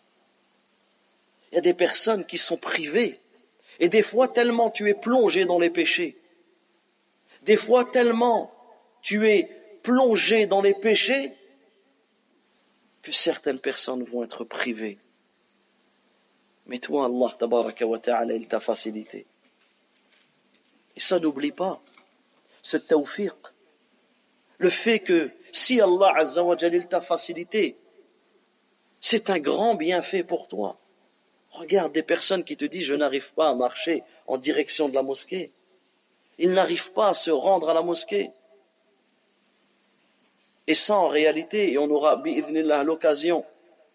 Il 1.51 1.55
y 1.55 1.59
a 1.59 1.63
des 1.63 1.75
personnes 1.75 2.27
qui 2.27 2.39
sont 2.39 2.57
privées. 2.57 3.21
Et 3.79 3.89
des 3.89 4.03
fois, 4.03 4.29
tellement 4.29 4.71
tu 4.71 4.91
es 4.91 4.95
plongé 4.95 5.45
dans 5.45 5.59
les 5.59 5.71
péchés. 5.71 6.17
Des 7.43 7.57
fois, 7.57 7.85
tellement 7.85 8.53
tu 9.03 9.29
es 9.29 9.51
plongé 9.83 10.47
dans 10.47 10.61
les 10.61 10.75
péchés 10.75 11.33
que 13.05 13.13
certaines 13.13 13.61
personnes 13.61 14.03
vont 14.05 14.25
être 14.25 14.45
privées. 14.45 14.99
Mais 16.67 16.79
toi, 16.79 17.05
Allah, 17.05 17.37
tabaraka 17.39 17.87
wa 17.87 17.99
ta'ala, 17.99 18.35
il 18.35 18.49
t'a 18.49 18.61
facilité. 18.61 19.27
Et 20.97 21.01
ça, 21.01 21.21
n'oublie 21.21 21.53
pas, 21.53 21.81
ce 22.63 22.79
tawfiq, 22.79 23.35
le 24.59 24.71
fait 24.71 25.01
que 25.01 25.31
si 25.53 25.81
Allah 25.81 26.15
Azza 26.17 26.43
wa 26.43 26.57
t'a 26.57 27.01
facilité, 27.03 27.77
c'est 29.01 29.29
un 29.29 29.39
grand 29.39 29.75
bienfait 29.75 30.25
pour 30.25 30.49
toi. 30.49 30.79
Regarde 31.51 31.93
des 31.93 32.03
personnes 32.03 32.45
qui 32.45 32.57
te 32.57 32.65
disent 32.65 32.87
je 32.87 32.95
n'arrive 32.95 33.35
pas 33.35 33.51
à 33.51 33.55
marcher 33.55 34.03
en 34.27 34.39
direction 34.39 34.89
de 34.89 34.95
la 34.95 35.03
mosquée. 35.03 35.53
Ils 36.39 36.53
n'arrivent 36.53 36.93
pas 36.93 37.11
à 37.11 37.15
se 37.15 37.31
rendre 37.31 37.69
à 37.69 37.75
la 37.75 37.83
mosquée. 37.83 38.31
Et 40.67 40.75
ça, 40.75 40.97
en 40.97 41.09
réalité, 41.09 41.73
et 41.73 41.79
on 41.79 41.91
aura 41.91 42.23
l'occasion 42.85 43.45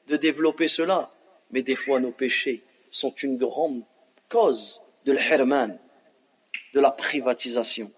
de 0.07 0.17
développer 0.17 0.67
cela, 0.67 1.07
mais 1.51 1.61
des 1.63 1.75
fois 1.75 1.99
nos 1.99 2.11
péchés 2.11 2.61
sont 2.91 3.11
une 3.11 3.37
grande 3.37 3.83
cause 4.27 4.79
de 5.05 5.13
l'herman, 5.13 5.79
de 6.73 6.79
la 6.79 6.91
privatisation. 6.91 7.91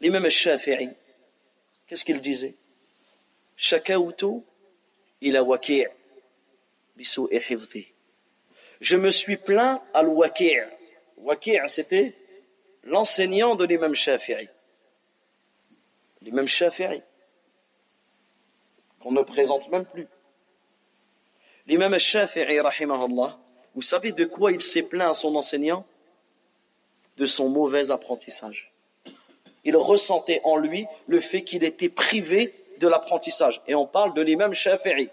L'imam 0.00 0.28
Shafi'i, 0.28 0.90
qu'est-ce 1.86 2.04
qu'il 2.04 2.20
disait? 2.20 2.54
Ila 5.20 5.42
waki' 5.42 5.86
Je 8.80 8.96
me 8.96 9.10
suis 9.10 9.36
plaint 9.36 9.80
à 9.92 10.02
l'waki' 10.02 10.60
Waki' 11.16 11.58
c'était 11.66 12.14
l'enseignant 12.84 13.56
de 13.56 13.64
l'imam 13.64 13.94
Shafi'i. 13.94 14.48
L'imam 16.22 16.46
Shafi'i 16.46 17.02
qu'on 19.00 19.12
ne 19.12 19.22
présente 19.22 19.68
même 19.68 19.86
plus. 19.86 20.08
L'imam 21.66 21.98
Shafi'i 21.98 22.60
rahimahullah, 22.60 23.38
vous 23.74 23.82
savez 23.82 24.12
de 24.12 24.24
quoi 24.24 24.52
il 24.52 24.62
s'est 24.62 24.82
plaint 24.82 25.10
à 25.10 25.14
son 25.14 25.34
enseignant? 25.36 25.84
De 27.16 27.26
son 27.26 27.48
mauvais 27.48 27.90
apprentissage. 27.90 28.72
Il 29.64 29.76
ressentait 29.76 30.40
en 30.44 30.56
lui 30.56 30.86
le 31.06 31.20
fait 31.20 31.42
qu'il 31.42 31.64
était 31.64 31.88
privé 31.88 32.54
de 32.78 32.86
l'apprentissage. 32.86 33.60
Et 33.66 33.74
on 33.74 33.86
parle 33.86 34.14
de 34.14 34.22
l'imam 34.22 34.54
Shafi'i. 34.54 35.10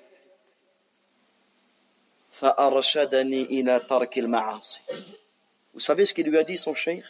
Vous 5.73 5.79
savez 5.79 6.05
ce 6.05 6.13
qu'il 6.13 6.27
lui 6.27 6.37
a 6.37 6.43
dit, 6.43 6.57
son 6.57 6.75
cheikh? 6.75 7.03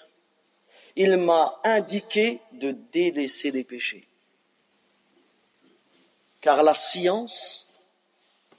Il 0.96 1.18
m'a 1.18 1.60
indiqué 1.64 2.40
de 2.54 2.72
délaisser 2.72 3.52
les 3.52 3.64
péchés. 3.64 4.04
Car 6.42 6.64
la 6.64 6.74
science, 6.74 7.74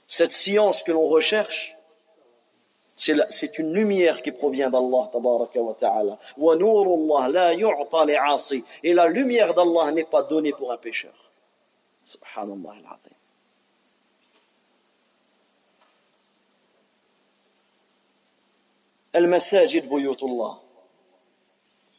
cette 0.07 0.33
science 0.33 0.83
que 0.83 0.91
l'on 0.91 1.07
recherche, 1.07 1.75
c'est 2.97 3.59
une 3.59 3.73
lumière 3.73 4.21
qui 4.23 4.31
provient 4.31 4.69
d'Allah 4.69 5.09
wa 5.13 5.75
ta'ala. 5.79 6.19
Et 8.83 8.93
la 8.93 9.07
lumière 9.07 9.53
d'Allah 9.53 9.91
n'est 9.91 10.03
pas 10.03 10.23
donnée 10.23 10.51
pour 10.51 10.71
un 10.71 10.77
pécheur. 10.77 11.13
Subhanallah 12.05 12.71
al-azim. 12.71 13.11
Al-masajid 19.13 19.87
buyutullah. 19.87 20.66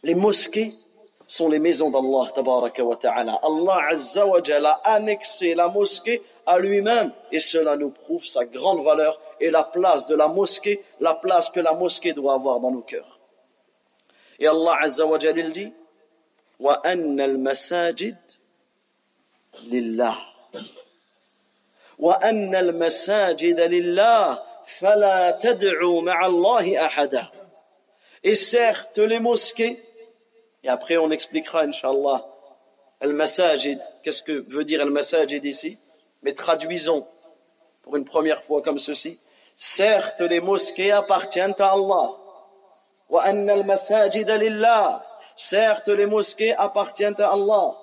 Les 0.03 0.15
mosquées 0.15 0.73
sont 1.27 1.49
les 1.49 1.59
maisons 1.59 1.91
d'Allah 1.91 2.33
ta'ala. 3.01 3.39
Allah 3.43 3.89
azza 3.91 4.27
wa 4.27 4.41
a 4.41 4.95
annexé 4.95 5.55
la 5.55 5.69
mosquée 5.69 6.23
à 6.47 6.59
lui-même 6.59 7.13
et 7.31 7.41
cela 7.41 7.77
nous 7.77 7.91
prouve 7.91 8.25
sa 8.25 8.47
grande 8.47 8.83
valeur 8.83 9.21
et 9.39 9.51
la 9.51 9.63
place 9.63 10.07
de 10.07 10.15
la 10.15 10.29
mosquée, 10.29 10.83
la 11.01 11.15
place 11.15 11.51
que 11.51 11.61
la 11.61 11.75
mosquée 11.75 12.15
doit 12.15 12.35
avoir 12.35 12.61
dans 12.61 12.71
nos 12.71 12.81
cœurs. 12.81 13.19
Et 14.39 14.47
Allah 14.47 14.79
azza 14.81 15.05
wa 15.05 15.19
dit 15.19 15.73
wa 16.59 16.81
al-masajid 16.85 18.17
lillah. 19.65 20.17
Wa 21.99 22.15
al-masajid 22.23 23.59
lillah 23.69 24.45
fala 24.65 25.35
tad'u. 25.35 26.03
Et 28.25 28.35
certes 28.35 28.99
les 28.99 29.21
mosquées 29.21 29.79
et 30.69 30.71
après, 30.71 30.99
on 30.99 31.11
expliquera, 31.11 31.63
Inch'Allah, 31.63 32.27
Al-Masajid. 33.01 33.81
Qu'est-ce 34.03 34.23
que 34.23 34.45
veut 34.51 34.67
dire 34.67 34.83
Al-Masajid 34.83 35.43
ici? 35.43 35.79
Mais 36.23 36.35
traduisons 36.35 37.07
pour 37.83 37.97
une 37.97 38.05
première 38.05 38.45
fois 38.45 38.61
comme 38.61 38.79
ceci. 38.79 39.19
Certes, 39.57 40.21
les 40.21 40.41
mosquées 40.41 40.93
appartiennent 40.93 41.55
à 41.59 41.73
Allah. 41.73 42.11
Wa 43.09 43.23
anna 43.23 43.55
al-masajid 43.55 44.29
lillah. 44.29 45.03
Certes, 45.37 45.89
les 45.89 46.05
mosquées 46.05 46.55
appartiennent 46.55 47.19
à 47.19 47.33
Allah. 47.33 47.75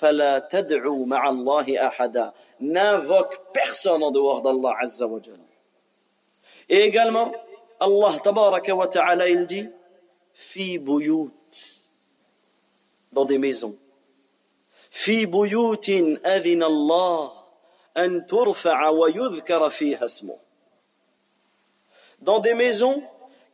Fala 0.00 0.40
tad'u 0.40 1.04
ma'allahi 1.04 1.76
ahada. 1.76 2.32
N'invoque 2.60 3.38
personne 3.52 4.02
en 4.02 4.10
dehors 4.10 4.40
d'Allah 4.40 4.76
Azza 4.80 5.06
wa 5.06 5.20
Et 6.70 6.78
également, 6.78 7.32
Allah 7.78 8.18
tabaraka 8.24 8.74
wa 8.74 8.88
ta'ala, 8.88 9.28
il 9.28 9.46
dit, 9.46 9.68
fi 10.38 10.78
buyut, 10.78 11.30
dans 13.12 13.24
des 13.24 13.38
maisons. 13.38 13.76
Fi 14.90 15.26
buyutin 15.26 16.16
adhina 16.24 16.66
Allah 16.66 17.32
an 17.96 18.20
turfa'a. 18.26 18.90
Dans 22.20 22.40
des 22.40 22.54
maisons 22.54 23.02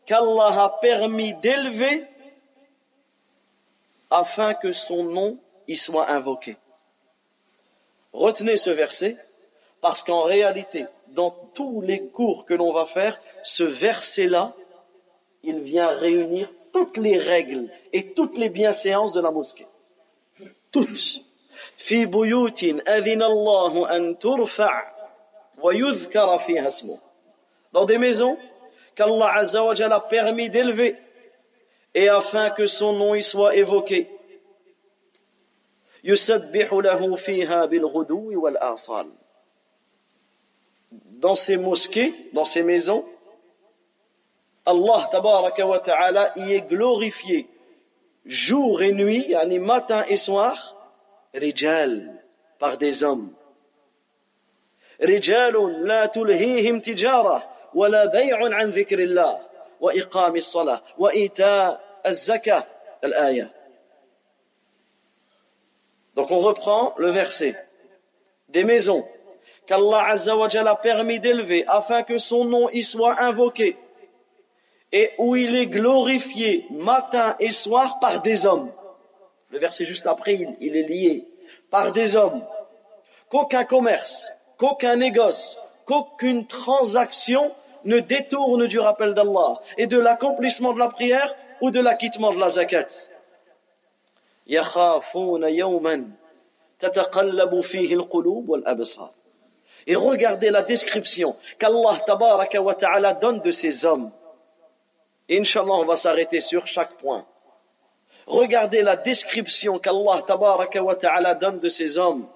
qu'Allah 0.06 0.64
a 0.64 0.68
permis 0.80 1.34
d'élever 1.34 2.04
afin 4.10 4.54
que 4.54 4.72
son 4.72 5.04
nom 5.04 5.38
y 5.66 5.76
soit 5.76 6.10
invoqué. 6.10 6.56
Retenez 8.12 8.56
ce 8.56 8.70
verset 8.70 9.16
parce 9.80 10.02
qu'en 10.02 10.22
réalité, 10.22 10.86
dans 11.08 11.30
tous 11.54 11.80
les 11.80 12.06
cours 12.08 12.46
que 12.46 12.54
l'on 12.54 12.72
va 12.72 12.86
faire, 12.86 13.20
ce 13.42 13.64
verset-là, 13.64 14.54
il 15.42 15.60
vient 15.60 15.88
réunir 15.88 16.50
toutes 16.73 16.97
les 16.97 17.17
règles 17.17 17.69
et 17.93 18.13
toutes 18.13 18.37
les 18.37 18.49
bienséances 18.49 19.13
de 19.13 19.21
la 19.21 19.31
mosquée. 19.31 19.67
Toutes. 20.71 21.21
في 21.77 22.05
بيوت 22.05 22.63
أذن 22.63 23.23
الله 23.23 23.95
أن 23.95 24.19
ترفع 24.19 24.91
ويذكر 25.61 26.37
فيها 26.37 26.67
اسمه. 26.67 26.99
Dans 27.71 27.85
des 27.85 27.97
maisons 27.97 28.37
qu'Allah 28.95 29.33
Azza 29.35 29.63
wa 29.63 29.73
a 29.73 29.99
permis 29.99 30.49
d'élever 30.49 30.95
et 31.93 32.09
afin 32.09 32.49
que 32.49 32.65
son 32.65 32.93
nom 32.93 33.15
y 33.15 33.23
soit 33.23 33.55
évoqué. 33.55 34.07
يسبح 36.03 36.73
له 36.73 37.15
فيها 37.15 37.65
بالغدو 37.65 38.41
والآصال. 38.41 39.07
Dans 41.19 41.35
ces 41.35 41.57
mosquées, 41.57 42.13
dans 42.33 42.45
ces 42.45 42.63
maisons, 42.63 43.05
Allah 44.66 45.08
tabaraka 45.12 45.66
wa 45.66 45.78
ta'ala 45.78 46.32
y 46.36 46.52
est 46.54 46.62
glorifié 46.62 47.48
jour 48.24 48.82
et 48.82 48.92
nuit, 48.92 49.26
yani 49.28 49.58
matin 49.58 50.02
et 50.08 50.16
soir, 50.16 50.76
rijal, 51.34 52.22
par 52.58 52.78
des 52.78 53.04
hommes. 53.04 53.30
رجال 55.02 55.86
لا 55.86 56.06
تلهيهم 56.06 56.80
تجارة 56.80 57.50
ولا 57.74 58.06
بيع 58.06 58.54
عن 58.54 58.70
ذكر 58.70 58.98
الله 58.98 59.40
وإقام 59.80 60.36
الصلاة 60.36 60.82
وإيتاء 60.98 61.80
الزكاة 62.06 62.64
الآية 63.04 63.50
Donc 66.14 66.30
on 66.30 66.38
reprend 66.38 66.94
le 66.96 67.10
verset. 67.10 67.56
Des 68.48 68.62
maisons 68.62 69.04
qu'Allah 69.66 70.10
Azzawajal 70.10 70.68
a 70.68 70.76
permis 70.76 71.18
d'élever 71.18 71.64
afin 71.66 72.04
que 72.04 72.18
son 72.18 72.44
nom 72.44 72.68
y 72.70 72.84
soit 72.84 73.20
invoqué 73.20 73.76
et 74.94 75.10
où 75.18 75.34
il 75.34 75.56
est 75.56 75.66
glorifié 75.66 76.66
matin 76.70 77.34
et 77.40 77.50
soir 77.50 77.98
par 78.00 78.22
des 78.22 78.46
hommes. 78.46 78.70
Le 79.50 79.58
verset 79.58 79.84
juste 79.84 80.06
après, 80.06 80.38
il, 80.60 80.76
est 80.76 80.88
lié 80.88 81.26
par 81.68 81.90
des 81.90 82.14
hommes. 82.14 82.44
Qu'aucun 83.28 83.64
commerce, 83.64 84.32
qu'aucun 84.56 84.94
négoce, 84.94 85.58
qu'aucune 85.84 86.46
transaction 86.46 87.50
ne 87.84 87.98
détourne 87.98 88.68
du 88.68 88.78
rappel 88.78 89.14
d'Allah 89.14 89.60
et 89.76 89.88
de 89.88 89.98
l'accomplissement 89.98 90.72
de 90.72 90.78
la 90.78 90.88
prière 90.88 91.34
ou 91.60 91.72
de 91.72 91.80
l'acquittement 91.80 92.32
de 92.32 92.38
la 92.38 92.50
zakat. 92.50 92.86
Et 99.86 99.96
regardez 99.96 100.50
la 100.50 100.62
description 100.62 101.36
qu'Allah 101.58 102.00
ta'ala 102.78 103.14
donne 103.14 103.40
de 103.40 103.50
ces 103.50 103.84
hommes. 103.84 104.12
Inch'Allah, 105.30 105.74
on 105.74 105.84
va 105.84 105.96
s'arrêter 105.96 106.40
sur 106.40 106.66
chaque 106.66 106.94
point. 106.98 107.24
Regardez 108.26 108.82
la 108.82 108.96
description 108.96 109.78
qu'Allah 109.78 110.22
ta'ala 110.98 111.34
donne 111.34 111.60
de 111.60 111.68
ces 111.68 111.98
hommes. 111.98 112.26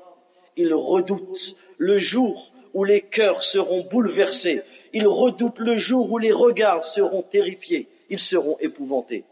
Ils 0.57 0.75
redoutent 0.75 1.57
le 1.77 1.99
jour 1.99 2.51
où 2.75 2.85
les 2.85 3.03
cœurs 3.03 3.43
seront 3.43 3.85
bouleversés. 3.91 4.63
Ils 4.93 5.07
redoutent 5.07 5.59
le 5.59 5.77
jour 5.77 6.11
où 6.11 6.19
les 6.19 6.33
regards 6.33 6.85
seront 6.85 7.23
terrifiés. 7.23 7.89
Ils 8.11 8.19
seront 8.19 8.57
épouvantés. 8.61 9.25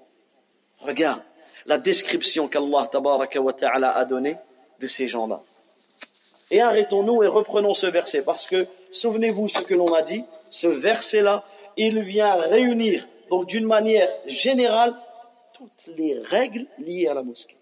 Regarde 0.81 1.23
la 1.66 1.79
description 1.79 2.49
qu'Allah 2.49 2.88
ta'ala 2.90 3.90
a 3.90 4.05
donnée 4.05 4.37
de 4.81 4.87
ces 4.87 5.09
gens-là. 5.09 5.42
Et 6.51 6.61
arrêtons-nous 6.61 7.23
et 7.25 7.27
reprenons 7.27 7.75
ce 7.75 7.87
verset 7.87 8.23
parce 8.23 8.47
que 8.47 8.66
souvenez-vous 8.92 9.49
ce 9.49 9.62
que 9.62 9.75
l'on 9.75 9.92
a 9.95 10.03
dit, 10.03 10.25
ce 10.51 10.69
verset-là, 10.69 11.45
il 11.77 12.01
vient 12.03 12.35
réunir 12.35 13.07
donc 13.31 13.47
d'une 13.47 13.67
manière 13.67 14.09
générale 14.27 14.95
toutes 15.53 15.97
les 15.97 16.19
règles 16.19 16.67
liées 16.79 17.09
à 17.09 17.15
la 17.15 17.23
mosquée. 17.23 17.57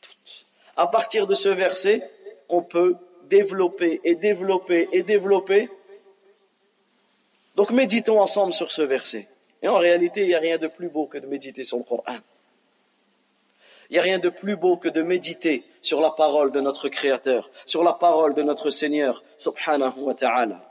Toutes. 0.00 0.46
À 0.76 0.86
partir 0.86 1.26
de 1.26 1.34
ce 1.34 1.48
verset, 1.48 2.08
on 2.48 2.62
peut 2.62 2.96
développer 3.24 4.00
et 4.04 4.14
développer 4.14 4.88
et 4.92 5.02
développer. 5.02 5.70
Donc 7.56 7.70
méditons 7.70 8.20
ensemble 8.20 8.52
sur 8.52 8.70
ce 8.70 8.82
verset. 8.82 9.28
Et 9.62 9.68
en 9.68 9.76
réalité, 9.76 10.22
il 10.22 10.28
n'y 10.28 10.34
a 10.34 10.40
rien 10.40 10.58
de 10.58 10.68
plus 10.68 10.88
beau 10.88 11.06
que 11.06 11.18
de 11.18 11.26
méditer 11.26 11.64
sur 11.64 11.78
le 11.78 11.84
Coran. 11.84 12.02
Il 13.90 13.94
n'y 13.94 13.98
a 13.98 14.02
rien 14.02 14.18
de 14.18 14.28
plus 14.28 14.56
beau 14.56 14.76
que 14.76 14.88
de 14.88 15.02
méditer 15.02 15.64
sur 15.80 16.00
la 16.00 16.10
parole 16.10 16.52
de 16.52 16.60
notre 16.60 16.88
Créateur, 16.88 17.50
sur 17.64 17.82
la 17.82 17.94
parole 17.94 18.34
de 18.34 18.42
notre 18.42 18.68
Seigneur, 18.68 19.24
subhanahu 19.38 20.00
wa 20.00 20.14
ta'ala. 20.14 20.62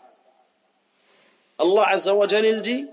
Allah 1.57 1.85
Azza 1.89 2.13
wa 2.13 2.27
dit, 2.27 2.87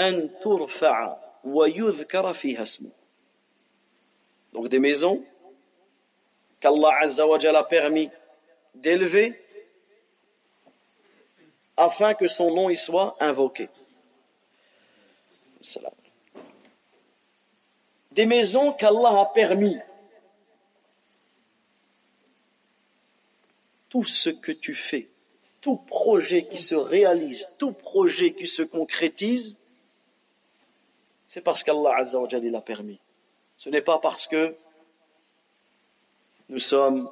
أن 0.00 0.30
ترفع 0.40 1.16
ويذكر 1.44 2.34
فيها 2.34 2.62
اسمه. 2.62 2.90
Donc 4.52 4.68
des 4.68 4.78
maisons 4.78 5.22
qu'Allah 6.60 6.98
Azza 7.02 7.26
wa 7.26 7.38
Jalla 7.38 7.60
a 7.60 7.64
permis 7.64 8.10
d'élever 8.74 9.34
afin 11.76 12.14
que 12.14 12.26
son 12.26 12.54
nom 12.54 12.70
y 12.70 12.76
soit 12.76 13.14
invoqué. 13.20 13.68
Salam 15.60 15.92
des 18.16 18.24
maisons 18.24 18.72
qu'Allah 18.72 19.20
a 19.20 19.26
permis. 19.26 19.76
Tout 23.90 24.04
ce 24.04 24.30
que 24.30 24.52
tu 24.52 24.74
fais, 24.74 25.08
tout 25.60 25.76
projet 25.76 26.46
qui 26.46 26.56
se 26.56 26.74
réalise, 26.74 27.46
tout 27.58 27.72
projet 27.72 28.32
qui 28.32 28.46
se 28.46 28.62
concrétise, 28.62 29.58
c'est 31.31 31.39
parce 31.39 31.63
qu'Allah 31.63 31.95
Azza 31.95 32.19
wa 32.19 32.27
l'a 32.29 32.59
permis. 32.59 32.99
Ce 33.55 33.69
n'est 33.69 33.81
pas 33.81 33.99
parce 33.99 34.27
que 34.27 34.53
nous 36.49 36.59
sommes 36.59 37.09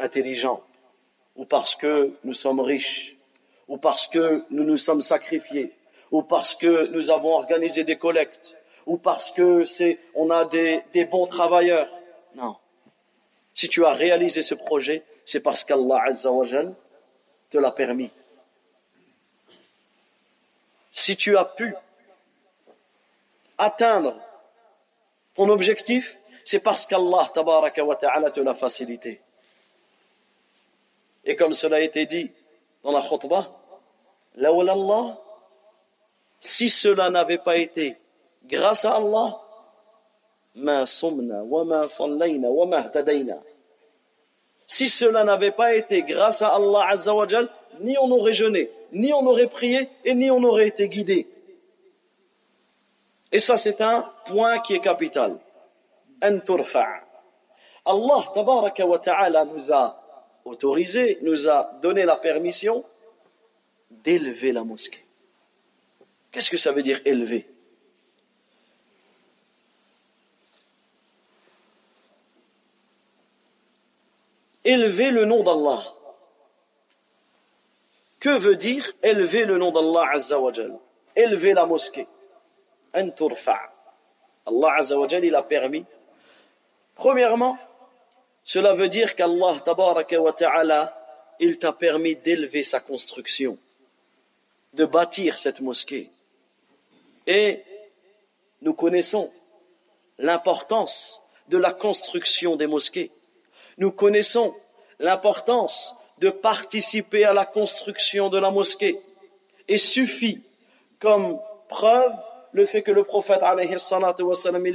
intelligents, 0.00 0.64
ou 1.36 1.44
parce 1.44 1.76
que 1.76 2.12
nous 2.24 2.34
sommes 2.34 2.58
riches, 2.58 3.14
ou 3.68 3.76
parce 3.76 4.08
que 4.08 4.44
nous 4.50 4.64
nous 4.64 4.76
sommes 4.76 5.00
sacrifiés, 5.00 5.72
ou 6.10 6.22
parce 6.22 6.56
que 6.56 6.88
nous 6.88 7.12
avons 7.12 7.34
organisé 7.34 7.84
des 7.84 7.96
collectes, 7.96 8.56
ou 8.84 8.96
parce 8.96 9.30
que 9.30 9.64
c'est, 9.64 10.00
on 10.16 10.30
a 10.30 10.44
des, 10.46 10.82
bons 11.04 11.28
travailleurs. 11.28 11.88
Non. 12.34 12.56
Si 13.54 13.68
tu 13.68 13.84
as 13.84 13.92
réalisé 13.92 14.42
ce 14.42 14.56
projet, 14.56 15.04
c'est 15.24 15.38
parce 15.38 15.62
qu'Allah 15.62 16.02
Azza 16.04 16.32
wa 16.32 16.46
te 17.48 17.58
l'a 17.58 17.70
permis. 17.70 18.10
Si 20.90 21.16
tu 21.16 21.36
as 21.36 21.44
pu 21.44 21.76
atteindre 23.58 24.16
ton 25.34 25.48
objectif, 25.50 26.16
c'est 26.44 26.60
parce 26.60 26.86
qu'Allah 26.86 27.30
tabaraka 27.34 27.82
ta'ala 28.00 28.30
te 28.30 28.40
l'a 28.40 28.54
facilité. 28.54 29.20
Et 31.24 31.36
comme 31.36 31.52
cela 31.52 31.76
a 31.76 31.80
été 31.80 32.06
dit 32.06 32.30
dans 32.82 32.92
la 32.92 33.02
khutbah, 33.02 33.50
Allah, 34.40 35.18
si 36.40 36.70
cela 36.70 37.10
n'avait 37.10 37.38
pas 37.38 37.56
été 37.56 37.96
grâce 38.46 38.84
à 38.84 38.96
Allah, 38.96 39.40
si 44.66 44.88
cela 44.88 45.24
n'avait 45.24 45.50
pas 45.50 45.74
été 45.74 46.02
grâce 46.02 46.42
à 46.42 46.48
Allah 46.48 46.86
Azzawajal, 46.88 47.48
ni 47.80 47.96
on 47.98 48.10
aurait 48.10 48.32
jeûné, 48.32 48.70
ni 48.92 49.12
on 49.12 49.26
aurait 49.26 49.48
prié, 49.48 49.88
et 50.04 50.14
ni 50.14 50.30
on 50.30 50.42
aurait 50.42 50.68
été 50.68 50.88
guidé. 50.88 51.26
Et 53.30 53.38
ça, 53.38 53.58
c'est 53.58 53.80
un 53.80 54.10
point 54.26 54.58
qui 54.60 54.74
est 54.74 54.80
capital. 54.80 55.38
Allah 56.20 56.40
tabaraka 58.34 58.86
wa 58.86 58.98
ta'ala 58.98 59.44
nous 59.44 59.72
a 59.72 59.96
autorisé, 60.44 61.18
nous 61.22 61.48
a 61.48 61.72
donné 61.82 62.04
la 62.04 62.16
permission 62.16 62.84
d'élever 63.90 64.52
la 64.52 64.64
mosquée. 64.64 65.04
Qu'est-ce 66.30 66.50
que 66.50 66.56
ça 66.56 66.72
veut 66.72 66.82
dire 66.82 67.00
élever? 67.04 67.48
Élever 74.64 75.10
le 75.10 75.24
nom 75.24 75.42
d'Allah. 75.42 75.82
Que 78.20 78.36
veut 78.36 78.56
dire 78.56 78.92
élever 79.02 79.46
le 79.46 79.56
nom 79.56 79.72
d'Allah 79.72 80.10
Azza 80.12 80.38
wa 80.38 80.52
Élever 81.16 81.54
la 81.54 81.64
mosquée. 81.64 82.06
Allah 82.92 84.74
Azza 84.76 84.98
wa 84.98 85.06
il 85.10 85.34
a 85.34 85.42
permis. 85.42 85.84
Premièrement, 86.94 87.58
cela 88.44 88.74
veut 88.74 88.88
dire 88.88 89.14
qu'Allah 89.14 89.60
tabaraka 89.64 90.20
wa 90.20 90.32
ta'ala, 90.32 90.94
il 91.38 91.58
t'a 91.58 91.72
permis 91.72 92.16
d'élever 92.16 92.62
sa 92.62 92.80
construction, 92.80 93.58
de 94.74 94.84
bâtir 94.84 95.38
cette 95.38 95.60
mosquée. 95.60 96.10
Et 97.26 97.62
nous 98.62 98.74
connaissons 98.74 99.30
l'importance 100.18 101.20
de 101.48 101.58
la 101.58 101.72
construction 101.72 102.56
des 102.56 102.66
mosquées 102.66 103.12
nous 103.78 103.92
connaissons 103.92 104.54
l'importance 104.98 105.94
de 106.18 106.30
participer 106.30 107.24
à 107.24 107.32
la 107.32 107.46
construction 107.46 108.28
de 108.28 108.38
la 108.38 108.50
mosquée. 108.50 109.00
Et 109.68 109.78
suffit 109.78 110.42
comme 110.98 111.38
preuve 111.68 112.12
le 112.52 112.64
fait 112.64 112.82
que 112.82 112.90
le 112.90 113.04
prophète 113.04 113.40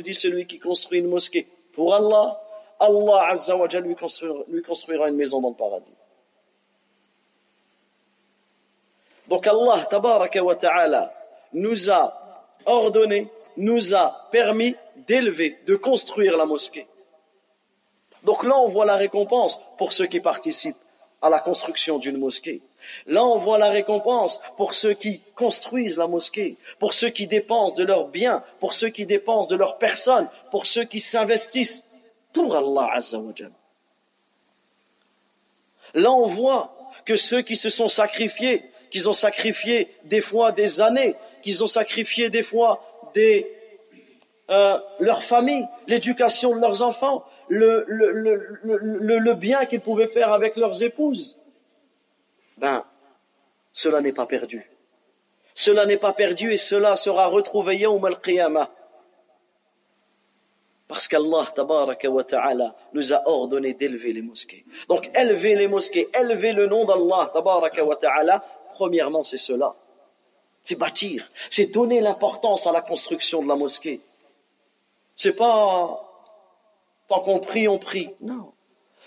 dit 0.03 0.13
celui 0.13 0.45
qui 0.45 0.59
construit 0.59 0.99
une 0.99 1.07
mosquée 1.07 1.47
pour 1.73 1.93
Allah, 1.93 2.39
Allah 2.79 3.27
azza 3.29 3.55
wa 3.55 3.67
lui, 3.67 3.95
construira 3.95 5.09
une 5.09 5.15
maison 5.15 5.41
dans 5.41 5.49
le 5.49 5.55
paradis. 5.55 5.91
Donc 9.27 9.47
Allah 9.47 9.87
ta'ala 10.55 11.13
nous 11.53 11.89
a 11.89 12.13
ordonné, 12.65 13.27
nous 13.57 13.95
a 13.95 14.27
permis 14.31 14.75
d'élever, 15.07 15.57
de 15.65 15.75
construire 15.75 16.37
la 16.37 16.45
mosquée. 16.45 16.87
Donc 18.23 18.43
là, 18.43 18.57
on 18.57 18.67
voit 18.67 18.85
la 18.85 18.95
récompense 18.95 19.59
pour 19.77 19.93
ceux 19.93 20.05
qui 20.05 20.19
participent 20.19 20.77
à 21.23 21.29
la 21.29 21.39
construction 21.39 21.97
d'une 21.97 22.17
mosquée. 22.17 22.61
Là, 23.07 23.23
on 23.23 23.37
voit 23.37 23.57
la 23.57 23.69
récompense 23.69 24.41
pour 24.57 24.73
ceux 24.73 24.93
qui 24.93 25.21
construisent 25.35 25.97
la 25.97 26.07
mosquée, 26.07 26.57
pour 26.79 26.93
ceux 26.93 27.09
qui 27.09 27.27
dépensent 27.27 27.75
de 27.75 27.85
leurs 27.85 28.09
biens, 28.09 28.43
pour 28.59 28.73
ceux 28.73 28.89
qui 28.89 29.05
dépensent 29.05 29.47
de 29.47 29.55
leurs 29.55 29.77
personnes, 29.77 30.27
pour 30.51 30.65
ceux 30.65 30.83
qui 30.83 30.99
s'investissent 30.99 31.85
pour 32.33 32.55
Allah 32.55 32.89
Azza 32.93 33.21
Là, 35.93 36.11
on 36.11 36.27
voit 36.27 36.75
que 37.05 37.15
ceux 37.15 37.41
qui 37.41 37.55
se 37.55 37.69
sont 37.69 37.87
sacrifiés, 37.87 38.63
qu'ils 38.91 39.07
ont 39.07 39.13
sacrifié 39.13 39.95
des 40.03 40.21
fois 40.21 40.51
des 40.51 40.81
années, 40.81 41.15
qu'ils 41.41 41.63
ont 41.63 41.67
sacrifié 41.67 42.29
des 42.29 42.43
fois 42.43 42.83
des, 43.13 43.49
euh, 44.49 44.77
leur 44.99 45.23
famille, 45.23 45.65
l'éducation 45.87 46.55
de 46.55 46.59
leurs 46.59 46.83
enfants, 46.83 47.23
le, 47.49 49.33
bien 49.33 49.65
qu'ils 49.65 49.81
pouvaient 49.81 50.07
faire 50.07 50.31
avec 50.31 50.55
leurs 50.55 50.81
épouses. 50.83 51.37
Ben, 52.57 52.85
cela 53.73 54.01
n'est 54.01 54.13
pas 54.13 54.25
perdu. 54.25 54.69
Cela 55.55 55.85
n'est 55.85 55.97
pas 55.97 56.13
perdu 56.13 56.51
et 56.51 56.57
cela 56.57 56.95
sera 56.95 57.27
retrouvé 57.27 57.77
yawm 57.77 58.03
al-qiyamah. 58.05 58.71
Parce 60.87 61.07
qu'Allah 61.07 61.51
wa 61.57 62.23
ta'ala 62.23 62.75
nous 62.93 63.13
a 63.13 63.27
ordonné 63.27 63.73
d'élever 63.73 64.13
les 64.13 64.21
mosquées. 64.21 64.65
Donc 64.89 65.09
élever 65.17 65.55
les 65.55 65.67
mosquées, 65.67 66.09
élever 66.19 66.53
le 66.53 66.67
nom 66.67 66.85
d'Allah 66.85 67.31
wa 67.33 67.95
ta'ala, 67.95 68.45
premièrement 68.73 69.23
c'est 69.23 69.37
cela. 69.37 69.73
C'est 70.61 70.75
bâtir, 70.75 71.29
c'est 71.49 71.65
donner 71.67 71.99
l'importance 71.99 72.67
à 72.67 72.71
la 72.71 72.81
construction 72.81 73.41
de 73.41 73.47
la 73.47 73.55
mosquée. 73.55 74.01
C'est 75.15 75.33
pas 75.33 76.12
tant 77.07 77.19
qu'on 77.19 77.39
prie, 77.39 77.67
on 77.67 77.79
prie. 77.79 78.09
Non. 78.21 78.53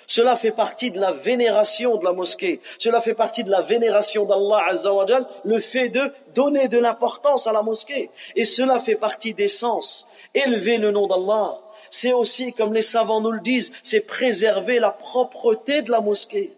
Cela 0.07 0.37
fait 0.37 0.53
partie 0.53 0.91
de 0.91 1.01
la 1.01 1.13
vénération 1.13 1.97
de 1.97 2.05
la 2.05 2.13
mosquée. 2.13 2.61
Cela 2.79 3.01
fait 3.01 3.15
partie 3.15 3.43
de 3.43 3.51
la 3.51 3.63
vénération 3.63 4.25
d'Allah 4.25 4.65
Azzawajal, 4.69 5.27
le 5.45 5.59
fait 5.59 5.89
de 5.89 6.13
donner 6.35 6.69
de 6.69 6.79
l'importance 6.79 7.47
à 7.47 7.53
la 7.53 7.63
mosquée. 7.63 8.11
Et 8.37 8.45
cela 8.45 8.81
fait 8.81 8.95
partie 8.95 9.35
des 9.35 9.49
sens. 9.49 10.07
Élever 10.35 10.79
le 10.79 10.93
nom 10.93 11.07
d'Allah. 11.07 11.59
C'est 11.91 12.13
aussi, 12.13 12.53
comme 12.53 12.75
les 12.75 12.83
savants 12.83 13.21
nous 13.21 13.33
le 13.33 13.41
disent, 13.41 13.73
c'est 13.83 14.01
préserver 14.01 14.79
la 14.79 14.91
propreté 14.91 15.83
de 15.83 15.91
la 15.91 16.01
mosquée. 16.01 16.53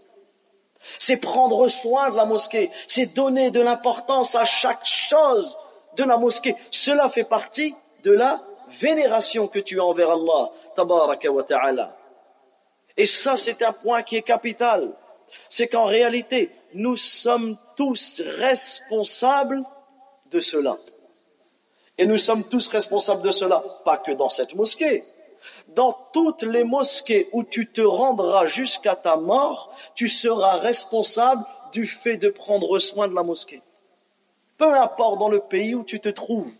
C'est 0.99 1.19
prendre 1.19 1.69
soin 1.69 2.11
de 2.11 2.17
la 2.17 2.25
mosquée. 2.25 2.71
C'est 2.87 3.15
donner 3.15 3.51
de 3.51 3.61
l'importance 3.61 4.35
à 4.35 4.45
chaque 4.45 4.85
chose 4.85 5.57
de 5.97 6.05
la 6.05 6.17
mosquée. 6.17 6.55
Cela 6.71 7.09
fait 7.09 7.29
partie 7.29 7.75
de 8.05 8.13
la 8.13 8.43
vénération 8.81 9.49
que 9.49 9.59
tu 9.59 9.81
as 9.81 9.85
envers 9.85 10.11
Allah. 10.11 10.51
Et 12.97 13.07
ça, 13.07 13.37
c'est 13.37 13.63
un 13.63 13.73
point 13.73 14.03
qui 14.03 14.17
est 14.17 14.23
capital. 14.23 14.93
C'est 15.51 15.69
qu'en 15.69 15.85
réalité, 15.85 16.51
nous 16.75 16.97
sommes 16.97 17.57
tous 17.77 18.23
responsables 18.25 19.63
de 20.31 20.41
cela. 20.41 20.77
Et 21.97 22.07
nous 22.07 22.19
sommes 22.19 22.45
tous 22.49 22.69
responsables 22.69 23.23
de 23.23 23.31
cela, 23.31 23.63
pas 23.85 23.99
que 23.99 24.13
dans 24.13 24.29
cette 24.29 24.55
mosquée. 24.55 25.05
Dans 25.75 25.93
toutes 26.13 26.43
les 26.43 26.65
mosquées 26.65 27.29
où 27.33 27.45
tu 27.45 27.71
te 27.71 27.81
rendras 27.81 28.47
jusqu'à 28.47 28.97
ta 28.97 29.17
mort, 29.17 29.75
tu 29.95 30.09
seras 30.09 30.59
responsable 30.59 31.45
du 31.73 31.87
fait 31.87 32.17
de 32.17 32.29
prendre 32.29 32.79
soin 32.79 33.09
de 33.09 33.15
la 33.15 33.23
mosquée. 33.23 33.63
Peu 34.57 34.75
importe 34.75 35.19
dans 35.19 35.29
le 35.29 35.41
pays 35.41 35.75
où 35.75 35.85
tu 35.85 36.01
te 36.01 36.09
trouves, 36.09 36.51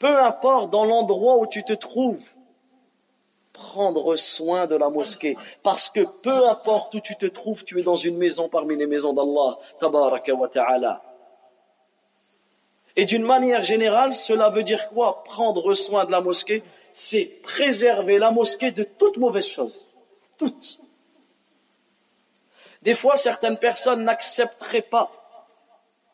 peu 0.00 0.18
importe 0.18 0.70
dans 0.70 0.84
l'endroit 0.84 1.36
où 1.36 1.46
tu 1.46 1.62
te 1.62 1.74
trouves, 1.74 2.24
prendre 3.52 4.16
soin 4.16 4.66
de 4.66 4.74
la 4.74 4.88
mosquée. 4.88 5.36
Parce 5.62 5.90
que 5.90 6.00
peu 6.22 6.48
importe 6.48 6.94
où 6.94 7.00
tu 7.00 7.14
te 7.16 7.26
trouves, 7.26 7.62
tu 7.64 7.78
es 7.78 7.82
dans 7.82 7.96
une 7.96 8.16
maison 8.16 8.48
parmi 8.48 8.76
les 8.76 8.86
maisons 8.86 9.12
d'Allah. 9.12 9.58
Tabaraka 9.78 10.34
wa 10.34 10.48
ta'ala. 10.48 11.02
Et 12.96 13.04
d'une 13.04 13.22
manière 13.22 13.62
générale, 13.62 14.14
cela 14.14 14.48
veut 14.48 14.64
dire 14.64 14.88
quoi? 14.88 15.22
Prendre 15.24 15.74
soin 15.74 16.06
de 16.06 16.10
la 16.10 16.22
mosquée, 16.22 16.64
c'est 16.94 17.26
préserver 17.42 18.18
la 18.18 18.30
mosquée 18.30 18.70
de 18.70 18.82
toute 18.82 19.18
mauvaise 19.18 19.46
chose. 19.46 19.86
Toutes. 20.38 20.80
Des 22.80 22.94
fois, 22.94 23.16
certaines 23.16 23.58
personnes 23.58 24.04
n'accepteraient 24.04 24.80
pas 24.80 25.12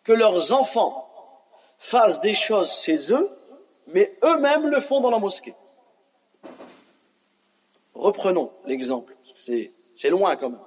que 0.02 0.12
leurs 0.12 0.52
enfants 0.52 1.08
fassent 1.78 2.20
des 2.20 2.34
choses 2.34 2.72
chez 2.82 3.12
eux, 3.12 3.35
mais 3.88 4.16
eux-mêmes 4.24 4.66
le 4.66 4.80
font 4.80 5.00
dans 5.00 5.10
la 5.10 5.18
mosquée. 5.18 5.54
Reprenons 7.94 8.50
l'exemple. 8.66 9.14
C'est 9.38 10.10
loin 10.10 10.36
quand 10.36 10.50
même. 10.50 10.60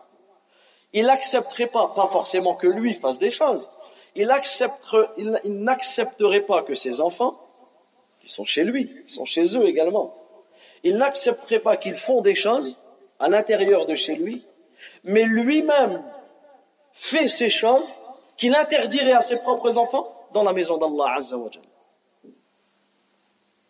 Il 0.93 1.05
n'accepterait 1.05 1.67
pas, 1.67 1.89
pas 1.89 2.07
forcément 2.07 2.55
que 2.55 2.67
lui 2.67 2.93
fasse 2.93 3.19
des 3.19 3.31
choses. 3.31 3.69
Il, 4.15 4.27
n'accepterait 5.45 6.41
pas 6.41 6.63
que 6.63 6.75
ses 6.75 6.99
enfants, 6.99 7.39
qui 8.21 8.29
sont 8.29 8.45
chez 8.45 8.63
lui, 8.63 8.91
sont 9.07 9.25
chez 9.25 9.55
eux 9.55 9.67
également, 9.67 10.15
il 10.83 10.97
n'accepterait 10.97 11.59
pas 11.59 11.77
qu'ils 11.77 11.95
font 11.95 12.21
des 12.21 12.35
choses 12.35 12.81
à 13.19 13.29
l'intérieur 13.29 13.85
de 13.85 13.95
chez 13.95 14.15
lui, 14.15 14.45
mais 15.03 15.23
lui-même 15.23 16.03
fait 16.93 17.27
ces 17.27 17.49
choses 17.49 17.95
qu'il 18.37 18.55
interdirait 18.55 19.13
à 19.13 19.21
ses 19.21 19.37
propres 19.37 19.77
enfants 19.77 20.07
dans 20.33 20.43
la 20.43 20.53
maison 20.53 20.77
d'Allah 20.77 21.19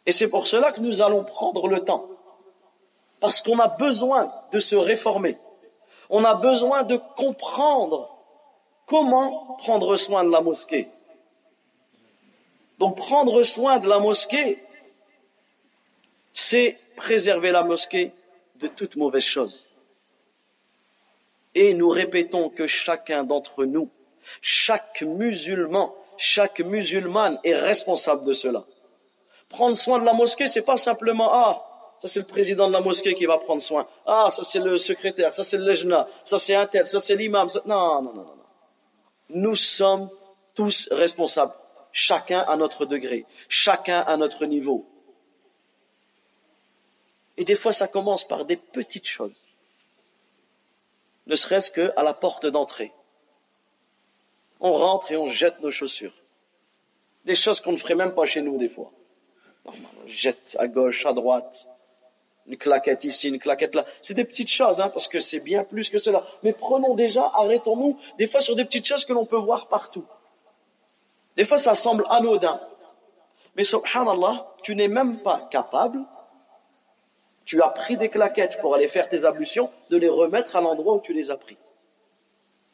Et 0.10 0.12
c'est 0.12 0.28
pour 0.28 0.48
cela 0.48 0.72
que 0.72 0.82
nous 0.82 1.04
allons 1.04 1.24
prendre 1.24 1.68
le 1.68 1.82
temps 1.82 2.10
parce 3.20 3.44
qu'on 3.44 3.60
a 3.60 3.68
besoin 3.68 4.28
de 4.52 4.60
se 4.60 4.76
réformer. 4.76 5.38
On 6.10 6.24
a 6.24 6.34
besoin 6.34 6.82
de 6.82 6.98
comprendre 7.16 8.10
comment 8.88 9.56
prendre 9.60 9.96
soin 9.98 10.24
de 10.24 10.32
la 10.32 10.42
mosquée. 10.42 10.88
Donc 12.80 12.98
prendre 12.98 13.44
soin 13.44 13.78
de 13.78 13.88
la 13.88 14.00
mosquée, 14.00 14.58
c'est 16.34 16.76
préserver 16.96 17.52
la 17.52 17.64
mosquée 17.64 18.12
de 18.56 18.68
toute 18.68 18.96
mauvaise 18.96 19.22
chose. 19.22 19.68
Et 21.54 21.76
nous 21.76 21.90
répétons 21.90 22.50
que 22.50 22.66
chacun 22.66 23.24
d'entre 23.24 23.64
nous, 23.64 23.92
chaque 24.42 25.04
musulman, 25.04 25.94
chaque 26.18 26.62
musulmane 26.62 27.40
est 27.44 27.56
responsable 27.56 28.26
de 28.26 28.34
cela. 28.34 28.66
Prendre 29.50 29.76
soin 29.76 30.00
de 30.00 30.06
la 30.06 30.14
mosquée, 30.14 30.48
c'est 30.48 30.62
pas 30.62 30.78
simplement 30.78 31.30
ah, 31.34 31.66
ça 32.02 32.08
c'est 32.08 32.20
le 32.20 32.26
président 32.26 32.68
de 32.68 32.74
la 32.74 32.82
mosquée 32.82 33.14
qui 33.14 33.26
va 33.26 33.38
prendre 33.38 33.62
soin. 33.62 33.88
Ah, 34.06 34.30
ça 34.32 34.44
c'est 34.44 34.60
le 34.60 34.78
secrétaire, 34.78 35.34
ça 35.34 35.44
c'est 35.44 35.58
le 35.58 35.66
lejna, 35.66 36.08
ça 36.24 36.38
c'est 36.38 36.56
un 36.56 36.66
tel, 36.66 36.88
ça 36.88 37.00
c'est 37.00 37.16
l'imam. 37.16 37.50
Non, 37.66 38.02
non, 38.02 38.14
non, 38.14 38.24
non. 38.24 38.36
Nous 39.30 39.56
sommes 39.56 40.10
tous 40.56 40.88
responsables, 40.92 41.54
chacun 41.92 42.42
à 42.42 42.56
notre 42.56 42.86
degré, 42.86 43.26
chacun 43.50 44.00
à 44.02 44.18
notre 44.18 44.46
niveau. 44.46 44.86
Et 47.38 47.46
des 47.46 47.56
fois, 47.56 47.72
ça 47.72 47.88
commence 47.88 48.28
par 48.28 48.44
des 48.44 48.58
petites 48.58 49.08
choses. 49.08 49.46
Ne 51.28 51.36
serait-ce 51.36 51.72
qu'à 51.72 52.04
la 52.04 52.14
porte 52.14 52.46
d'entrée. 52.46 52.92
On 54.60 54.74
rentre 54.74 55.12
et 55.12 55.18
on 55.18 55.30
jette 55.30 55.62
nos 55.62 55.72
chaussures. 55.72 56.14
Des 57.24 57.36
choses 57.36 57.62
qu'on 57.62 57.72
ne 57.72 57.78
ferait 57.78 57.96
même 57.96 58.14
pas 58.14 58.26
chez 58.26 58.42
nous 58.42 58.58
des 58.58 58.68
fois. 58.68 58.92
Jette 60.08 60.56
à 60.60 60.68
gauche, 60.68 61.06
à 61.06 61.14
droite 61.14 61.68
une 62.50 62.58
claquette 62.58 63.04
ici, 63.04 63.30
une 63.30 63.40
claquette 63.40 63.76
là. 63.76 63.86
C'est 64.02 64.16
des 64.16 64.26
petites 64.26 64.50
choses, 64.50 64.82
hein, 64.82 64.90
parce 64.90 65.08
que 65.08 65.20
c'est 65.20 65.40
bien 65.40 65.64
plus 65.64 65.90
que 65.90 66.00
cela. 66.00 66.26
Mais 66.42 66.52
prenons 66.52 66.96
déjà, 66.96 67.30
arrêtons-nous 67.36 67.98
des 68.18 68.26
fois 68.26 68.42
sur 68.42 68.56
des 68.56 68.66
petites 68.66 68.88
choses 68.88 69.06
que 69.06 69.14
l'on 69.14 69.26
peut 69.26 69.38
voir 69.38 69.68
partout. 69.68 70.04
Des 71.38 71.46
fois, 71.46 71.60
ça 71.60 71.76
semble 71.76 72.06
anodin. 72.10 72.60
Mais 73.56 73.64
subhanallah, 73.64 74.48
tu 74.64 74.76
n'es 74.76 74.88
même 74.88 75.20
pas 75.20 75.48
capable, 75.52 76.00
tu 77.46 77.62
as 77.62 77.70
pris 77.70 77.98
des 77.98 78.10
claquettes 78.10 78.60
pour 78.62 78.74
aller 78.74 78.88
faire 78.88 79.10
tes 79.10 79.26
ablutions, 79.26 79.70
de 79.92 79.98
les 79.98 80.10
remettre 80.10 80.56
à 80.56 80.62
l'endroit 80.62 80.96
où 80.96 81.02
tu 81.02 81.14
les 81.14 81.30
as 81.30 81.38
pris. 81.38 81.58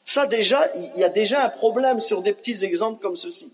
Ça 0.05 0.25
déjà, 0.25 0.73
il 0.75 0.95
y 0.95 1.03
a 1.03 1.09
déjà 1.09 1.43
un 1.43 1.49
problème 1.49 1.99
sur 1.99 2.21
des 2.21 2.33
petits 2.33 2.63
exemples 2.63 3.01
comme 3.01 3.17
ceci. 3.17 3.51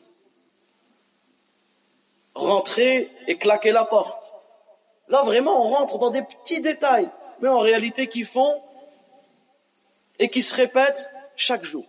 Rentrer 2.33 3.11
et 3.27 3.37
claquer 3.37 3.71
la 3.71 3.85
porte. 3.85 4.33
Là, 5.09 5.23
vraiment, 5.23 5.65
on 5.65 5.69
rentre 5.69 5.97
dans 5.97 6.09
des 6.09 6.21
petits 6.21 6.61
détails, 6.61 7.09
mais 7.41 7.49
en 7.49 7.59
réalité 7.59 8.07
qui 8.07 8.23
font 8.23 8.61
et 10.19 10.29
qui 10.29 10.41
se 10.41 10.55
répètent 10.55 11.09
chaque 11.35 11.65
jour. 11.65 11.85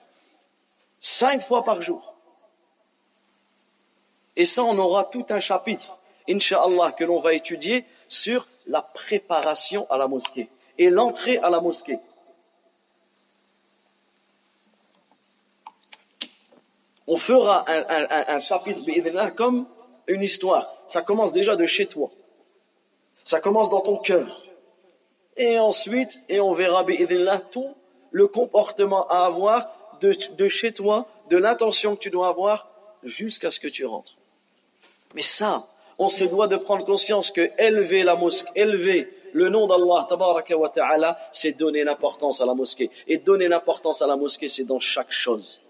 Cinq 1.01 1.43
fois 1.43 1.64
par 1.64 1.82
jour. 1.82 2.14
Et 4.34 4.45
ça, 4.45 4.64
on 4.64 4.78
aura 4.78 5.05
tout 5.05 5.26
un 5.28 5.40
chapitre, 5.40 5.99
Inch'Allah, 6.28 6.93
que 6.93 7.05
l'on 7.05 7.20
va 7.20 7.34
étudier 7.34 7.84
sur 8.09 8.49
la 8.66 8.82
préparation 8.82 9.86
à 9.90 9.97
la 9.97 10.09
mosquée 10.09 10.49
et 10.78 10.90
l'entrée 10.90 11.38
à 11.38 11.51
la 11.51 11.61
mosquée. 11.61 11.99
On 17.07 17.16
fera 17.16 17.64
un, 17.68 17.84
un, 17.88 18.40
un 19.20 19.30
comme 19.30 19.66
une 20.07 20.23
histoire. 20.23 20.77
Ça 20.89 21.03
commence 21.03 21.33
déjà 21.33 21.57
de 21.57 21.67
chez 21.67 21.87
toi. 21.87 22.11
Ça 23.25 23.41
commence 23.41 23.71
dans 23.71 23.81
ton 23.81 23.97
cœur. 23.97 24.43
Et 25.37 25.59
ensuite, 25.59 26.21
et 26.29 26.41
on 26.41 26.53
verra 26.53 26.85
là 27.11 27.39
tout 27.39 27.75
le 28.11 28.27
comportement 28.27 29.07
à 29.09 29.25
avoir 29.25 29.99
de, 30.01 30.49
chez 30.49 30.73
toi, 30.73 31.07
de 31.31 31.37
l'intention 31.37 31.95
que 31.95 32.01
tu 32.01 32.11
dois 32.11 32.29
avoir 32.29 32.69
jusqu'à 33.03 33.51
ce 33.51 33.61
que 33.61 33.69
tu 33.69 33.85
rentres. 33.87 34.17
Mais 35.15 35.23
ça, 35.23 35.65
on 35.99 36.09
se 36.09 36.25
doit 36.25 36.49
de 36.49 36.57
prendre 36.57 36.85
conscience 36.85 37.31
que 37.31 37.51
élever 37.59 38.03
la 38.03 38.17
mosquée, 38.17 38.51
élever 38.57 39.09
le 39.33 39.49
nom 39.49 39.67
d'Allah, 39.67 40.07
ta'ala, 40.75 41.19
c'est 41.33 41.53
donner 41.53 41.85
l'importance 41.85 42.41
à 42.41 42.47
la 42.47 42.55
mosquée. 42.55 42.91
Et 43.07 43.19
donner 43.19 43.49
l'importance 43.49 44.03
à 44.03 44.07
la 44.07 44.17
mosquée, 44.17 44.49
c'est 44.49 44.65
dans 44.65 44.81
chaque 44.81 45.13
chose. 45.13 45.63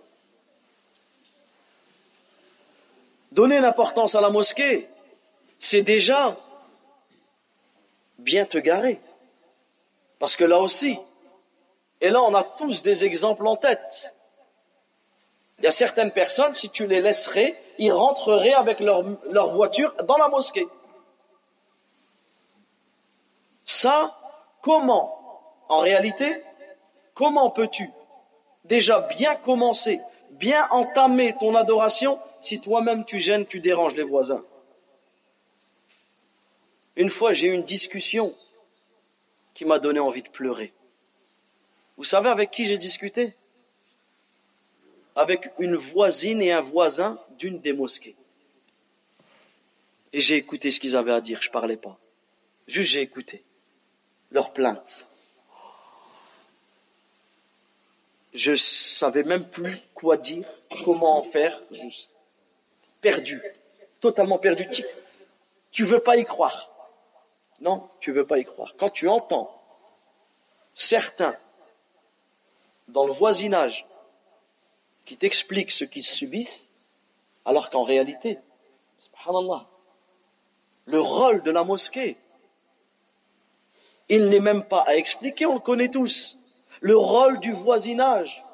Donner 3.33 3.61
l'importance 3.61 4.15
à 4.15 4.21
la 4.21 4.29
mosquée, 4.29 4.87
c'est 5.59 5.81
déjà 5.81 6.37
bien 8.19 8.45
te 8.45 8.59
garer. 8.59 9.01
Parce 10.19 10.37
que 10.37 10.45
là 10.45 10.59
aussi, 10.61 10.99
et 12.03 12.11
là 12.11 12.21
on 12.23 12.35
a 12.35 12.45
tous 12.45 12.83
des 12.83 13.07
exemples 13.07 13.47
en 13.47 13.57
tête. 13.57 14.15
Il 15.59 15.65
y 15.65 15.67
a 15.67 15.73
certaines 15.73 16.13
personnes, 16.13 16.53
si 16.53 16.69
tu 16.69 16.87
les 16.87 17.01
laisserais, 17.01 17.59
ils 17.79 17.93
rentreraient 17.93 18.53
avec 18.53 18.81
leur, 18.81 19.03
leur 19.31 19.55
voiture 19.55 19.95
dans 20.05 20.19
la 20.19 20.29
mosquée. 20.29 20.67
Ça, 23.65 24.11
comment, 24.61 25.43
en 25.71 25.79
réalité, 25.79 26.45
comment 27.15 27.49
peux-tu 27.49 27.91
déjà 28.65 29.01
bien 29.17 29.37
commencer, 29.37 30.03
bien 30.33 30.69
entamer 30.71 31.35
ton 31.41 31.55
adoration 31.55 32.19
si 32.43 32.61
toi-même 32.61 33.05
tu 33.05 33.21
gênes, 33.21 33.47
tu 33.47 33.61
déranges 33.61 33.95
les 33.95 34.03
voisins 34.03 34.45
Une 36.97 37.11
fois, 37.11 37.33
j'ai 37.33 37.47
eu 37.49 37.53
une 37.53 37.63
discussion 37.63 38.35
qui 39.55 39.65
m'a 39.65 39.79
donné 39.79 40.01
envie 40.01 40.23
de 40.23 40.29
pleurer. 40.29 40.73
Vous 41.97 42.05
savez 42.05 42.29
avec 42.29 42.51
qui 42.51 42.67
j'ai 42.67 42.79
discuté? 42.79 43.35
Avec 45.15 45.51
une 45.59 45.77
voisine 45.77 46.43
et 46.43 46.53
un 46.53 46.63
voisin 46.63 47.21
d'une 47.39 47.61
des 47.61 47.73
mosquées. 47.73 48.17
Et 50.13 50.21
j'ai 50.21 50.37
écouté 50.37 50.71
ce 50.71 50.81
qu'ils 50.81 50.97
avaient 50.97 51.13
à 51.13 51.21
dire, 51.21 51.41
je 51.43 51.51
parlais 51.51 51.77
pas. 51.77 51.99
Juste 52.67 52.91
j'ai 52.91 53.03
écouté 53.03 53.43
leurs 54.31 54.53
plaintes. 54.53 55.09
Je 58.35 58.55
savais 58.55 59.25
même 59.25 59.49
plus 59.49 59.79
quoi 59.95 60.17
dire, 60.17 60.49
comment 60.85 61.19
en 61.19 61.23
faire, 61.23 61.61
perdu, 63.03 63.43
totalement 64.01 64.39
perdu. 64.39 64.67
Tu, 64.71 64.85
tu 65.71 65.85
veux 65.85 66.01
pas 66.01 66.17
y 66.17 66.25
croire. 66.25 66.71
Non, 67.61 67.89
tu 68.01 68.13
veux 68.13 68.27
pas 68.27 68.39
y 68.39 68.45
croire. 68.45 68.75
Quand 68.79 68.89
tu 68.89 69.09
entends 69.09 69.55
certains 70.75 71.37
dans 72.89 73.07
le 73.07 73.13
voisinage 73.13 73.87
qui 75.05 75.17
t'expliquent 75.17 75.71
ce 75.71 75.85
qu'ils 75.85 76.05
subissent, 76.05 76.71
alors 77.45 77.71
qu'en 77.71 77.83
réalité, 77.83 78.39
subhanallah, 78.99 79.67
le 80.87 81.01
rôle 81.01 81.43
de 81.43 81.51
la 81.51 81.65
mosquée, 81.65 82.17
il 84.09 84.29
n'est 84.29 84.41
même 84.41 84.65
pas 84.65 84.83
à 84.83 84.95
expliquer, 84.97 85.47
on 85.47 85.55
le 85.55 85.61
connaît 85.61 85.89
tous. 85.89 86.37
Le 86.81 86.97
rôle 86.97 87.39
du 87.41 87.53
voisinage. 87.53 88.45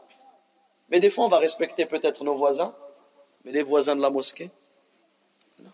Mais 0.91 1.01
des 1.01 1.11
fois, 1.11 1.25
on 1.25 1.29
va 1.29 1.39
respecter 1.39 1.87
peut-être 1.87 2.25
nos 2.25 2.37
voisins, 2.37 2.75
les 3.51 3.63
voisins 3.63 3.97
de 3.97 4.03
la 4.03 4.11
mosquée, 4.11 4.51
non. 5.61 5.71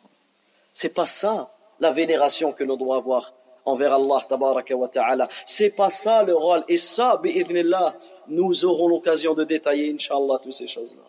C'est 0.72 0.94
pas 0.94 1.06
ça 1.06 1.50
la 1.80 1.90
vénération 1.90 2.52
que 2.52 2.64
l'on 2.64 2.76
doit 2.76 2.96
avoir 2.96 3.32
envers 3.64 3.94
Allah 3.94 4.24
tabaraka 4.28 4.76
wa 4.76 4.88
ta'ala. 4.88 5.28
C'est 5.46 5.70
pas 5.70 5.90
ça 5.90 6.22
le 6.22 6.34
rôle. 6.34 6.64
Et 6.68 6.76
ça, 6.76 7.18
bi'idhnillah, 7.22 7.96
nous 8.28 8.64
aurons 8.64 8.88
l'occasion 8.88 9.34
de 9.34 9.44
détailler, 9.44 9.92
inshallah, 9.92 10.38
toutes 10.42 10.52
ces 10.52 10.68
choses-là. 10.68 11.02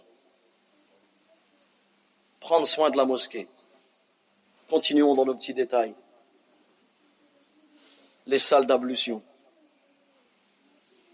Prendre 2.39 2.67
soin 2.67 2.89
de 2.89 2.97
la 2.97 3.05
mosquée. 3.05 3.47
Continuons 4.69 5.15
dans 5.15 5.25
nos 5.25 5.35
petits 5.35 5.53
détails. 5.53 5.93
Les 8.27 8.39
salles 8.39 8.65
d'ablution. 8.65 9.21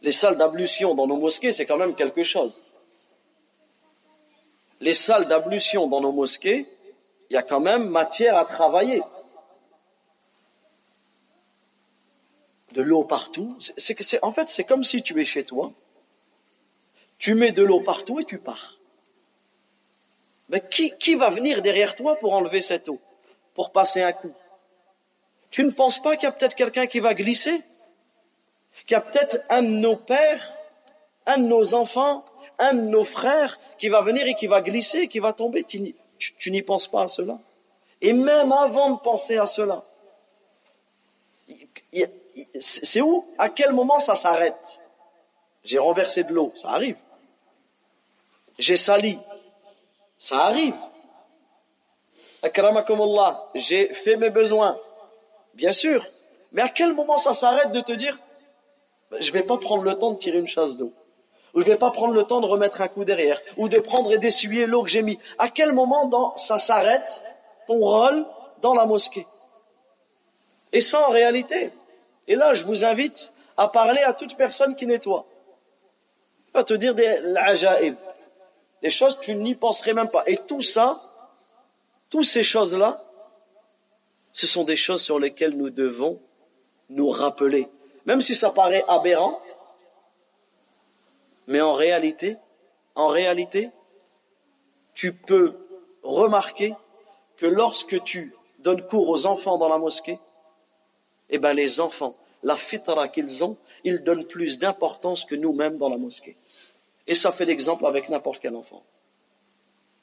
Les 0.01 0.11
salles 0.11 0.37
d'ablution 0.37 0.95
dans 0.95 1.07
nos 1.07 1.17
mosquées, 1.17 1.51
c'est 1.51 1.65
quand 1.65 1.77
même 1.77 1.95
quelque 1.95 2.23
chose. 2.23 2.61
Les 4.81 4.93
salles 4.93 5.27
d'ablution 5.27 5.87
dans 5.87 6.01
nos 6.01 6.11
mosquées, 6.11 6.67
il 7.29 7.33
y 7.33 7.37
a 7.37 7.43
quand 7.43 7.61
même 7.61 7.87
matière 7.87 8.35
à 8.35 8.45
travailler. 8.45 9.01
de 12.73 12.81
l'eau 12.81 13.03
partout. 13.03 13.57
En 14.21 14.31
fait, 14.31 14.47
c'est 14.49 14.63
comme 14.63 14.83
si 14.83 15.03
tu 15.03 15.19
es 15.19 15.25
chez 15.25 15.43
toi. 15.43 15.71
Tu 17.17 17.33
mets 17.33 17.51
de 17.51 17.63
l'eau 17.63 17.81
partout 17.81 18.19
et 18.19 18.25
tu 18.25 18.37
pars. 18.37 18.77
Mais 20.49 20.61
qui, 20.69 20.97
qui 20.97 21.15
va 21.15 21.29
venir 21.29 21.61
derrière 21.61 21.95
toi 21.95 22.15
pour 22.15 22.33
enlever 22.33 22.61
cette 22.61 22.89
eau? 22.89 22.99
Pour 23.53 23.71
passer 23.71 24.01
un 24.01 24.13
coup? 24.13 24.33
Tu 25.49 25.63
ne 25.63 25.71
penses 25.71 26.01
pas 26.01 26.15
qu'il 26.15 26.23
y 26.23 26.27
a 26.27 26.31
peut-être 26.31 26.55
quelqu'un 26.55 26.87
qui 26.87 26.99
va 26.99 27.13
glisser? 27.13 27.61
Qu'il 28.85 28.91
y 28.91 28.95
a 28.95 29.01
peut-être 29.01 29.41
un 29.49 29.61
de 29.61 29.67
nos 29.67 29.95
pères, 29.95 30.53
un 31.25 31.37
de 31.37 31.45
nos 31.45 31.73
enfants, 31.73 32.25
un 32.61 32.73
de 32.73 32.81
nos 32.81 33.03
frères 33.03 33.59
qui 33.77 33.89
va 33.89 34.01
venir 34.01 34.25
et 34.27 34.35
qui 34.35 34.47
va 34.47 34.61
glisser, 34.61 35.07
qui 35.07 35.19
va 35.19 35.33
tomber. 35.33 35.63
Tu, 35.65 36.51
n'y 36.51 36.61
penses 36.61 36.87
pas 36.87 37.03
à 37.03 37.07
cela. 37.07 37.39
Et 38.01 38.13
même 38.13 38.51
avant 38.51 38.91
de 38.91 38.99
penser 38.99 39.37
à 39.37 39.45
cela, 39.45 39.83
c'est 42.59 43.01
où? 43.01 43.25
À 43.37 43.49
quel 43.49 43.73
moment 43.73 43.99
ça 43.99 44.15
s'arrête? 44.15 44.81
J'ai 45.63 45.79
renversé 45.79 46.23
de 46.23 46.33
l'eau, 46.33 46.53
ça 46.55 46.69
arrive. 46.69 46.97
J'ai 48.57 48.77
sali, 48.77 49.17
ça 50.17 50.45
arrive. 50.45 50.75
J'ai 53.55 53.93
fait 53.93 54.17
mes 54.17 54.29
besoins, 54.29 54.79
bien 55.53 55.73
sûr. 55.73 56.05
Mais 56.51 56.61
à 56.61 56.69
quel 56.69 56.93
moment 56.93 57.17
ça 57.17 57.33
s'arrête 57.33 57.71
de 57.71 57.81
te 57.81 57.91
dire, 57.91 58.19
ben, 59.09 59.21
je 59.21 59.31
vais 59.31 59.43
pas 59.43 59.57
prendre 59.57 59.83
le 59.83 59.95
temps 59.95 60.11
de 60.11 60.17
tirer 60.17 60.39
une 60.39 60.47
chasse 60.47 60.75
d'eau, 60.75 60.93
ou 61.53 61.61
je 61.61 61.67
vais 61.67 61.77
pas 61.77 61.91
prendre 61.91 62.13
le 62.13 62.23
temps 62.23 62.39
de 62.39 62.45
remettre 62.45 62.81
un 62.81 62.87
coup 62.87 63.03
derrière, 63.03 63.39
ou 63.57 63.69
de 63.69 63.79
prendre 63.79 64.11
et 64.13 64.17
d'essuyer 64.17 64.65
l'eau 64.65 64.83
que 64.83 64.89
j'ai 64.89 65.01
mis. 65.01 65.19
À 65.37 65.49
quel 65.49 65.73
moment 65.73 66.35
ça 66.37 66.59
s'arrête 66.59 67.23
ton 67.67 67.79
rôle 67.79 68.25
dans 68.61 68.73
la 68.73 68.85
mosquée? 68.85 69.27
Et 70.73 70.81
ça, 70.81 71.07
en 71.07 71.11
réalité, 71.11 71.71
et 72.27 72.35
là, 72.35 72.53
je 72.53 72.63
vous 72.63 72.85
invite 72.85 73.33
à 73.57 73.67
parler 73.67 74.01
à 74.01 74.13
toute 74.13 74.37
personne 74.37 74.75
qui 74.75 74.87
nettoie. 74.87 75.25
Pas 76.53 76.63
te 76.63 76.73
dire 76.73 76.95
des 76.95 77.19
des 78.81 78.89
choses 78.89 79.15
que 79.15 79.21
tu 79.21 79.35
n'y 79.35 79.55
penserais 79.55 79.93
même 79.93 80.09
pas. 80.09 80.23
Et 80.25 80.37
tout 80.37 80.61
ça, 80.61 80.99
toutes 82.09 82.25
ces 82.25 82.43
choses-là, 82.43 82.99
ce 84.33 84.47
sont 84.47 84.63
des 84.63 84.75
choses 84.75 85.03
sur 85.03 85.19
lesquelles 85.19 85.55
nous 85.55 85.69
devons 85.69 86.19
nous 86.89 87.09
rappeler. 87.09 87.69
Même 88.05 88.21
si 88.21 88.33
ça 88.33 88.49
paraît 88.49 88.83
aberrant, 88.87 89.39
mais 91.47 91.61
en 91.61 91.73
réalité, 91.73 92.37
en 92.95 93.07
réalité, 93.07 93.69
tu 94.93 95.13
peux 95.13 95.55
remarquer 96.03 96.75
que 97.37 97.45
lorsque 97.45 98.03
tu 98.03 98.33
donnes 98.59 98.85
cours 98.87 99.09
aux 99.09 99.25
enfants 99.25 99.57
dans 99.57 99.69
la 99.69 99.77
mosquée, 99.77 100.19
eh 101.29 101.37
bien 101.37 101.53
les 101.53 101.79
enfants, 101.79 102.15
la 102.43 102.55
fitra 102.55 103.07
qu'ils 103.07 103.43
ont, 103.43 103.57
ils 103.83 104.03
donnent 104.03 104.25
plus 104.25 104.59
d'importance 104.59 105.25
que 105.25 105.35
nous-mêmes 105.35 105.77
dans 105.77 105.89
la 105.89 105.97
mosquée. 105.97 106.37
Et 107.07 107.15
ça 107.15 107.31
fait 107.31 107.45
l'exemple 107.45 107.85
avec 107.85 108.09
n'importe 108.09 108.39
quel 108.41 108.55
enfant. 108.55 108.83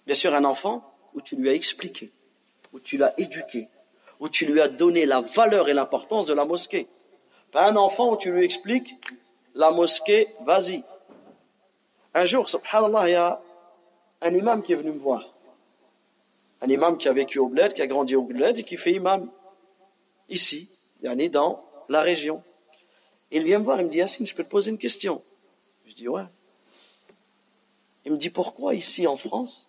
Bien 0.06 0.14
sûr, 0.14 0.34
un 0.34 0.44
enfant 0.44 0.82
où 1.14 1.20
tu 1.20 1.36
lui 1.36 1.48
as 1.48 1.54
expliqué, 1.54 2.12
où 2.72 2.80
tu 2.80 2.96
l'as 2.96 3.14
éduqué, 3.18 3.68
où 4.20 4.28
tu 4.28 4.46
lui 4.46 4.60
as 4.60 4.68
donné 4.68 5.06
la 5.06 5.20
valeur 5.20 5.68
et 5.68 5.74
l'importance 5.74 6.26
de 6.26 6.34
la 6.34 6.44
mosquée. 6.44 6.88
Pas 7.52 7.68
un 7.68 7.76
enfant 7.76 8.12
où 8.12 8.16
tu 8.16 8.32
lui 8.32 8.44
expliques 8.44 8.96
la 9.54 9.70
mosquée, 9.70 10.28
vas-y. 10.44 10.82
Un 12.18 12.24
jour, 12.24 12.48
subhanallah, 12.48 13.08
il 13.08 13.12
y 13.12 13.14
a 13.14 13.40
un 14.22 14.34
imam 14.34 14.60
qui 14.64 14.72
est 14.72 14.74
venu 14.74 14.90
me 14.90 14.98
voir. 14.98 15.32
Un 16.60 16.68
imam 16.68 16.98
qui 16.98 17.08
a 17.08 17.12
vécu 17.12 17.38
au 17.38 17.46
bled, 17.46 17.74
qui 17.74 17.80
a 17.80 17.86
grandi 17.86 18.16
au 18.16 18.22
bled 18.22 18.58
et 18.58 18.64
qui 18.64 18.76
fait 18.76 18.90
imam 18.90 19.30
ici, 20.28 20.68
yani 21.00 21.30
dans 21.30 21.64
la 21.88 22.02
région. 22.02 22.42
Il 23.30 23.44
vient 23.44 23.60
me 23.60 23.64
voir, 23.64 23.80
il 23.80 23.86
me 23.86 23.90
dit, 23.90 23.98
Yassine, 23.98 24.26
je 24.26 24.34
peux 24.34 24.42
te 24.42 24.48
poser 24.48 24.72
une 24.72 24.78
question. 24.78 25.22
Je 25.86 25.94
dis, 25.94 26.08
ouais. 26.08 26.24
Il 28.04 28.10
me 28.10 28.18
dit, 28.18 28.30
pourquoi 28.30 28.74
ici 28.74 29.06
en 29.06 29.16
France, 29.16 29.68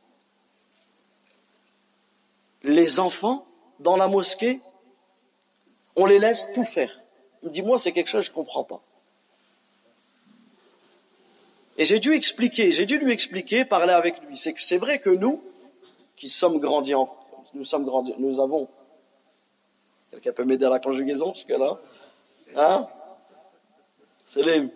les 2.63 2.99
enfants, 2.99 3.45
dans 3.79 3.95
la 3.95 4.07
mosquée, 4.07 4.59
on 5.95 6.07
les 6.07 6.17
laisse 6.17 6.47
tout 6.55 6.65
faire? 6.65 6.99
Il 7.43 7.49
me 7.49 7.53
dit, 7.53 7.61
moi, 7.61 7.77
c'est 7.77 7.91
quelque 7.91 8.09
chose 8.09 8.21
que 8.21 8.31
je 8.31 8.33
comprends 8.33 8.63
pas. 8.63 8.81
Et 11.79 11.85
j'ai 11.85 12.01
dû 12.01 12.13
expliquer, 12.13 12.73
j'ai 12.73 12.85
dû 12.85 12.97
lui 12.97 13.13
expliquer, 13.13 13.63
parler 13.63 13.93
avec 13.93 14.21
lui. 14.23 14.37
C'est 14.37 14.51
que 14.51 14.61
c'est 14.61 14.77
vrai 14.77 14.99
que 14.99 15.09
nous, 15.09 15.41
qui 16.17 16.27
sommes 16.27 16.59
grandis 16.59 16.93
en, 16.93 17.09
nous 17.53 17.63
sommes 17.63 17.85
grandis, 17.85 18.13
nous 18.19 18.41
avons, 18.41 18.67
quelqu'un 20.11 20.33
peut 20.33 20.43
m'aider 20.43 20.65
à 20.65 20.69
la 20.69 20.79
conjugaison 20.79 21.33
jusque-là? 21.33 21.79
Hein? 22.57 22.85
Salim. 24.25 24.69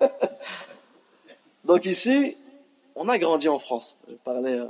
Donc 1.64 1.86
ici, 1.86 2.36
on 2.96 3.08
a 3.08 3.16
grandi 3.18 3.48
en 3.48 3.60
France. 3.60 3.96
Je 4.08 4.14
parlais, 4.14 4.58
euh, 4.58 4.66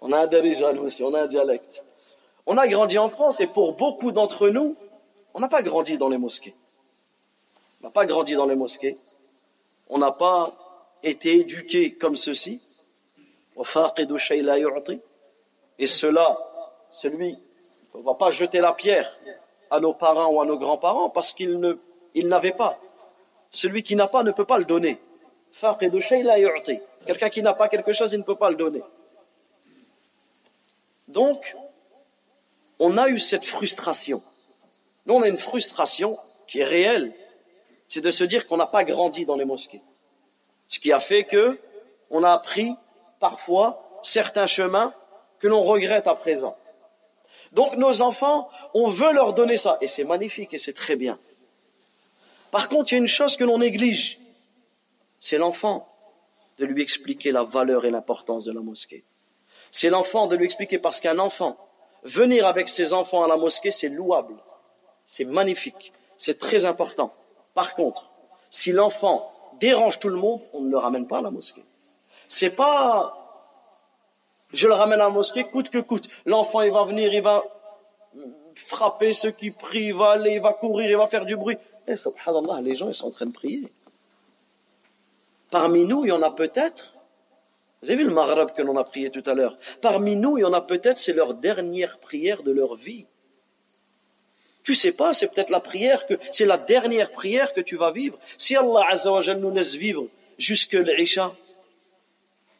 on 0.00 0.10
a 0.10 0.18
un 0.18 0.26
dirigeant 0.26 0.76
aussi, 0.78 1.04
on 1.04 1.14
a 1.14 1.22
un 1.22 1.26
dialecte. 1.28 1.84
On 2.44 2.56
a 2.56 2.66
grandi 2.66 2.98
en 2.98 3.08
France 3.08 3.38
et 3.40 3.46
pour 3.46 3.76
beaucoup 3.76 4.10
d'entre 4.10 4.48
nous, 4.48 4.74
on 5.32 5.38
n'a 5.38 5.48
pas 5.48 5.62
grandi 5.62 5.96
dans 5.96 6.08
les 6.08 6.18
mosquées. 6.18 6.56
On 7.80 7.86
n'a 7.86 7.90
pas 7.90 8.06
grandi 8.06 8.34
dans 8.34 8.46
les 8.46 8.56
mosquées. 8.56 8.98
On 9.88 9.98
n'a 9.98 10.12
pas 10.12 10.54
été 11.02 11.40
éduqués 11.40 11.94
comme 11.94 12.16
ceci. 12.16 12.62
Et 15.78 15.86
cela, 15.86 16.38
celui 16.92 17.38
On 17.94 17.98
ne 17.98 18.02
va 18.04 18.14
pas 18.14 18.30
jeter 18.30 18.60
la 18.60 18.72
pierre 18.72 19.16
à 19.70 19.80
nos 19.80 19.94
parents 19.94 20.28
ou 20.28 20.40
à 20.40 20.46
nos 20.46 20.58
grands-parents 20.58 21.10
parce 21.10 21.32
qu'ils 21.32 21.58
ne, 21.58 21.74
n'avaient 22.14 22.52
pas. 22.52 22.78
Celui 23.50 23.82
qui 23.82 23.96
n'a 23.96 24.06
pas 24.06 24.22
ne 24.22 24.32
peut 24.32 24.44
pas 24.44 24.58
le 24.58 24.64
donner. 24.64 24.98
Quelqu'un 27.06 27.30
qui 27.30 27.42
n'a 27.42 27.54
pas 27.54 27.68
quelque 27.68 27.92
chose, 27.92 28.12
il 28.12 28.18
ne 28.18 28.24
peut 28.24 28.36
pas 28.36 28.50
le 28.50 28.56
donner. 28.56 28.82
Donc, 31.08 31.56
on 32.78 32.98
a 32.98 33.08
eu 33.08 33.18
cette 33.18 33.44
frustration. 33.44 34.22
Nous, 35.06 35.14
on 35.14 35.22
a 35.22 35.28
une 35.28 35.38
frustration 35.38 36.18
qui 36.46 36.60
est 36.60 36.64
réelle. 36.64 37.14
C'est 37.88 38.00
de 38.00 38.10
se 38.10 38.24
dire 38.24 38.46
qu'on 38.46 38.56
n'a 38.56 38.66
pas 38.66 38.84
grandi 38.84 39.24
dans 39.24 39.36
les 39.36 39.44
mosquées. 39.44 39.82
Ce 40.68 40.78
qui 40.78 40.92
a 40.92 41.00
fait 41.00 41.24
que 41.24 41.58
on 42.10 42.22
a 42.22 42.32
appris 42.32 42.74
parfois 43.20 44.00
certains 44.02 44.46
chemins 44.46 44.94
que 45.40 45.48
l'on 45.48 45.62
regrette 45.62 46.06
à 46.06 46.14
présent. 46.14 46.56
Donc 47.52 47.76
nos 47.76 48.02
enfants, 48.02 48.48
on 48.74 48.88
veut 48.88 49.12
leur 49.12 49.32
donner 49.32 49.56
ça. 49.56 49.78
Et 49.80 49.88
c'est 49.88 50.04
magnifique 50.04 50.54
et 50.54 50.58
c'est 50.58 50.74
très 50.74 50.96
bien. 50.96 51.18
Par 52.50 52.68
contre, 52.68 52.92
il 52.92 52.96
y 52.96 52.98
a 52.98 53.00
une 53.00 53.08
chose 53.08 53.36
que 53.36 53.44
l'on 53.44 53.58
néglige. 53.58 54.18
C'est 55.20 55.38
l'enfant 55.38 55.88
de 56.58 56.64
lui 56.64 56.82
expliquer 56.82 57.32
la 57.32 57.44
valeur 57.44 57.84
et 57.84 57.90
l'importance 57.90 58.44
de 58.44 58.52
la 58.52 58.60
mosquée. 58.60 59.04
C'est 59.70 59.90
l'enfant 59.90 60.26
de 60.26 60.36
lui 60.36 60.44
expliquer 60.44 60.78
parce 60.78 61.00
qu'un 61.00 61.18
enfant, 61.18 61.56
venir 62.02 62.46
avec 62.46 62.68
ses 62.68 62.92
enfants 62.92 63.22
à 63.22 63.28
la 63.28 63.36
mosquée, 63.36 63.70
c'est 63.70 63.88
louable. 63.88 64.34
C'est 65.06 65.24
magnifique. 65.24 65.92
C'est 66.16 66.38
très 66.38 66.64
important. 66.64 67.14
Par 67.58 67.74
contre, 67.74 68.04
si 68.50 68.70
l'enfant 68.70 69.32
dérange 69.58 69.98
tout 69.98 70.08
le 70.08 70.14
monde, 70.14 70.40
on 70.52 70.60
ne 70.60 70.70
le 70.70 70.78
ramène 70.78 71.08
pas 71.08 71.18
à 71.18 71.22
la 71.22 71.32
mosquée. 71.32 71.64
C'est 72.28 72.50
pas 72.50 73.18
je 74.52 74.68
le 74.68 74.74
ramène 74.74 75.00
à 75.00 75.08
la 75.08 75.10
mosquée 75.10 75.42
coûte 75.42 75.68
que 75.68 75.78
coûte. 75.78 76.08
L'enfant, 76.24 76.60
il 76.60 76.70
va 76.70 76.84
venir, 76.84 77.12
il 77.12 77.20
va 77.20 77.42
frapper 78.54 79.12
ceux 79.12 79.32
qui 79.32 79.50
prient, 79.50 79.86
il 79.86 79.94
va 79.94 80.10
aller, 80.10 80.34
il 80.34 80.40
va 80.40 80.52
courir, 80.52 80.88
il 80.88 80.96
va 80.96 81.08
faire 81.08 81.26
du 81.26 81.34
bruit. 81.34 81.58
Eh, 81.88 81.96
subhanallah, 81.96 82.60
les 82.60 82.76
gens, 82.76 82.86
ils 82.86 82.94
sont 82.94 83.08
en 83.08 83.10
train 83.10 83.26
de 83.26 83.32
prier. 83.32 83.66
Parmi 85.50 85.84
nous, 85.84 86.04
il 86.04 86.10
y 86.10 86.12
en 86.12 86.22
a 86.22 86.30
peut-être, 86.30 86.94
vous 87.82 87.90
avez 87.90 87.98
vu 87.98 88.08
le 88.08 88.14
Maghreb 88.14 88.52
que 88.52 88.62
l'on 88.62 88.76
a 88.76 88.84
prié 88.84 89.10
tout 89.10 89.24
à 89.26 89.34
l'heure, 89.34 89.58
parmi 89.80 90.14
nous, 90.14 90.38
il 90.38 90.42
y 90.42 90.44
en 90.44 90.52
a 90.52 90.60
peut-être, 90.60 90.98
c'est 90.98 91.12
leur 91.12 91.34
dernière 91.34 91.98
prière 91.98 92.44
de 92.44 92.52
leur 92.52 92.76
vie. 92.76 93.06
Tu 94.68 94.74
sais 94.74 94.92
pas, 94.92 95.14
c'est 95.14 95.28
peut-être 95.28 95.48
la 95.48 95.60
prière 95.60 96.06
que, 96.06 96.18
c'est 96.30 96.44
la 96.44 96.58
dernière 96.58 97.10
prière 97.10 97.54
que 97.54 97.62
tu 97.62 97.76
vas 97.78 97.90
vivre. 97.90 98.18
Si 98.36 98.54
Allah 98.54 98.84
Azza 98.90 99.10
wa 99.10 99.22
nous 99.34 99.50
laisse 99.50 99.74
vivre 99.74 100.04
jusque 100.36 100.74
l'Isha, 100.74 101.32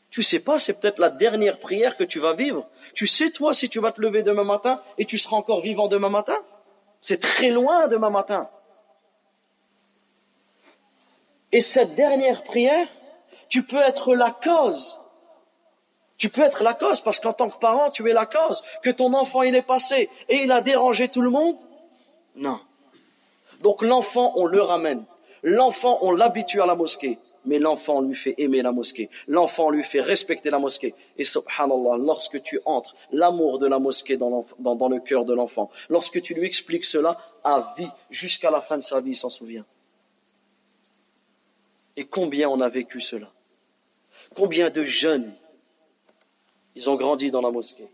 tu 0.09 0.23
sais 0.23 0.39
pas, 0.39 0.59
c'est 0.59 0.81
peut-être 0.81 1.01
la 1.01 1.11
dernière 1.11 1.59
prière 1.59 1.99
que 1.99 2.05
tu 2.05 2.19
vas 2.19 2.33
vivre. 2.33 2.67
Tu 2.95 3.07
sais 3.07 3.29
toi 3.29 3.53
si 3.53 3.69
tu 3.69 3.79
vas 3.79 3.93
te 3.93 4.01
lever 4.01 4.23
demain 4.23 4.45
matin 4.45 4.81
et 4.97 5.05
tu 5.05 5.19
seras 5.19 5.37
encore 5.37 5.61
vivant 5.61 5.87
demain 5.87 6.09
matin? 6.09 6.39
C'est 7.03 7.21
très 7.21 7.51
loin 7.51 7.89
demain 7.89 8.09
matin. 8.09 8.49
Et 11.53 11.61
cette 11.61 11.95
dernière 11.95 12.43
prière, 12.43 12.89
tu 13.51 13.63
peux 13.65 13.83
être 13.83 14.15
la 14.15 14.31
cause. 14.31 14.99
Tu 16.17 16.31
peux 16.31 16.41
être 16.41 16.63
la 16.63 16.73
cause 16.73 17.03
parce 17.03 17.21
qu'en 17.21 17.35
tant 17.35 17.51
que 17.51 17.59
parent, 17.59 17.91
tu 17.91 18.09
es 18.09 18.15
la 18.15 18.25
cause 18.25 18.63
que 18.83 18.89
ton 18.89 19.13
enfant 19.13 19.43
il 19.43 19.55
est 19.55 19.61
passé 19.61 20.09
et 20.31 20.37
il 20.37 20.53
a 20.53 20.63
dérangé 20.63 21.11
tout 21.11 21.21
le 21.21 21.29
monde. 21.29 21.59
Non. 22.39 22.61
Donc 23.61 23.83
l'enfant, 23.83 24.33
on 24.37 24.47
le 24.47 24.63
ramène. 24.63 25.05
L'enfant, 25.43 25.99
on 26.03 26.13
l'habitue 26.13 26.61
à 26.61 26.67
la 26.67 26.75
mosquée 26.75 27.19
mais 27.49 27.59
l'enfant 27.59 28.03
lui 28.03 28.15
fait 28.15 28.35
aimer 28.37 28.61
la 28.61 28.73
mosquée, 28.73 29.09
l'enfant 29.27 29.71
lui 29.71 29.83
fait 29.83 30.03
respecter 30.03 30.51
la 30.51 30.59
mosquée. 30.59 30.95
Et 31.17 31.25
subhanallah, 31.25 31.97
lorsque 31.97 32.43
tu 32.43 32.61
entres 32.67 32.95
l'amour 33.11 33.59
de 33.59 33.67
la 33.67 33.79
mosquée 33.79 34.19
dans, 34.19 34.29
le 34.59 35.01
cœur 35.01 35.25
de 35.25 35.33
l'enfant, 35.35 35.71
lorsque 35.89 36.21
tu 36.21 36.35
lui 36.35 36.47
expliques 36.47 36.85
cela 36.85 37.19
à 37.43 37.75
vie, 37.79 37.89
jusqu'à 38.11 38.51
la 38.51 38.61
fin 38.61 38.77
de 38.77 38.83
sa 38.83 39.01
vie, 39.01 39.11
il 39.11 39.17
s'en 39.17 39.31
souvient. 39.31 39.65
Et 41.97 42.05
combien 42.07 42.51
on 42.51 42.61
a 42.61 42.69
vécu 42.69 43.01
cela? 43.01 43.33
Combien 44.37 44.69
de 44.69 44.85
jeunes, 44.85 45.33
ils 46.75 46.91
ont 46.91 46.97
grandi 46.97 47.31
dans 47.31 47.41
la 47.41 47.51
mosquée? 47.51 47.89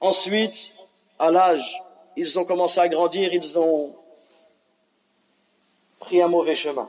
Ensuite, 0.00 0.72
à 1.18 1.30
l'âge, 1.30 1.80
ils 2.16 2.38
ont 2.38 2.44
commencé 2.44 2.80
à 2.80 2.88
grandir, 2.88 3.32
ils 3.32 3.58
ont 3.58 3.96
pris 5.98 6.20
un 6.20 6.28
mauvais 6.28 6.54
chemin 6.54 6.88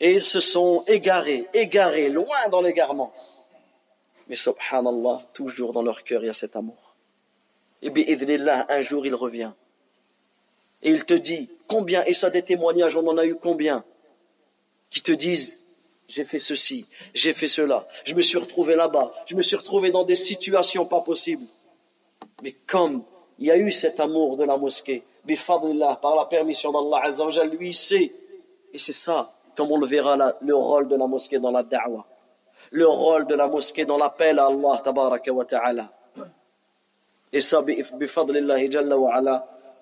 et 0.00 0.14
ils 0.14 0.22
se 0.22 0.40
sont 0.40 0.82
égarés, 0.86 1.46
égarés, 1.52 2.08
loin 2.08 2.48
dans 2.50 2.62
l'égarement. 2.62 3.12
Mais 4.28 4.36
subhanallah, 4.36 5.26
toujours 5.34 5.72
dans 5.72 5.82
leur 5.82 6.02
cœur, 6.04 6.22
il 6.22 6.26
y 6.26 6.30
a 6.30 6.34
cet 6.34 6.56
amour. 6.56 6.94
Et 7.82 7.90
là, 8.38 8.66
un 8.68 8.80
jour, 8.80 9.06
il 9.06 9.14
revient. 9.14 9.52
Et 10.82 10.90
il 10.90 11.04
te 11.04 11.14
dit, 11.14 11.50
combien, 11.68 12.02
et 12.04 12.14
ça 12.14 12.30
des 12.30 12.42
témoignages, 12.42 12.96
on 12.96 13.06
en 13.06 13.18
a 13.18 13.26
eu 13.26 13.34
combien, 13.34 13.84
qui 14.90 15.02
te 15.02 15.12
disent, 15.12 15.66
j'ai 16.08 16.24
fait 16.24 16.38
ceci, 16.38 16.88
j'ai 17.14 17.34
fait 17.34 17.46
cela, 17.46 17.84
je 18.04 18.14
me 18.14 18.22
suis 18.22 18.38
retrouvé 18.38 18.74
là-bas, 18.74 19.12
je 19.26 19.36
me 19.36 19.42
suis 19.42 19.56
retrouvé 19.56 19.90
dans 19.90 20.04
des 20.04 20.16
situations 20.16 20.86
pas 20.86 21.02
possibles. 21.02 21.46
Mais 22.42 22.52
comme 22.66 23.04
il 23.40 23.46
y 23.46 23.50
a 23.50 23.56
eu 23.56 23.72
cet 23.72 23.98
amour 24.00 24.36
de 24.36 24.44
la 24.44 24.58
mosquée, 24.58 25.02
par 26.02 26.14
la 26.14 26.26
permission 26.26 26.70
d'Allah 26.72 27.44
lui, 27.46 27.72
sait, 27.72 28.12
et 28.72 28.78
c'est 28.78 28.92
ça, 28.92 29.32
comme 29.56 29.72
on 29.72 29.78
le 29.78 29.86
verra 29.86 30.34
le 30.42 30.54
rôle 30.54 30.88
de 30.88 30.96
la 30.96 31.06
mosquée 31.06 31.38
dans 31.38 31.50
la 31.50 31.62
da'wah, 31.62 32.04
le 32.70 32.86
rôle 32.86 33.26
de 33.26 33.34
la 33.34 33.48
mosquée 33.48 33.86
dans 33.86 33.96
l'appel 33.96 34.38
à 34.38 34.46
Allah 34.46 34.82
tabaraka 34.84 35.32
wa 35.32 35.46
ta'ala. 35.46 35.90
Et 37.32 37.40
ça, 37.40 37.60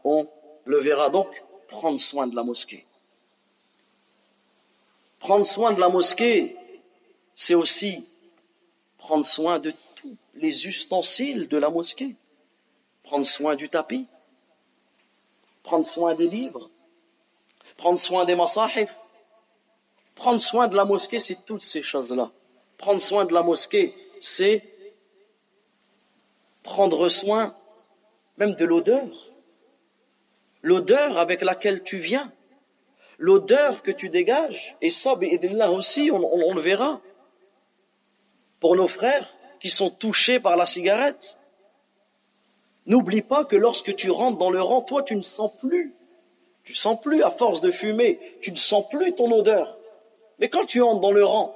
on 0.05 0.27
le 0.65 0.79
verra 0.79 1.11
donc 1.11 1.43
prendre 1.67 1.99
soin 1.99 2.29
de 2.29 2.37
la 2.37 2.45
mosquée. 2.45 2.87
Prendre 5.19 5.45
soin 5.45 5.73
de 5.73 5.81
la 5.81 5.89
mosquée, 5.89 6.57
c'est 7.35 7.55
aussi 7.55 8.05
prendre 8.99 9.25
soin 9.25 9.59
de 9.59 9.73
tous 9.97 10.15
les 10.35 10.69
ustensiles 10.69 11.49
de 11.49 11.57
la 11.57 11.71
mosquée. 11.71 12.15
Prendre 13.09 13.27
soin 13.27 13.57
du 13.57 13.69
tapis, 13.69 14.07
prendre 15.63 15.87
soin 15.87 16.15
des 16.15 16.29
livres, 16.29 16.71
prendre 17.77 17.99
soin 17.99 18.25
des 18.25 18.35
masahif, 18.35 18.95
Prendre 20.19 20.41
soin 20.41 20.67
de 20.67 20.75
la 20.75 20.85
mosquée, 20.85 21.21
c'est 21.21 21.47
toutes 21.47 21.63
ces 21.63 21.81
choses-là. 21.81 22.33
Prendre 22.77 23.01
soin 23.01 23.25
de 23.25 23.33
la 23.33 23.45
mosquée, 23.45 23.95
c'est 24.19 24.63
prendre 26.65 27.09
soin 27.09 27.55
même 28.37 28.57
de 28.57 28.65
l'odeur. 28.65 29.07
L'odeur 30.63 31.19
avec 31.19 31.41
laquelle 31.43 31.85
tu 31.85 31.99
viens. 31.99 32.33
L'odeur 33.17 33.85
que 33.85 33.93
tu 33.93 34.09
dégages. 34.09 34.77
Et 34.81 34.91
ça, 34.91 35.15
là 35.21 35.71
aussi, 35.71 36.11
on, 36.13 36.19
on 36.19 36.53
le 36.53 36.61
verra. 36.61 37.01
Pour 38.59 38.75
nos 38.75 38.89
frères 38.89 39.33
qui 39.61 39.71
sont 39.71 39.91
touchés 39.91 40.41
par 40.41 40.57
la 40.57 40.67
cigarette. 40.67 41.39
N'oublie 42.89 43.21
pas 43.21 43.45
que 43.45 43.55
lorsque 43.55 43.95
tu 43.95 44.11
rentres 44.11 44.39
dans 44.39 44.51
le 44.51 44.63
rang, 44.63 44.81
toi, 44.81 45.03
tu 45.03 45.15
ne 45.15 45.23
sens 45.23 45.53
plus. 45.61 45.95
Tu 46.65 46.73
ne 46.73 46.77
sens 46.77 47.01
plus, 47.01 47.23
à 47.23 47.31
force 47.31 47.61
de 47.61 47.71
fumer, 47.71 48.19
tu 48.41 48.51
ne 48.51 48.57
sens 48.57 48.89
plus 48.89 49.15
ton 49.15 49.31
odeur. 49.31 49.79
Mais 50.39 50.49
quand 50.49 50.65
tu 50.65 50.81
entres 50.81 51.01
dans 51.01 51.13
le 51.13 51.25
rang, 51.25 51.55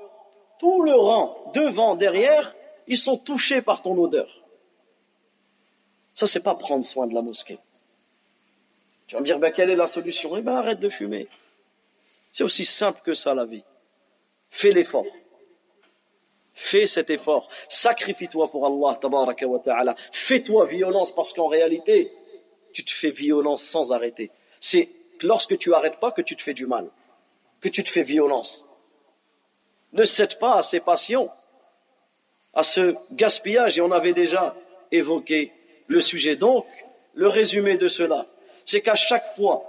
tout 0.61 0.83
le 0.83 0.95
rang, 0.95 1.51
devant, 1.55 1.95
derrière, 1.95 2.55
ils 2.87 2.99
sont 2.99 3.17
touchés 3.17 3.63
par 3.63 3.83
ton 3.83 3.97
odeur. 3.97 4.43
Ça, 6.15 6.27
c'est 6.27 6.43
pas 6.43 6.55
prendre 6.55 6.85
soin 6.85 7.07
de 7.07 7.15
la 7.15 7.23
mosquée. 7.23 7.59
Tu 9.07 9.15
vas 9.15 9.21
me 9.21 9.27
dire, 9.27 9.39
ben, 9.39 9.51
quelle 9.51 9.71
est 9.71 9.77
la 9.77 9.87
solution? 9.87 10.37
Eh 10.37 10.43
ben, 10.43 10.57
arrête 10.57 10.81
de 10.81 10.91
fumer. 10.91 11.29
C'est 12.33 12.45
aussi 12.45 12.67
simple 12.67 13.01
que 13.03 13.15
ça, 13.15 13.35
la 13.35 13.47
vie. 13.47 13.65
Fais 14.51 14.71
l'effort. 14.71 15.07
Fais 16.55 16.87
cet 16.87 17.11
effort. 17.11 17.49
Sacrifie-toi 17.69 18.51
pour 18.51 18.67
Allah, 18.67 18.99
tabaraka 19.01 19.47
wa 19.47 19.59
ta'ala. 19.59 19.95
Fais-toi 20.13 20.67
violence 20.67 21.15
parce 21.15 21.33
qu'en 21.33 21.49
réalité, 21.49 22.13
tu 22.73 22.85
te 22.85 22.91
fais 22.91 23.11
violence 23.11 23.63
sans 23.63 23.93
arrêter. 23.93 24.31
C'est 24.61 24.89
lorsque 25.23 25.57
tu 25.59 25.73
arrêtes 25.73 25.99
pas 25.99 26.11
que 26.11 26.23
tu 26.23 26.37
te 26.37 26.43
fais 26.43 26.55
du 26.55 26.67
mal, 26.67 26.91
que 27.61 27.69
tu 27.69 27.83
te 27.83 27.89
fais 27.89 28.03
violence 28.03 28.67
ne 29.93 30.05
cède 30.05 30.39
pas 30.39 30.59
à 30.59 30.63
ses 30.63 30.81
passions, 30.81 31.31
à 32.55 32.63
ce 32.63 32.95
gaspillage, 33.13 33.79
et 33.79 33.81
on 33.81 33.93
avait 33.93 34.13
déjà 34.13 34.55
évoqué 34.91 35.53
le 35.87 36.01
sujet. 36.01 36.37
Donc, 36.37 36.67
le 37.15 37.29
résumé 37.29 37.77
de 37.77 37.89
cela, 37.89 38.27
c'est 38.65 38.81
qu'à 38.81 38.95
chaque 38.95 39.35
fois 39.35 39.65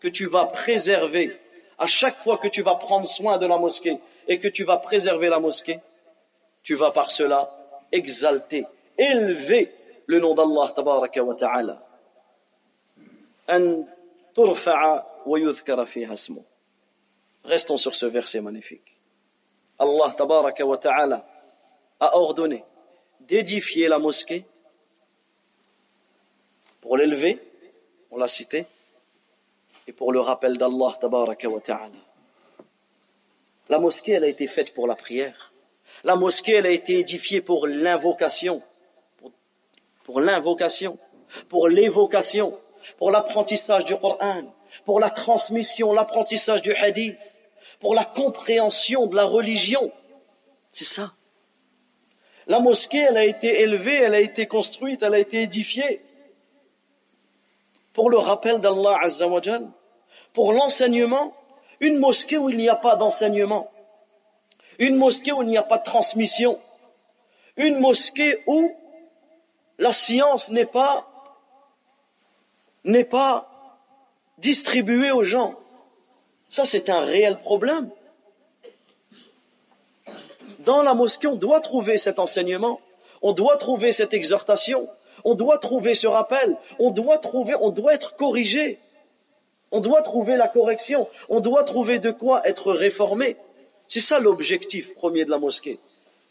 que 0.00 0.08
tu 0.08 0.26
vas 0.26 0.46
préserver, 0.46 1.38
à 1.78 1.86
chaque 1.86 2.18
fois 2.18 2.38
que 2.38 2.48
tu 2.48 2.62
vas 2.62 2.76
prendre 2.76 3.06
soin 3.06 3.38
de 3.38 3.46
la 3.46 3.58
mosquée 3.58 3.98
et 4.28 4.38
que 4.38 4.48
tu 4.48 4.64
vas 4.64 4.78
préserver 4.78 5.28
la 5.28 5.40
mosquée, 5.40 5.80
tu 6.66 6.74
vas 6.74 6.90
par 6.90 7.12
cela 7.12 7.48
exalter, 7.92 8.66
élever 8.98 9.72
le 10.06 10.18
nom 10.18 10.34
d'Allah 10.34 10.72
tabaraka 10.74 11.22
wa 11.22 11.36
ta'ala. 11.36 11.80
Restons 17.44 17.78
sur 17.78 17.94
ce 17.94 18.06
verset 18.06 18.40
magnifique. 18.40 18.98
Allah 19.78 20.12
tabaraka 20.18 20.66
wa 20.66 20.76
ta'ala 20.76 21.24
a 22.00 22.16
ordonné 22.16 22.64
d'édifier 23.20 23.86
la 23.86 24.00
mosquée 24.00 24.44
pour 26.80 26.96
l'élever, 26.96 27.40
on 28.10 28.18
l'a 28.18 28.26
cité, 28.26 28.66
et 29.86 29.92
pour 29.92 30.10
le 30.10 30.18
rappel 30.18 30.58
d'Allah 30.58 30.98
tabaraka 31.00 31.48
wa 31.48 31.60
ta'ala. 31.60 32.02
La 33.68 33.78
mosquée, 33.78 34.16
a 34.16 34.26
été 34.26 34.48
faite 34.48 34.74
pour 34.74 34.88
la 34.88 34.96
prière. 34.96 35.52
La 36.04 36.16
mosquée, 36.16 36.54
elle 36.56 36.66
a 36.66 36.70
été 36.70 36.98
édifiée 36.98 37.40
pour 37.40 37.66
l'invocation, 37.66 38.62
pour, 40.04 40.20
l'invocation, 40.20 40.98
pour 41.48 41.68
l'évocation, 41.68 42.58
pour 42.98 43.10
l'apprentissage 43.10 43.84
du 43.84 43.96
Coran, 43.96 44.42
pour 44.84 45.00
la 45.00 45.10
transmission, 45.10 45.92
l'apprentissage 45.92 46.62
du 46.62 46.74
hadith, 46.74 47.18
pour 47.80 47.94
la 47.94 48.04
compréhension 48.04 49.06
de 49.06 49.16
la 49.16 49.24
religion. 49.24 49.90
C'est 50.70 50.84
ça. 50.84 51.12
La 52.46 52.60
mosquée, 52.60 53.06
elle 53.08 53.16
a 53.16 53.24
été 53.24 53.60
élevée, 53.60 53.96
elle 53.96 54.14
a 54.14 54.20
été 54.20 54.46
construite, 54.46 55.02
elle 55.02 55.14
a 55.14 55.18
été 55.18 55.42
édifiée. 55.42 56.02
Pour 57.92 58.10
le 58.10 58.18
rappel 58.18 58.60
d'Allah 58.60 58.98
Azzawajal, 59.02 59.66
pour 60.32 60.52
l'enseignement, 60.52 61.34
une 61.80 61.98
mosquée 61.98 62.38
où 62.38 62.48
il 62.50 62.58
n'y 62.58 62.68
a 62.68 62.76
pas 62.76 62.94
d'enseignement, 62.94 63.70
une 64.78 64.96
mosquée 64.96 65.32
où 65.32 65.42
il 65.42 65.48
n'y 65.48 65.56
a 65.56 65.62
pas 65.62 65.78
de 65.78 65.84
transmission, 65.84 66.58
une 67.56 67.78
mosquée 67.78 68.38
où 68.46 68.74
la 69.78 69.92
science 69.92 70.50
n'est 70.50 70.64
pas 70.66 71.06
distribuée 74.38 75.10
aux 75.10 75.24
gens. 75.24 75.54
Ça, 76.48 76.64
c'est 76.64 76.90
un 76.90 77.00
réel 77.00 77.38
problème. 77.38 77.90
Dans 80.60 80.82
la 80.82 80.94
mosquée, 80.94 81.26
on 81.26 81.36
doit 81.36 81.60
trouver 81.60 81.96
cet 81.96 82.18
enseignement, 82.18 82.80
on 83.22 83.32
doit 83.32 83.56
trouver 83.56 83.92
cette 83.92 84.14
exhortation, 84.14 84.88
on 85.24 85.34
doit 85.34 85.58
trouver 85.58 85.94
ce 85.94 86.06
rappel, 86.06 86.56
on 86.78 86.90
doit 86.90 87.20
être 87.92 88.16
corrigé, 88.16 88.78
on 89.70 89.80
doit 89.80 90.02
trouver 90.02 90.36
la 90.36 90.48
correction, 90.48 91.08
on 91.28 91.40
doit 91.40 91.64
trouver 91.64 91.98
de 91.98 92.10
quoi 92.10 92.46
être 92.46 92.72
réformé. 92.72 93.36
C'est 93.88 94.00
ça 94.00 94.18
l'objectif 94.18 94.94
premier 94.94 95.24
de 95.24 95.30
la 95.30 95.38
mosquée. 95.38 95.78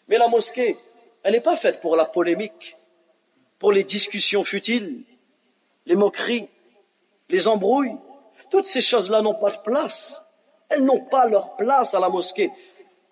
Mais 0.08 0.18
la 0.18 0.28
mosquée, 0.28 0.78
elle 1.24 1.34
n'est 1.34 1.42
pas 1.42 1.58
faite 1.58 1.80
pour 1.80 1.96
la 1.96 2.06
polémique, 2.06 2.78
pour 3.60 3.72
les 3.72 3.84
discussions 3.84 4.44
futiles, 4.44 5.04
les 5.86 5.96
moqueries, 5.96 6.50
les 7.30 7.48
embrouilles. 7.48 7.96
Toutes 8.50 8.66
ces 8.66 8.82
choses-là 8.82 9.22
n'ont 9.22 9.36
pas 9.36 9.52
de 9.52 9.62
place. 9.64 10.22
Elles 10.70 10.84
n'ont 10.84 11.06
pas 11.06 11.26
leur 11.28 11.56
place 11.56 11.94
à 11.94 12.00
la 12.00 12.10
mosquée. 12.10 12.52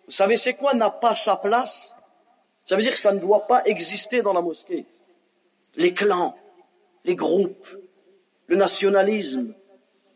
Vous 0.05 0.11
savez, 0.11 0.37
c'est 0.37 0.55
quoi 0.55 0.73
n'a 0.73 0.89
pas 0.89 1.15
sa 1.15 1.37
place? 1.37 1.95
Ça 2.65 2.75
veut 2.75 2.81
dire 2.81 2.93
que 2.93 2.99
ça 2.99 3.11
ne 3.11 3.19
doit 3.19 3.47
pas 3.47 3.63
exister 3.65 4.21
dans 4.21 4.33
la 4.33 4.41
mosquée. 4.41 4.85
Les 5.75 5.93
clans, 5.93 6.35
les 7.03 7.15
groupes, 7.15 7.67
le 8.47 8.55
nationalisme, 8.55 9.53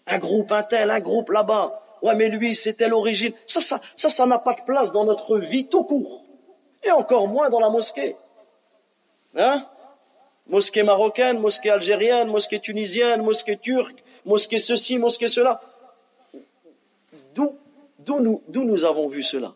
un 0.06 0.18
groupe 0.20 0.52
un 0.52 0.66
un 0.72 1.00
groupe 1.00 1.30
là-bas. 1.30 1.84
Ouais, 2.02 2.16
mais 2.16 2.30
lui, 2.30 2.56
c'était 2.56 2.88
l'origine. 2.88 3.34
Ça, 3.46 3.62
ça, 3.62 3.82
ça, 3.96 4.10
ça 4.10 4.26
n'a 4.26 4.40
pas 4.40 4.54
de 4.54 4.62
place 4.66 4.92
dans 4.92 5.06
notre 5.06 5.38
vie 5.38 5.68
tout 5.68 5.84
court. 5.84 6.24
Et 6.84 6.92
encore 6.92 7.28
moins 7.28 7.50
dans 7.50 7.60
la 7.60 7.70
mosquée. 7.70 8.16
Hein? 9.36 9.66
Mosquée 10.48 10.84
marocaine, 10.84 11.40
mosquée 11.40 11.72
algérienne, 11.72 12.30
mosquée 12.30 12.60
tunisienne, 12.60 13.22
mosquée 13.22 13.58
turque, 13.58 14.04
mosquée 14.26 14.60
ceci, 14.60 14.98
mosquée 14.98 15.28
cela. 15.28 15.62
D'où, 17.34 17.56
d'où 18.00 18.20
nous, 18.20 18.42
nous 18.48 18.86
avons 18.86 19.08
vu 19.08 19.24
cela? 19.24 19.54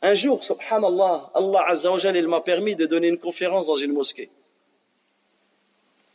Un 0.00 0.14
jour, 0.14 0.44
subhanallah, 0.44 1.30
Allah 1.34 1.64
Azza 1.66 1.90
wa 1.90 1.98
il 1.98 2.28
m'a 2.28 2.40
permis 2.40 2.76
de 2.76 2.86
donner 2.86 3.08
une 3.08 3.18
conférence 3.18 3.66
dans 3.66 3.74
une 3.74 3.92
mosquée. 3.92 4.30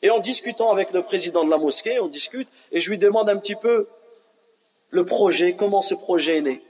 Et 0.01 0.10
en 0.10 0.20
discutant 0.20 0.72
avec 0.72 0.91
le 0.91 1.01
président 1.01 1.43
de 1.43 1.49
la 1.49 1.58
mosquée, 1.58 1.99
on 1.99 2.08
discute, 2.08 2.47
et 2.72 2.80
je 2.80 2.89
lui 2.89 2.97
demande 2.97 3.30
un 3.30 3.38
petit 3.38 3.56
peu 3.56 3.88
le 4.94 5.06
projet, 5.06 5.56
comment 5.56 5.82
ce 5.82 5.96
projet 5.96 6.38
est 6.38 6.41
né. 6.41 6.62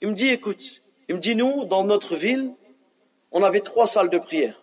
Il 0.00 0.08
me 0.08 0.14
dit, 0.14 0.28
écoute, 0.28 0.80
il 1.08 1.14
me 1.16 1.20
dit, 1.20 1.36
nous, 1.36 1.64
dans 1.66 1.84
notre 1.84 2.16
ville, 2.16 2.52
on 3.30 3.42
avait 3.42 3.60
trois 3.60 3.86
salles 3.86 4.10
de 4.10 4.18
prière. 4.18 4.60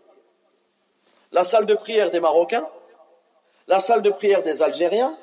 La 1.32 1.44
salle 1.44 1.66
de 1.66 1.76
prière 1.76 2.12
des 2.12 2.20
Marocains, 2.20 2.68
la 3.68 3.80
salle 3.80 4.02
de 4.02 4.10
prière 4.10 4.44
des 4.44 4.62
Algériens 4.62 5.16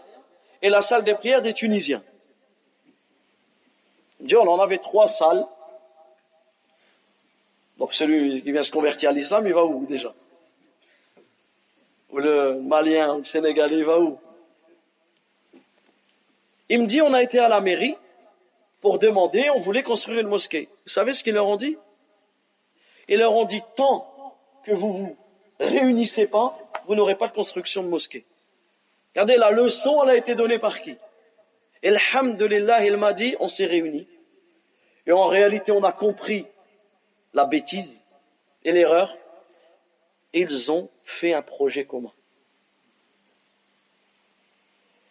et 0.63 0.69
la 0.69 0.81
salle 0.81 1.05
de 1.05 1.13
prière 1.13 1.43
des 1.43 1.53
Tunisiens. 1.53 2.03
Il 4.21 4.29
dit, 4.29 4.37
on 4.37 4.49
en 4.49 4.61
avait 4.61 4.79
trois 4.79 5.09
salles 5.09 5.45
donc 7.81 7.95
celui 7.95 8.43
qui 8.43 8.53
vient 8.53 8.63
se 8.63 8.71
convertir 8.71 9.09
à 9.09 9.13
l'islam, 9.15 9.47
il 9.47 9.55
va 9.55 9.65
où 9.65 9.87
déjà? 9.87 10.13
Ou 12.11 12.19
le 12.19 12.61
Malien, 12.61 13.17
le 13.17 13.25
Sénégalais, 13.25 13.79
il 13.79 13.85
va 13.87 13.99
où? 13.99 14.19
Il 16.71 16.81
me 16.81 16.87
dit, 16.87 17.03
on 17.03 17.13
a 17.13 17.23
été 17.23 17.41
à 17.41 17.49
la 17.49 17.61
mairie 17.61 17.97
pour 18.81 19.01
demander, 19.01 19.51
on 19.51 19.59
voulait 19.59 19.83
construire 19.83 20.21
une 20.21 20.29
mosquée. 20.29 20.69
Vous 20.85 20.91
savez 20.91 21.13
ce 21.13 21.25
qu'ils 21.25 21.35
leur 21.35 21.49
ont 21.49 21.57
dit? 21.57 21.77
Ils 23.09 23.19
leur 23.19 23.35
ont 23.35 23.45
dit, 23.45 23.61
tant 23.75 24.39
que 24.65 24.71
vous 24.71 24.93
vous 24.93 25.17
réunissez 25.59 26.29
pas, 26.29 26.57
vous 26.87 26.95
n'aurez 26.95 27.17
pas 27.17 27.27
de 27.27 27.33
construction 27.33 27.83
de 27.83 27.89
mosquée. 27.89 28.25
Regardez, 29.15 29.37
la 29.37 29.51
leçon, 29.51 30.01
elle 30.05 30.11
a 30.11 30.17
été 30.17 30.37
donnée 30.37 30.61
par 30.61 30.81
qui? 30.81 30.97
Alhamdulillah, 31.83 32.87
il 32.87 32.97
m'a 32.97 33.15
dit, 33.15 33.35
on 33.41 33.49
s'est 33.49 33.67
réunis. 33.67 34.07
Et 35.07 35.13
en 35.13 35.27
réalité, 35.27 35.73
on 35.73 35.83
a 35.83 35.93
compris 35.93 36.47
la 37.35 37.47
bêtise 37.47 38.05
et 38.63 38.71
l'erreur, 38.71 39.19
ils 40.33 40.71
ont 40.71 40.89
fait 41.03 41.35
un 41.35 41.43
projet 41.43 41.85
commun. 41.85 42.13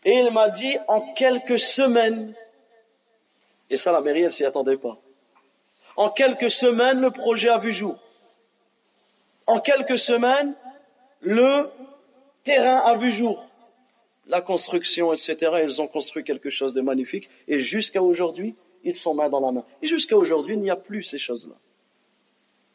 Et 0.05 0.13
il 0.13 0.31
m'a 0.31 0.49
dit 0.49 0.77
en 0.87 1.13
quelques 1.13 1.59
semaines, 1.59 2.33
et 3.69 3.77
ça 3.77 3.91
la 3.91 4.01
mairie 4.01 4.23
elle 4.23 4.31
s'y 4.31 4.45
attendait 4.45 4.77
pas, 4.77 4.97
en 5.95 6.09
quelques 6.09 6.49
semaines 6.49 7.01
le 7.01 7.11
projet 7.11 7.49
a 7.49 7.57
vu 7.57 7.73
jour. 7.73 7.97
En 9.47 9.59
quelques 9.59 9.97
semaines, 9.97 10.53
le 11.21 11.69
terrain 12.43 12.77
a 12.77 12.95
vu 12.95 13.11
jour. 13.11 13.43
La 14.27 14.41
construction, 14.41 15.11
etc. 15.11 15.59
Ils 15.63 15.81
ont 15.81 15.87
construit 15.87 16.23
quelque 16.23 16.49
chose 16.49 16.73
de 16.73 16.81
magnifique. 16.81 17.29
Et 17.47 17.59
jusqu'à 17.59 18.01
aujourd'hui, 18.01 18.55
ils 18.83 18.95
sont 18.95 19.13
main 19.13 19.27
dans 19.27 19.39
la 19.39 19.51
main. 19.51 19.65
Et 19.81 19.87
jusqu'à 19.87 20.15
aujourd'hui, 20.15 20.53
il 20.53 20.61
n'y 20.61 20.69
a 20.69 20.75
plus 20.75 21.03
ces 21.03 21.17
choses-là. 21.17 21.55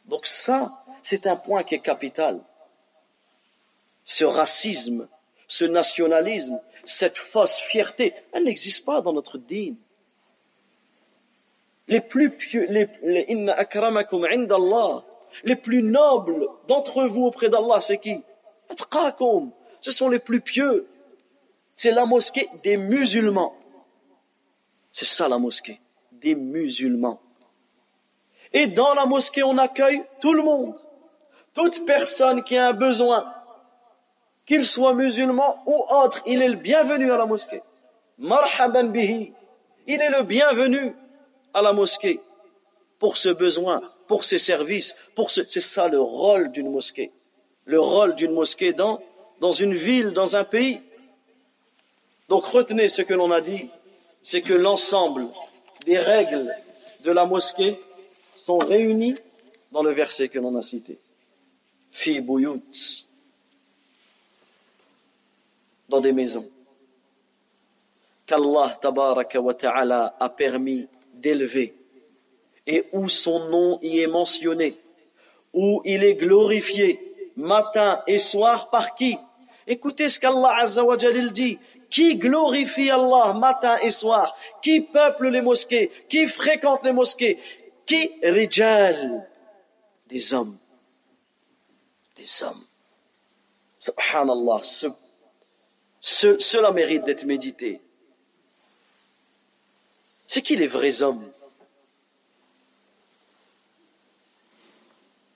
Donc 0.05 0.27
ça, 0.27 0.83
c'est 1.01 1.27
un 1.27 1.35
point 1.35 1.63
qui 1.63 1.75
est 1.75 1.79
capital. 1.79 2.41
Ce 4.03 4.23
racisme, 4.23 5.07
ce 5.47 5.65
nationalisme, 5.65 6.59
cette 6.85 7.17
fausse 7.17 7.57
fierté, 7.57 8.13
elle 8.31 8.43
n'existe 8.43 8.85
pas 8.85 9.01
dans 9.01 9.13
notre 9.13 9.37
dîme. 9.37 9.75
Les 11.87 12.01
plus 12.01 12.31
pieux, 12.31 12.65
les, 12.69 12.87
les, 13.03 13.25
les 15.43 15.55
plus 15.55 15.83
nobles 15.83 16.47
d'entre 16.67 17.03
vous 17.05 17.25
auprès 17.25 17.49
d'Allah, 17.49 17.81
c'est 17.81 17.99
qui? 17.99 18.21
Ce 19.81 19.91
sont 19.91 20.09
les 20.09 20.19
plus 20.19 20.41
pieux. 20.41 20.87
C'est 21.75 21.91
la 21.91 22.05
mosquée 22.05 22.47
des 22.63 22.77
musulmans. 22.77 23.55
C'est 24.91 25.05
ça 25.05 25.27
la 25.27 25.37
mosquée, 25.37 25.79
des 26.11 26.35
musulmans. 26.35 27.19
Et 28.53 28.67
dans 28.67 28.93
la 28.93 29.05
mosquée, 29.05 29.43
on 29.43 29.57
accueille 29.57 30.01
tout 30.21 30.33
le 30.33 30.41
monde. 30.41 30.75
Toute 31.53 31.85
personne 31.85 32.43
qui 32.43 32.57
a 32.57 32.69
un 32.69 32.73
besoin, 32.73 33.31
qu'il 34.45 34.65
soit 34.65 34.93
musulman 34.93 35.63
ou 35.65 35.83
autre, 35.89 36.21
il 36.25 36.41
est 36.41 36.49
le 36.49 36.55
bienvenu 36.55 37.11
à 37.11 37.17
la 37.17 37.25
mosquée. 37.25 37.61
Marhaban 38.17 38.85
bihi. 38.85 39.33
Il 39.87 40.01
est 40.01 40.09
le 40.09 40.23
bienvenu 40.23 40.93
à 41.53 41.61
la 41.61 41.73
mosquée 41.73 42.19
pour 42.99 43.17
ce 43.17 43.29
besoin, 43.29 43.81
pour 44.07 44.23
ses 44.23 44.37
services, 44.37 44.95
pour 45.15 45.31
ce, 45.31 45.43
c'est 45.43 45.61
ça 45.61 45.87
le 45.87 45.99
rôle 45.99 46.51
d'une 46.51 46.69
mosquée. 46.69 47.11
Le 47.65 47.79
rôle 47.79 48.15
d'une 48.15 48.31
mosquée 48.31 48.73
dans, 48.73 49.01
dans 49.39 49.51
une 49.51 49.73
ville, 49.73 50.11
dans 50.11 50.35
un 50.35 50.43
pays. 50.43 50.81
Donc 52.29 52.45
retenez 52.45 52.87
ce 52.87 53.01
que 53.01 53.13
l'on 53.13 53.31
a 53.31 53.41
dit, 53.41 53.69
c'est 54.23 54.41
que 54.41 54.53
l'ensemble 54.53 55.27
des 55.85 55.99
règles 55.99 56.55
de 57.03 57.11
la 57.11 57.25
mosquée 57.25 57.79
sont 58.35 58.57
réunis 58.57 59.15
dans 59.71 59.83
le 59.83 59.91
verset 59.91 60.29
que 60.29 60.39
l'on 60.39 60.55
a 60.55 60.61
cité. 60.61 60.97
Fi 61.91 62.21
dans 65.89 66.01
des 66.01 66.11
maisons, 66.11 66.49
qu'Allah 68.25 68.77
tabaraka 68.81 69.39
wa 69.39 69.53
ta'ala 69.53 70.15
a 70.19 70.29
permis 70.29 70.87
d'élever. 71.13 71.75
Et 72.67 72.85
où 72.93 73.07
son 73.07 73.47
nom 73.49 73.79
y 73.81 73.99
est 73.99 74.07
mentionné, 74.07 74.77
où 75.53 75.81
il 75.85 76.03
est 76.03 76.15
glorifié 76.15 76.99
matin 77.35 78.01
et 78.07 78.17
soir 78.17 78.69
par 78.71 78.95
qui? 78.95 79.17
Écoutez 79.67 80.09
ce 80.09 80.19
qu'Allah 80.19 80.57
Azza 80.57 80.83
wa 80.83 80.97
dit. 80.97 81.59
Qui 81.89 82.17
glorifie 82.17 82.89
Allah 82.89 83.33
matin 83.33 83.77
et 83.77 83.91
soir? 83.91 84.35
Qui 84.61 84.81
peuple 84.81 85.29
les 85.29 85.41
mosquées? 85.41 85.91
Qui 86.09 86.27
fréquente 86.27 86.83
les 86.83 86.91
mosquées? 86.91 87.39
Qui? 87.85 88.11
Rijal. 88.23 89.27
Des 90.07 90.33
hommes. 90.33 90.57
Des 92.17 92.43
hommes. 92.43 92.63
Subhanallah, 93.79 94.61
ce, 96.05 96.39
cela 96.39 96.71
mérite 96.71 97.03
d'être 97.03 97.25
médité. 97.25 97.81
C'est 100.27 100.43
qui 100.43 100.55
les 100.55 100.67
vrais 100.67 101.01
hommes? 101.01 101.27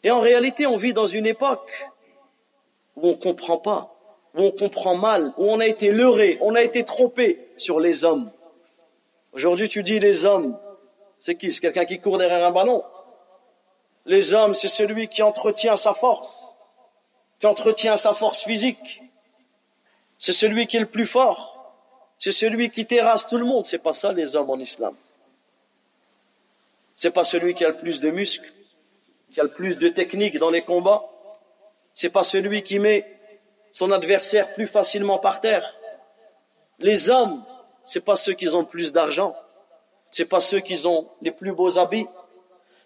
Et 0.04 0.12
en 0.12 0.20
réalité, 0.20 0.68
on 0.68 0.78
vit 0.78 0.94
dans 0.94 1.08
une 1.08 1.26
époque 1.26 1.72
où 2.96 3.08
on 3.08 3.12
ne 3.12 3.16
comprend 3.16 3.58
pas, 3.58 3.96
où 4.36 4.44
on 4.44 4.52
comprend 4.52 4.96
mal, 4.96 5.34
où 5.38 5.50
on 5.50 5.60
a 5.60 5.66
été 5.66 5.92
leurré, 5.92 6.38
on 6.40 6.54
a 6.54 6.62
été 6.62 6.86
trompé 6.86 7.48
sur 7.58 7.80
les 7.80 8.04
hommes. 8.04 8.32
Aujourd'hui, 9.34 9.70
tu 9.70 9.82
dis 9.82 10.00
les 10.00 10.26
hommes, 10.26 10.56
c'est 11.20 11.36
qui? 11.36 11.52
C'est 11.52 11.62
quelqu'un 11.62 11.86
qui 11.86 12.00
court 12.00 12.20
derrière 12.20 12.46
un 12.46 12.52
ballon? 12.52 12.84
Les 14.06 14.36
hommes, 14.36 14.54
c'est 14.54 14.68
celui 14.68 15.08
qui 15.08 15.24
entretient 15.24 15.78
sa 15.78 15.96
force, 15.96 16.54
qui 17.40 17.48
entretient 17.48 17.98
sa 17.98 18.14
force 18.14 18.44
physique. 18.44 19.04
C'est 20.20 20.34
celui 20.34 20.68
qui 20.68 20.78
est 20.78 20.82
le 20.82 20.86
plus 20.86 21.06
fort. 21.06 21.56
C'est 22.20 22.32
celui 22.32 22.70
qui 22.70 22.86
terrasse 22.86 23.26
tout 23.26 23.38
le 23.38 23.46
monde. 23.46 23.66
C'est 23.66 23.80
pas 23.80 23.94
ça 23.94 24.12
les 24.12 24.36
hommes 24.36 24.50
en 24.50 24.60
islam. 24.60 24.96
C'est 26.96 27.12
pas 27.12 27.24
celui 27.24 27.56
qui 27.56 27.66
a 27.66 27.70
le 27.70 27.78
plus 27.78 28.00
de 28.00 28.12
muscles 28.12 28.52
qui 29.34 29.40
a 29.40 29.44
le 29.44 29.52
plus 29.52 29.78
de 29.78 29.90
technique 29.90 30.38
dans 30.38 30.50
les 30.50 30.62
combats, 30.62 31.06
c'est 31.94 32.10
pas 32.10 32.24
celui 32.24 32.64
qui 32.64 32.80
met 32.80 33.06
son 33.72 33.92
adversaire 33.92 34.54
plus 34.54 34.68
facilement 34.68 35.20
par 35.20 35.42
terre. 35.42 35.76
Les 36.80 37.10
hommes, 37.10 37.44
c'est 37.86 38.04
pas 38.04 38.16
ceux 38.16 38.34
qui 38.34 38.48
ont 38.50 38.62
le 38.62 38.66
plus 38.66 38.92
d'argent, 38.92 39.36
c'est 40.12 40.26
pas 40.26 40.40
ceux 40.40 40.60
qui 40.60 40.86
ont 40.88 41.08
les 41.22 41.32
plus 41.32 41.52
beaux 41.52 41.78
habits, 41.78 42.08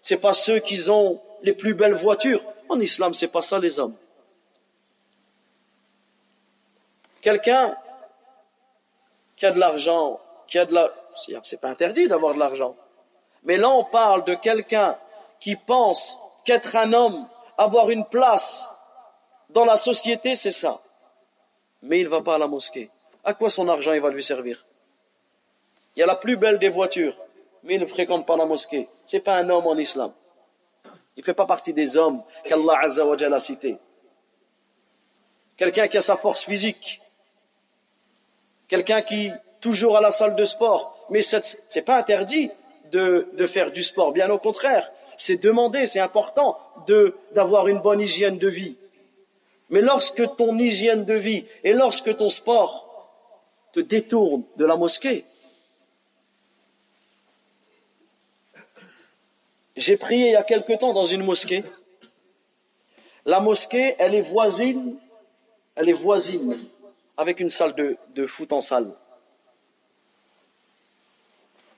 c'est 0.02 0.18
pas 0.18 0.32
ceux 0.32 0.58
qui 0.58 0.90
ont 0.90 1.20
les 1.42 1.52
plus 1.52 1.74
belles 1.74 1.94
voitures. 1.94 2.44
En 2.68 2.80
islam, 2.80 3.14
c'est 3.14 3.28
pas 3.28 3.42
ça 3.42 3.58
les 3.58 3.78
hommes. 3.78 3.94
Quelqu'un 7.24 7.74
qui 9.34 9.46
a 9.46 9.50
de 9.50 9.58
l'argent, 9.58 10.20
qui 10.46 10.58
a 10.58 10.66
de 10.66 10.74
la, 10.74 10.92
c'est 11.42 11.58
pas 11.58 11.70
interdit 11.70 12.06
d'avoir 12.06 12.34
de 12.34 12.38
l'argent. 12.38 12.76
Mais 13.44 13.56
là, 13.56 13.70
on 13.70 13.82
parle 13.82 14.24
de 14.24 14.34
quelqu'un 14.34 14.98
qui 15.40 15.56
pense 15.56 16.18
qu'être 16.44 16.76
un 16.76 16.92
homme, 16.92 17.26
avoir 17.56 17.88
une 17.88 18.04
place 18.04 18.68
dans 19.48 19.64
la 19.64 19.78
société, 19.78 20.34
c'est 20.34 20.52
ça. 20.52 20.82
Mais 21.80 22.00
il 22.00 22.04
ne 22.04 22.10
va 22.10 22.20
pas 22.20 22.34
à 22.34 22.38
la 22.38 22.46
mosquée. 22.46 22.90
À 23.24 23.32
quoi 23.32 23.48
son 23.48 23.70
argent 23.70 23.94
il 23.94 24.02
va 24.02 24.10
lui 24.10 24.22
servir? 24.22 24.62
Il 25.96 26.00
y 26.00 26.02
a 26.02 26.06
la 26.06 26.16
plus 26.16 26.36
belle 26.36 26.58
des 26.58 26.68
voitures, 26.68 27.16
mais 27.62 27.76
il 27.76 27.80
ne 27.80 27.86
fréquente 27.86 28.26
pas 28.26 28.36
la 28.36 28.44
mosquée. 28.44 28.86
C'est 29.06 29.20
pas 29.20 29.36
un 29.36 29.48
homme 29.48 29.66
en 29.66 29.78
islam. 29.78 30.12
Il 31.16 31.20
ne 31.20 31.24
fait 31.24 31.32
pas 31.32 31.46
partie 31.46 31.72
des 31.72 31.96
hommes 31.96 32.22
qu'Allah 32.44 32.80
Azza 32.82 33.06
wa 33.06 33.16
a 33.18 33.38
cités. 33.38 33.78
Quelqu'un 35.56 35.88
qui 35.88 35.96
a 35.96 36.02
sa 36.02 36.18
force 36.18 36.44
physique. 36.44 37.00
Quelqu'un 38.68 39.02
qui, 39.02 39.30
toujours 39.60 39.96
à 39.96 40.00
la 40.00 40.10
salle 40.10 40.36
de 40.36 40.44
sport. 40.44 41.06
Mais 41.10 41.22
c'est 41.22 41.82
pas 41.82 41.98
interdit 41.98 42.50
de, 42.92 43.46
faire 43.46 43.72
du 43.72 43.82
sport. 43.82 44.12
Bien 44.12 44.30
au 44.30 44.38
contraire 44.38 44.90
c'est 45.16 45.36
demandé, 45.36 45.86
c'est 45.86 46.00
important 46.00 46.58
d'avoir 47.32 47.68
une 47.68 47.78
bonne 47.78 48.00
hygiène 48.00 48.38
de 48.38 48.48
vie. 48.48 48.76
Mais 49.70 49.80
lorsque 49.80 50.36
ton 50.36 50.58
hygiène 50.58 51.04
de 51.04 51.14
vie 51.14 51.44
et 51.62 51.72
lorsque 51.72 52.16
ton 52.16 52.28
sport 52.28 53.08
te 53.72 53.80
détourne 53.80 54.42
de 54.56 54.64
la 54.64 54.76
mosquée, 54.76 55.24
j'ai 59.76 59.96
prié 59.96 60.26
il 60.26 60.32
y 60.32 60.36
a 60.36 60.42
quelque 60.42 60.72
temps 60.72 60.92
dans 60.92 61.06
une 61.06 61.22
mosquée. 61.22 61.64
La 63.24 63.40
mosquée, 63.40 63.94
elle 63.98 64.14
est 64.14 64.20
voisine, 64.20 64.98
elle 65.76 65.88
est 65.88 65.92
voisine 65.92 66.58
avec 67.16 67.40
une 67.40 67.50
salle 67.50 67.74
de, 67.74 67.96
de 68.14 68.26
foot 68.26 68.52
en 68.52 68.60
salle. 68.60 68.94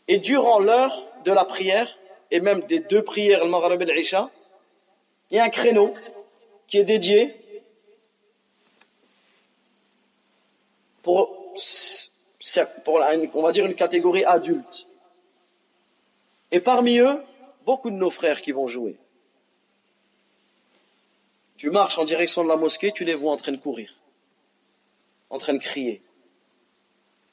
Et 0.09 0.19
durant 0.19 0.59
l'heure 0.59 1.05
de 1.25 1.33
la 1.33 1.45
prière, 1.45 1.99
et 2.31 2.41
même 2.41 2.61
des 2.63 2.81
deux 2.81 3.03
prières, 3.03 3.45
le 3.45 3.51
Maghrib 3.51 3.83
et 3.83 4.05
il 5.31 5.37
y 5.37 5.41
a 5.41 5.45
un 5.45 5.51
créneau 5.51 5.95
qui 6.69 6.79
est 6.79 6.85
dédié 6.85 7.35
pour, 11.03 11.55
pour 12.85 13.01
on 13.35 13.43
va 13.43 13.53
dire 13.53 13.67
une 13.67 13.75
catégorie 13.75 14.25
adulte. 14.25 14.87
Et 16.53 16.61
parmi 16.61 16.99
eux, 16.99 17.21
beaucoup 17.65 17.91
de 17.91 17.97
nos 17.97 18.11
frères 18.11 18.41
qui 18.41 18.53
vont 18.53 18.69
jouer. 18.69 18.97
Tu 21.57 21.71
marches 21.71 21.99
en 21.99 22.05
direction 22.05 22.45
de 22.45 22.49
la 22.49 22.57
mosquée, 22.57 22.93
tu 22.93 23.05
les 23.05 23.15
vois 23.15 23.33
en 23.33 23.37
train 23.37 23.53
de 23.53 23.57
courir, 23.57 23.95
en 25.31 25.39
train 25.39 25.55
de 25.55 25.59
crier, 25.59 26.03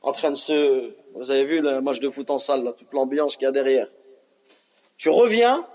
en 0.03 0.11
train 0.11 0.31
de 0.31 0.35
se... 0.35 0.93
Vous 1.15 1.31
avez 1.31 1.45
vu 1.45 1.61
le 1.61 1.81
match 1.81 1.99
de 1.99 2.09
foot 2.09 2.29
en 2.29 2.37
salle, 2.37 2.73
toute 2.77 2.91
l'ambiance 2.91 3.35
qu'il 3.35 3.45
y 3.45 3.47
a 3.47 3.51
derrière. 3.51 3.87
Tu 4.97 5.09
reviens, 5.09 5.65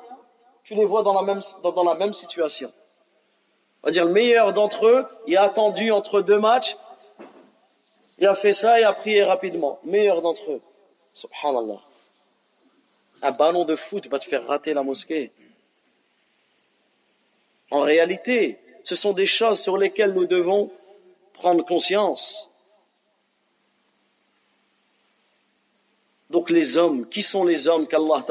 tu 0.65 0.75
les 0.75 0.85
vois 0.85 1.03
dans 1.03 1.15
la 1.15 1.23
même, 1.23 1.41
dans, 1.63 1.85
la 1.85 1.95
même 1.95 2.13
situation. 2.13 2.73
On 3.83 3.89
va 3.89 3.93
dire 3.93 4.05
le 4.05 4.13
meilleur 4.13 4.53
d'entre 4.53 4.87
eux, 4.87 5.07
il 5.27 5.37
a 5.37 5.43
attendu 5.43 5.91
entre 5.91 6.21
deux 6.21 6.39
matchs, 6.39 6.77
il 8.19 8.27
a 8.27 8.35
fait 8.35 8.53
ça 8.53 8.81
et 8.81 8.85
a 8.85 8.93
prié 8.93 9.25
rapidement. 9.25 9.79
meilleur 9.85 10.23
d'entre 10.23 10.51
eux. 10.51 10.61
Subhanallah. 11.15 11.81
Un 13.23 13.31
ballon 13.33 13.65
de 13.65 13.77
foot 13.77 14.07
va 14.09 14.19
te 14.19 14.25
faire 14.25 14.47
rater 14.47 14.75
la 14.75 14.83
mosquée. 14.83 15.33
En 17.71 17.81
réalité, 17.81 18.59
ce 18.85 18.95
sont 18.95 19.13
des 19.13 19.27
choses 19.27 19.61
sur 19.61 19.79
lesquelles 19.79 20.13
nous 20.13 20.27
devons 20.27 20.71
prendre 21.35 21.65
conscience. 21.65 22.48
Donc 26.31 26.51
les 26.51 26.77
hommes, 26.77 27.09
qui 27.09 27.23
sont 27.23 27.45
les 27.45 27.69
hommes 27.69 27.87
qu'Allah 27.87 28.25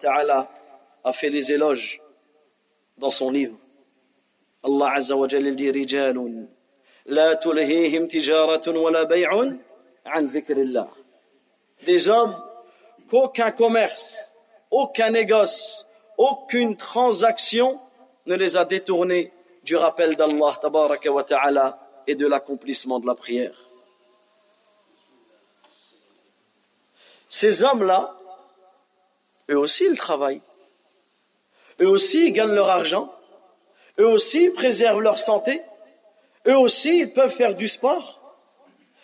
ta'ala 0.00 0.48
a 1.04 1.12
fait 1.12 1.28
les 1.28 1.52
éloges 1.52 2.00
dans 2.98 3.10
son 3.10 3.30
livre? 3.30 3.58
Allah 4.66 4.92
azza 4.94 5.16
wa 5.16 5.28
jalla 5.28 5.52
dit 5.52 5.70
rijalun 5.70 6.48
la 7.06 7.36
tulhihim 7.36 8.08
tijaratun 8.08 8.76
wa 8.76 8.90
la 8.90 9.04
bay'un 9.04 9.58
an 10.04 10.26
des 11.84 12.08
hommes 12.08 12.36
qu'aucun 13.08 13.52
commerce 13.52 14.32
aucun 14.70 15.10
négoce 15.10 15.86
aucune 16.18 16.76
transaction 16.76 17.76
ne 18.26 18.34
les 18.34 18.56
a 18.56 18.64
détournés 18.64 19.32
du 19.62 19.76
rappel 19.76 20.16
d'Allah 20.16 20.58
tabaraka 20.60 21.12
wa 21.12 21.22
ta'ala 21.22 21.78
et 22.08 22.16
de 22.16 22.26
l'accomplissement 22.26 22.98
de 22.98 23.06
la 23.06 23.14
prière 23.14 23.65
Ces 27.28 27.62
hommes-là, 27.62 28.14
eux 29.50 29.58
aussi, 29.58 29.84
ils 29.84 29.98
travaillent. 29.98 30.42
Eux 31.80 31.88
aussi, 31.88 32.28
ils 32.28 32.32
gagnent 32.32 32.54
leur 32.54 32.68
argent. 32.68 33.12
Eux 33.98 34.08
aussi, 34.08 34.44
ils 34.44 34.52
préservent 34.52 35.00
leur 35.00 35.18
santé. 35.18 35.62
Eux 36.46 36.56
aussi, 36.56 36.98
ils 37.00 37.12
peuvent 37.12 37.34
faire 37.34 37.54
du 37.54 37.68
sport. 37.68 38.20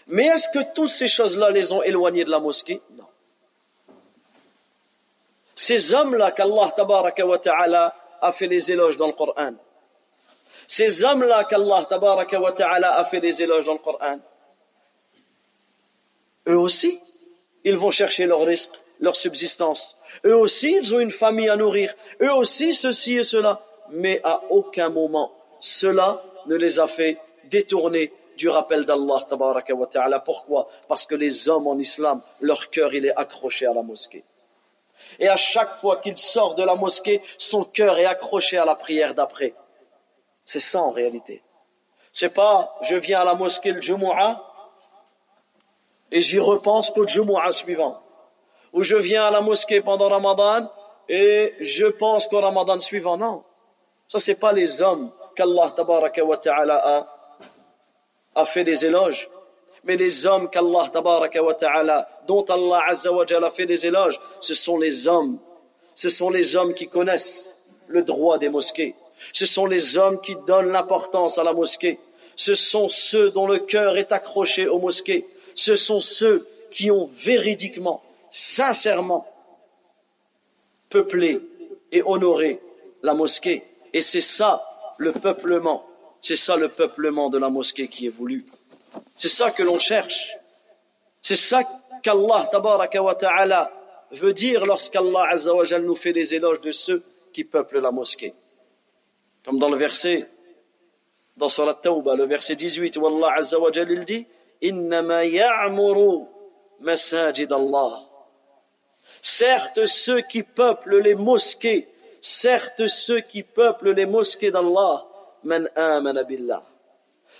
Mais 0.06 0.26
est-ce 0.26 0.48
que 0.48 0.74
toutes 0.74 0.90
ces 0.90 1.08
choses-là 1.08 1.50
les 1.50 1.72
ont 1.72 1.82
éloignés 1.82 2.24
de 2.24 2.30
la 2.30 2.40
mosquée? 2.40 2.80
Non. 2.90 3.06
Ces 5.54 5.94
hommes-là 5.94 6.32
qu'Allah 6.32 6.72
tabaraka 6.76 7.26
wa 7.26 7.38
ta'ala 7.38 7.94
a 8.20 8.32
fait 8.32 8.46
les 8.46 8.70
éloges 8.70 8.96
dans 8.96 9.06
le 9.06 9.12
Coran. 9.12 9.52
Ces 10.66 11.04
hommes-là 11.04 11.44
qu'Allah 11.44 11.84
tabaraka 11.88 12.40
wa 12.40 12.52
ta'ala 12.52 12.96
a 12.96 13.04
fait 13.04 13.20
les 13.20 13.42
éloges 13.42 13.64
dans 13.64 13.74
le 13.74 13.78
Coran. 13.78 14.18
Eux 16.48 16.58
aussi, 16.58 17.00
ils 17.64 17.76
vont 17.76 17.90
chercher 17.90 18.26
leur 18.26 18.44
risque, 18.44 18.72
leur 19.00 19.16
subsistance. 19.16 19.96
Eux 20.24 20.36
aussi, 20.36 20.72
ils 20.80 20.94
ont 20.94 21.00
une 21.00 21.10
famille 21.10 21.48
à 21.48 21.56
nourrir. 21.56 21.94
Eux 22.20 22.32
aussi, 22.32 22.74
ceci 22.74 23.16
et 23.16 23.24
cela. 23.24 23.60
Mais 23.90 24.20
à 24.24 24.42
aucun 24.50 24.88
moment, 24.88 25.32
cela 25.60 26.22
ne 26.46 26.54
les 26.54 26.78
a 26.78 26.86
fait 26.86 27.18
détourner 27.44 28.12
du 28.36 28.48
rappel 28.48 28.84
d'Allah 28.84 29.26
wa 29.30 29.86
ta'ala. 29.86 30.20
Pourquoi? 30.20 30.68
Parce 30.88 31.04
que 31.04 31.14
les 31.14 31.48
hommes 31.48 31.66
en 31.66 31.78
islam, 31.78 32.22
leur 32.40 32.70
cœur, 32.70 32.94
il 32.94 33.06
est 33.06 33.16
accroché 33.16 33.66
à 33.66 33.74
la 33.74 33.82
mosquée. 33.82 34.24
Et 35.18 35.28
à 35.28 35.36
chaque 35.36 35.78
fois 35.78 35.96
qu'il 35.96 36.16
sort 36.16 36.54
de 36.54 36.62
la 36.62 36.74
mosquée, 36.74 37.22
son 37.38 37.64
cœur 37.64 37.98
est 37.98 38.06
accroché 38.06 38.56
à 38.58 38.64
la 38.64 38.74
prière 38.74 39.14
d'après. 39.14 39.54
C'est 40.44 40.60
ça 40.60 40.80
en 40.80 40.90
réalité. 40.90 41.42
C'est 42.12 42.34
pas, 42.34 42.76
je 42.82 42.96
viens 42.96 43.20
à 43.20 43.24
la 43.24 43.34
mosquée 43.34 43.72
le 43.72 43.80
Jumu'ah, 43.80 44.51
et 46.12 46.20
j'y 46.20 46.38
repense 46.38 46.90
qu'au 46.90 47.06
Jumu'ah 47.06 47.52
suivant. 47.52 48.00
Ou 48.74 48.82
je 48.82 48.96
viens 48.96 49.24
à 49.24 49.30
la 49.30 49.40
mosquée 49.40 49.80
pendant 49.80 50.08
Ramadan 50.08 50.70
et 51.08 51.54
je 51.58 51.86
pense 51.86 52.28
qu'au 52.28 52.40
Ramadan 52.40 52.78
suivant. 52.78 53.16
Non. 53.16 53.42
Ça, 54.08 54.18
c'est 54.18 54.38
pas 54.38 54.52
les 54.52 54.82
hommes 54.82 55.10
qu'Allah 55.34 55.74
a, 58.34 58.44
fait 58.44 58.62
des 58.62 58.84
éloges. 58.84 59.30
Mais 59.84 59.96
les 59.96 60.26
hommes 60.26 60.48
qu'Allah 60.50 60.90
ta'ala, 61.58 62.08
dont 62.28 62.44
Allah 62.44 62.84
azza 62.88 63.10
wa 63.10 63.24
a 63.24 63.50
fait 63.50 63.66
des 63.66 63.86
éloges, 63.86 64.20
ce 64.40 64.54
sont 64.54 64.78
les 64.78 65.08
hommes. 65.08 65.40
Ce 65.94 66.10
sont 66.10 66.30
les 66.30 66.56
hommes 66.56 66.74
qui 66.74 66.88
connaissent 66.88 67.54
le 67.88 68.02
droit 68.02 68.38
des 68.38 68.50
mosquées. 68.50 68.94
Ce 69.32 69.46
sont 69.46 69.66
les 69.66 69.96
hommes 69.96 70.20
qui 70.20 70.36
donnent 70.46 70.72
l'importance 70.72 71.38
à 71.38 71.44
la 71.44 71.52
mosquée. 71.54 71.98
ce 72.36 72.54
sont 72.54 72.88
ceux 72.88 73.30
dont 73.30 73.46
le 73.46 73.58
cœur 73.58 73.96
est 73.96 74.12
accroché 74.12 74.66
aux 74.66 74.78
mosquées, 74.78 75.26
ce 75.54 75.74
sont 75.74 76.00
ceux 76.00 76.46
qui 76.70 76.90
ont 76.90 77.10
véridiquement, 77.14 78.02
sincèrement 78.30 79.26
peuplé 80.88 81.40
et 81.90 82.02
honoré 82.04 82.60
la 83.02 83.14
mosquée. 83.14 83.62
Et 83.92 84.02
c'est 84.02 84.20
ça 84.20 84.62
le 84.98 85.12
peuplement, 85.12 85.84
c'est 86.20 86.36
ça 86.36 86.56
le 86.56 86.68
peuplement 86.68 87.28
de 87.28 87.38
la 87.38 87.50
mosquée 87.50 87.88
qui 87.88 88.06
est 88.06 88.16
voulu. 88.16 88.46
C'est 89.16 89.28
ça 89.28 89.50
que 89.50 89.62
l'on 89.62 89.78
cherche. 89.78 90.36
C'est 91.20 91.36
ça 91.36 91.62
qu'Allah 92.02 92.50
ta'ala 92.50 93.72
veut 94.12 94.32
dire 94.34 94.66
lorsqu'Allah 94.66 95.28
nous 95.80 95.94
fait 95.94 96.12
des 96.12 96.34
éloges 96.34 96.60
de 96.60 96.72
ceux 96.72 97.02
qui 97.32 97.44
peuplent 97.44 97.80
la 97.80 97.90
mosquée. 97.90 98.34
Comme 99.44 99.58
dans 99.58 99.70
le 99.70 99.76
verset, 99.76 100.28
dans 101.36 101.48
Surat 101.48 101.74
Tawbah, 101.74 102.14
le 102.14 102.26
verset 102.26 102.56
18, 102.56 102.96
où 102.96 103.06
Allah 103.06 103.34
Azza 103.36 103.58
wa 103.58 103.70
il 103.74 104.04
dit, 104.04 104.26
Innama 104.62 105.24
ya'muru 105.24 106.26
masajid 106.80 107.52
Allah. 107.52 108.02
Certes, 109.20 109.84
ceux 109.86 110.20
qui 110.20 110.42
peuplent 110.42 110.98
les 110.98 111.14
mosquées, 111.14 111.88
certes, 112.20 112.86
ceux 112.86 113.20
qui 113.20 113.42
peuplent 113.42 113.90
les 113.90 114.06
mosquées 114.06 114.50
d'Allah. 114.50 115.04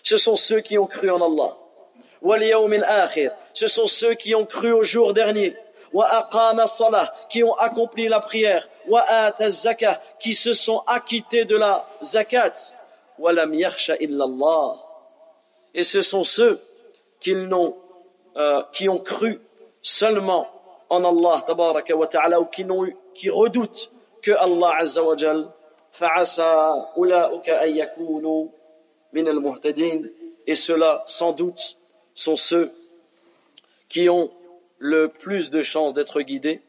Ce 0.03 0.17
sont 0.17 0.37
ceux 0.37 0.61
qui 0.61 0.77
ont 0.79 0.87
cru 0.87 1.11
en 1.11 1.21
Allah. 1.21 1.57
Wal 2.21 2.43
akhir. 2.85 3.33
Ce 3.55 3.67
sont 3.67 3.87
ceux 3.87 4.15
qui 4.15 4.35
ont 4.35 4.47
cru 4.47 4.73
au 4.73 4.83
jour 4.83 5.13
dernier. 5.13 5.57
Wa 5.93 6.07
aqama 6.07 6.67
salah. 6.67 7.13
Qui 7.31 7.45
ont 7.45 7.53
accompli 7.55 8.09
la 8.09 8.21
prière. 8.21 8.69
Wa 8.89 9.03
ata 9.03 9.51
zakah. 9.51 10.01
Qui 10.19 10.35
se 10.35 10.53
sont 10.53 10.83
acquittés 10.87 11.45
de 11.45 11.57
la 11.57 11.87
zakat. 12.03 12.75
Wa 13.19 13.33
lam 13.33 13.55
yakhsha 13.55 13.97
illallah. 14.01 14.77
Et 15.75 15.85
ce 15.85 16.03
sont 16.03 16.25
ceux 16.25 16.61
qui 17.23 17.35
n'ont, 17.35 17.77
euh, 18.37 18.63
qui 18.73 18.89
ont 18.89 18.99
cru 18.99 19.41
seulement 19.81 20.49
en 20.91 21.05
Allah 21.05 21.43
tabaraka 21.47 21.97
wa 21.97 22.07
ta'ala 22.07 22.41
ou 22.41 22.47
qui, 22.47 22.65
n'ont, 22.65 22.87
qui 23.15 23.31
redoutent 23.31 23.91
que 24.21 24.33
Allah 24.33 24.73
azza 24.79 25.03
wa 25.03 25.17
jal 25.17 25.51
et 30.47 30.55
cela 30.55 31.03
sans 31.07 31.33
doute 31.33 31.79
sont 32.15 32.37
ceux 32.37 32.73
qui 33.89 34.09
ont 34.09 34.31
le 34.79 35.09
plus 35.09 35.51
de 35.51 35.63
chances 35.63 35.93
d'être 35.93 36.23
guidés. 36.23 36.63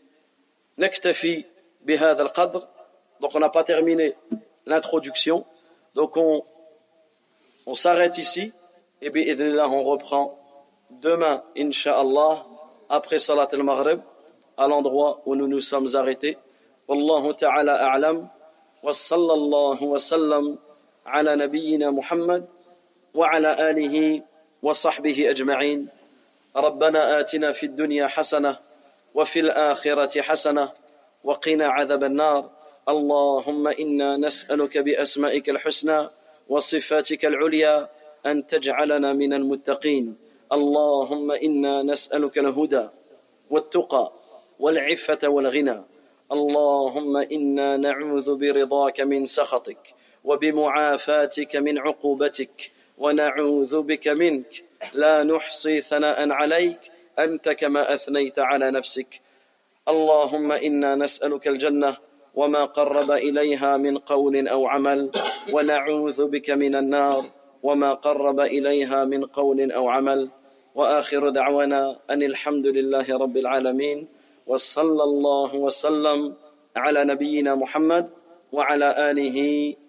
Donc 0.78 0.92
on 3.34 3.40
n'a 3.40 3.50
pas 3.50 3.64
terminé 3.64 4.16
l'introduction. 4.66 5.46
Donc 5.96 6.18
on, 6.18 6.44
on 7.66 7.76
s'arrête 7.76 8.18
ici 8.18 8.52
et 9.02 9.36
là 9.36 9.70
on 9.70 9.84
reprend 9.84 10.43
demain, 11.02 11.44
Inch'Allah, 11.58 12.46
après 12.90 13.18
Salat 13.18 13.50
al-Maghrib, 13.52 14.02
à 14.58 14.68
l'endroit 14.68 15.22
où 15.26 15.36
nous 15.36 15.48
nous 15.48 15.62
sommes 15.62 15.88
arrêtés. 15.96 16.38
Wallahu 16.88 17.34
ta'ala 17.36 17.76
a'lam. 17.92 18.30
Wa 18.84 18.92
sallallahu 18.92 19.82
wa 19.82 20.00
sallam 20.00 20.58
ala 21.06 21.36
nabiyyina 21.36 21.92
Muhammad 21.92 22.46
wa 23.14 23.30
ala 23.32 23.54
alihi 23.54 24.22
wa 24.62 24.74
sahbihi 24.74 25.28
ajma'in. 25.28 25.88
ربنا 26.56 27.20
آتنا 27.20 27.52
في 27.52 27.66
الدنيا 27.66 28.08
حسنة 28.08 28.58
وفي 29.16 29.40
الآخرة 29.40 30.22
حسنة 30.22 30.72
وقنا 31.24 31.68
عذاب 31.68 32.04
النار 32.04 32.50
اللهم 32.90 33.68
إنا 33.68 34.18
نسألك 34.18 34.78
بأسمائك 34.78 35.50
الحسنى 35.50 36.10
وصفاتك 36.50 37.26
العليا 37.26 37.90
أن 38.26 38.48
تجعلنا 38.48 39.14
من 39.14 39.34
المتقين 39.34 40.16
اللهم 40.54 41.32
إنا 41.32 41.84
نسألك 41.84 42.38
الهدى 42.38 42.88
والتقى 43.50 44.12
والعفة 44.60 45.28
والغنى. 45.28 45.82
اللهم 46.32 47.18
إنا 47.18 47.78
نعوذ 47.78 48.36
برضاك 48.36 49.02
من 49.02 49.26
سخطك 49.26 49.94
وبمعافاتك 50.24 51.56
من 51.56 51.78
عقوبتك 51.78 52.72
ونعوذ 52.98 53.82
بك 53.82 54.08
منك. 54.08 54.64
لا 54.94 55.24
نحصي 55.24 55.82
ثناء 55.82 56.30
عليك 56.30 56.80
أنت 57.20 57.50
كما 57.50 57.94
أثنيت 57.94 58.40
على 58.40 58.72
نفسك. 58.72 59.22
اللهم 59.88 60.52
إنا 60.52 60.96
نسألك 60.96 61.48
الجنة 61.48 61.98
وما 62.36 62.66
قرب 62.66 63.12
إليها 63.12 63.78
من 63.78 63.98
قول 63.98 64.48
أو 64.48 64.68
عمل. 64.68 65.12
ونعوذ 65.54 66.28
بك 66.28 66.50
من 66.50 66.76
النار 66.76 67.26
وما 67.64 67.94
قرب 67.94 68.40
إليها 68.40 69.06
من 69.06 69.26
قول 69.26 69.72
أو 69.72 69.90
عمل. 69.90 70.30
وآخر 70.76 71.30
دعوانا 71.30 72.00
أن 72.10 72.24
الحمد 72.24 72.66
لله 72.66 73.18
رب 73.18 73.38
العالمين 73.38 74.08
وصلى 74.48 75.04
الله 75.04 75.56
وسلم 75.56 76.36
على 76.76 77.04
نبينا 77.04 77.56
محمد 77.56 78.10
وعلى 78.52 79.12
آله 79.12 79.38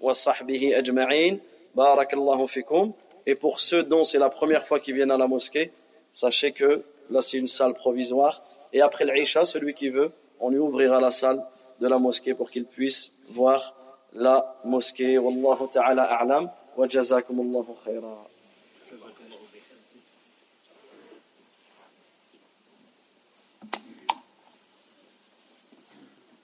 وصحبه 0.00 0.78
أجمعين 0.78 1.40
بارك 1.74 2.14
الله 2.14 2.46
فيكم 2.46 2.92
Et 3.26 3.34
pour 3.34 3.58
ceux 3.58 3.82
dont 3.82 4.04
c'est 4.04 4.18
la 4.18 4.28
première 4.28 4.66
fois 4.66 4.80
qu'ils 4.80 4.94
viennent 4.94 5.10
à 5.10 5.16
la 5.16 5.26
mosquée, 5.26 5.72
sachez 6.12 6.52
que 6.52 6.82
là 7.08 7.22
c'est 7.22 7.38
une 7.38 7.48
salle 7.48 7.72
provisoire. 7.72 8.42
Et 8.74 8.82
après 8.82 9.06
l'Aïcha, 9.06 9.46
celui 9.46 9.72
qui 9.72 9.88
veut, 9.88 10.10
on 10.40 10.50
lui 10.50 10.58
ouvrira 10.58 11.00
la 11.00 11.10
salle 11.10 11.42
de 11.80 11.88
la 11.88 11.98
mosquée 11.98 12.34
pour 12.34 12.50
qu'il 12.50 12.66
puisse 12.66 13.12
voir 13.30 13.74
la 14.12 14.54
mosquée. 14.64 15.16
Wallahu 15.16 15.68
ta'ala 15.72 16.02
a'lam 16.02 16.50
wa 16.76 16.86
jazakumullahu 16.86 17.72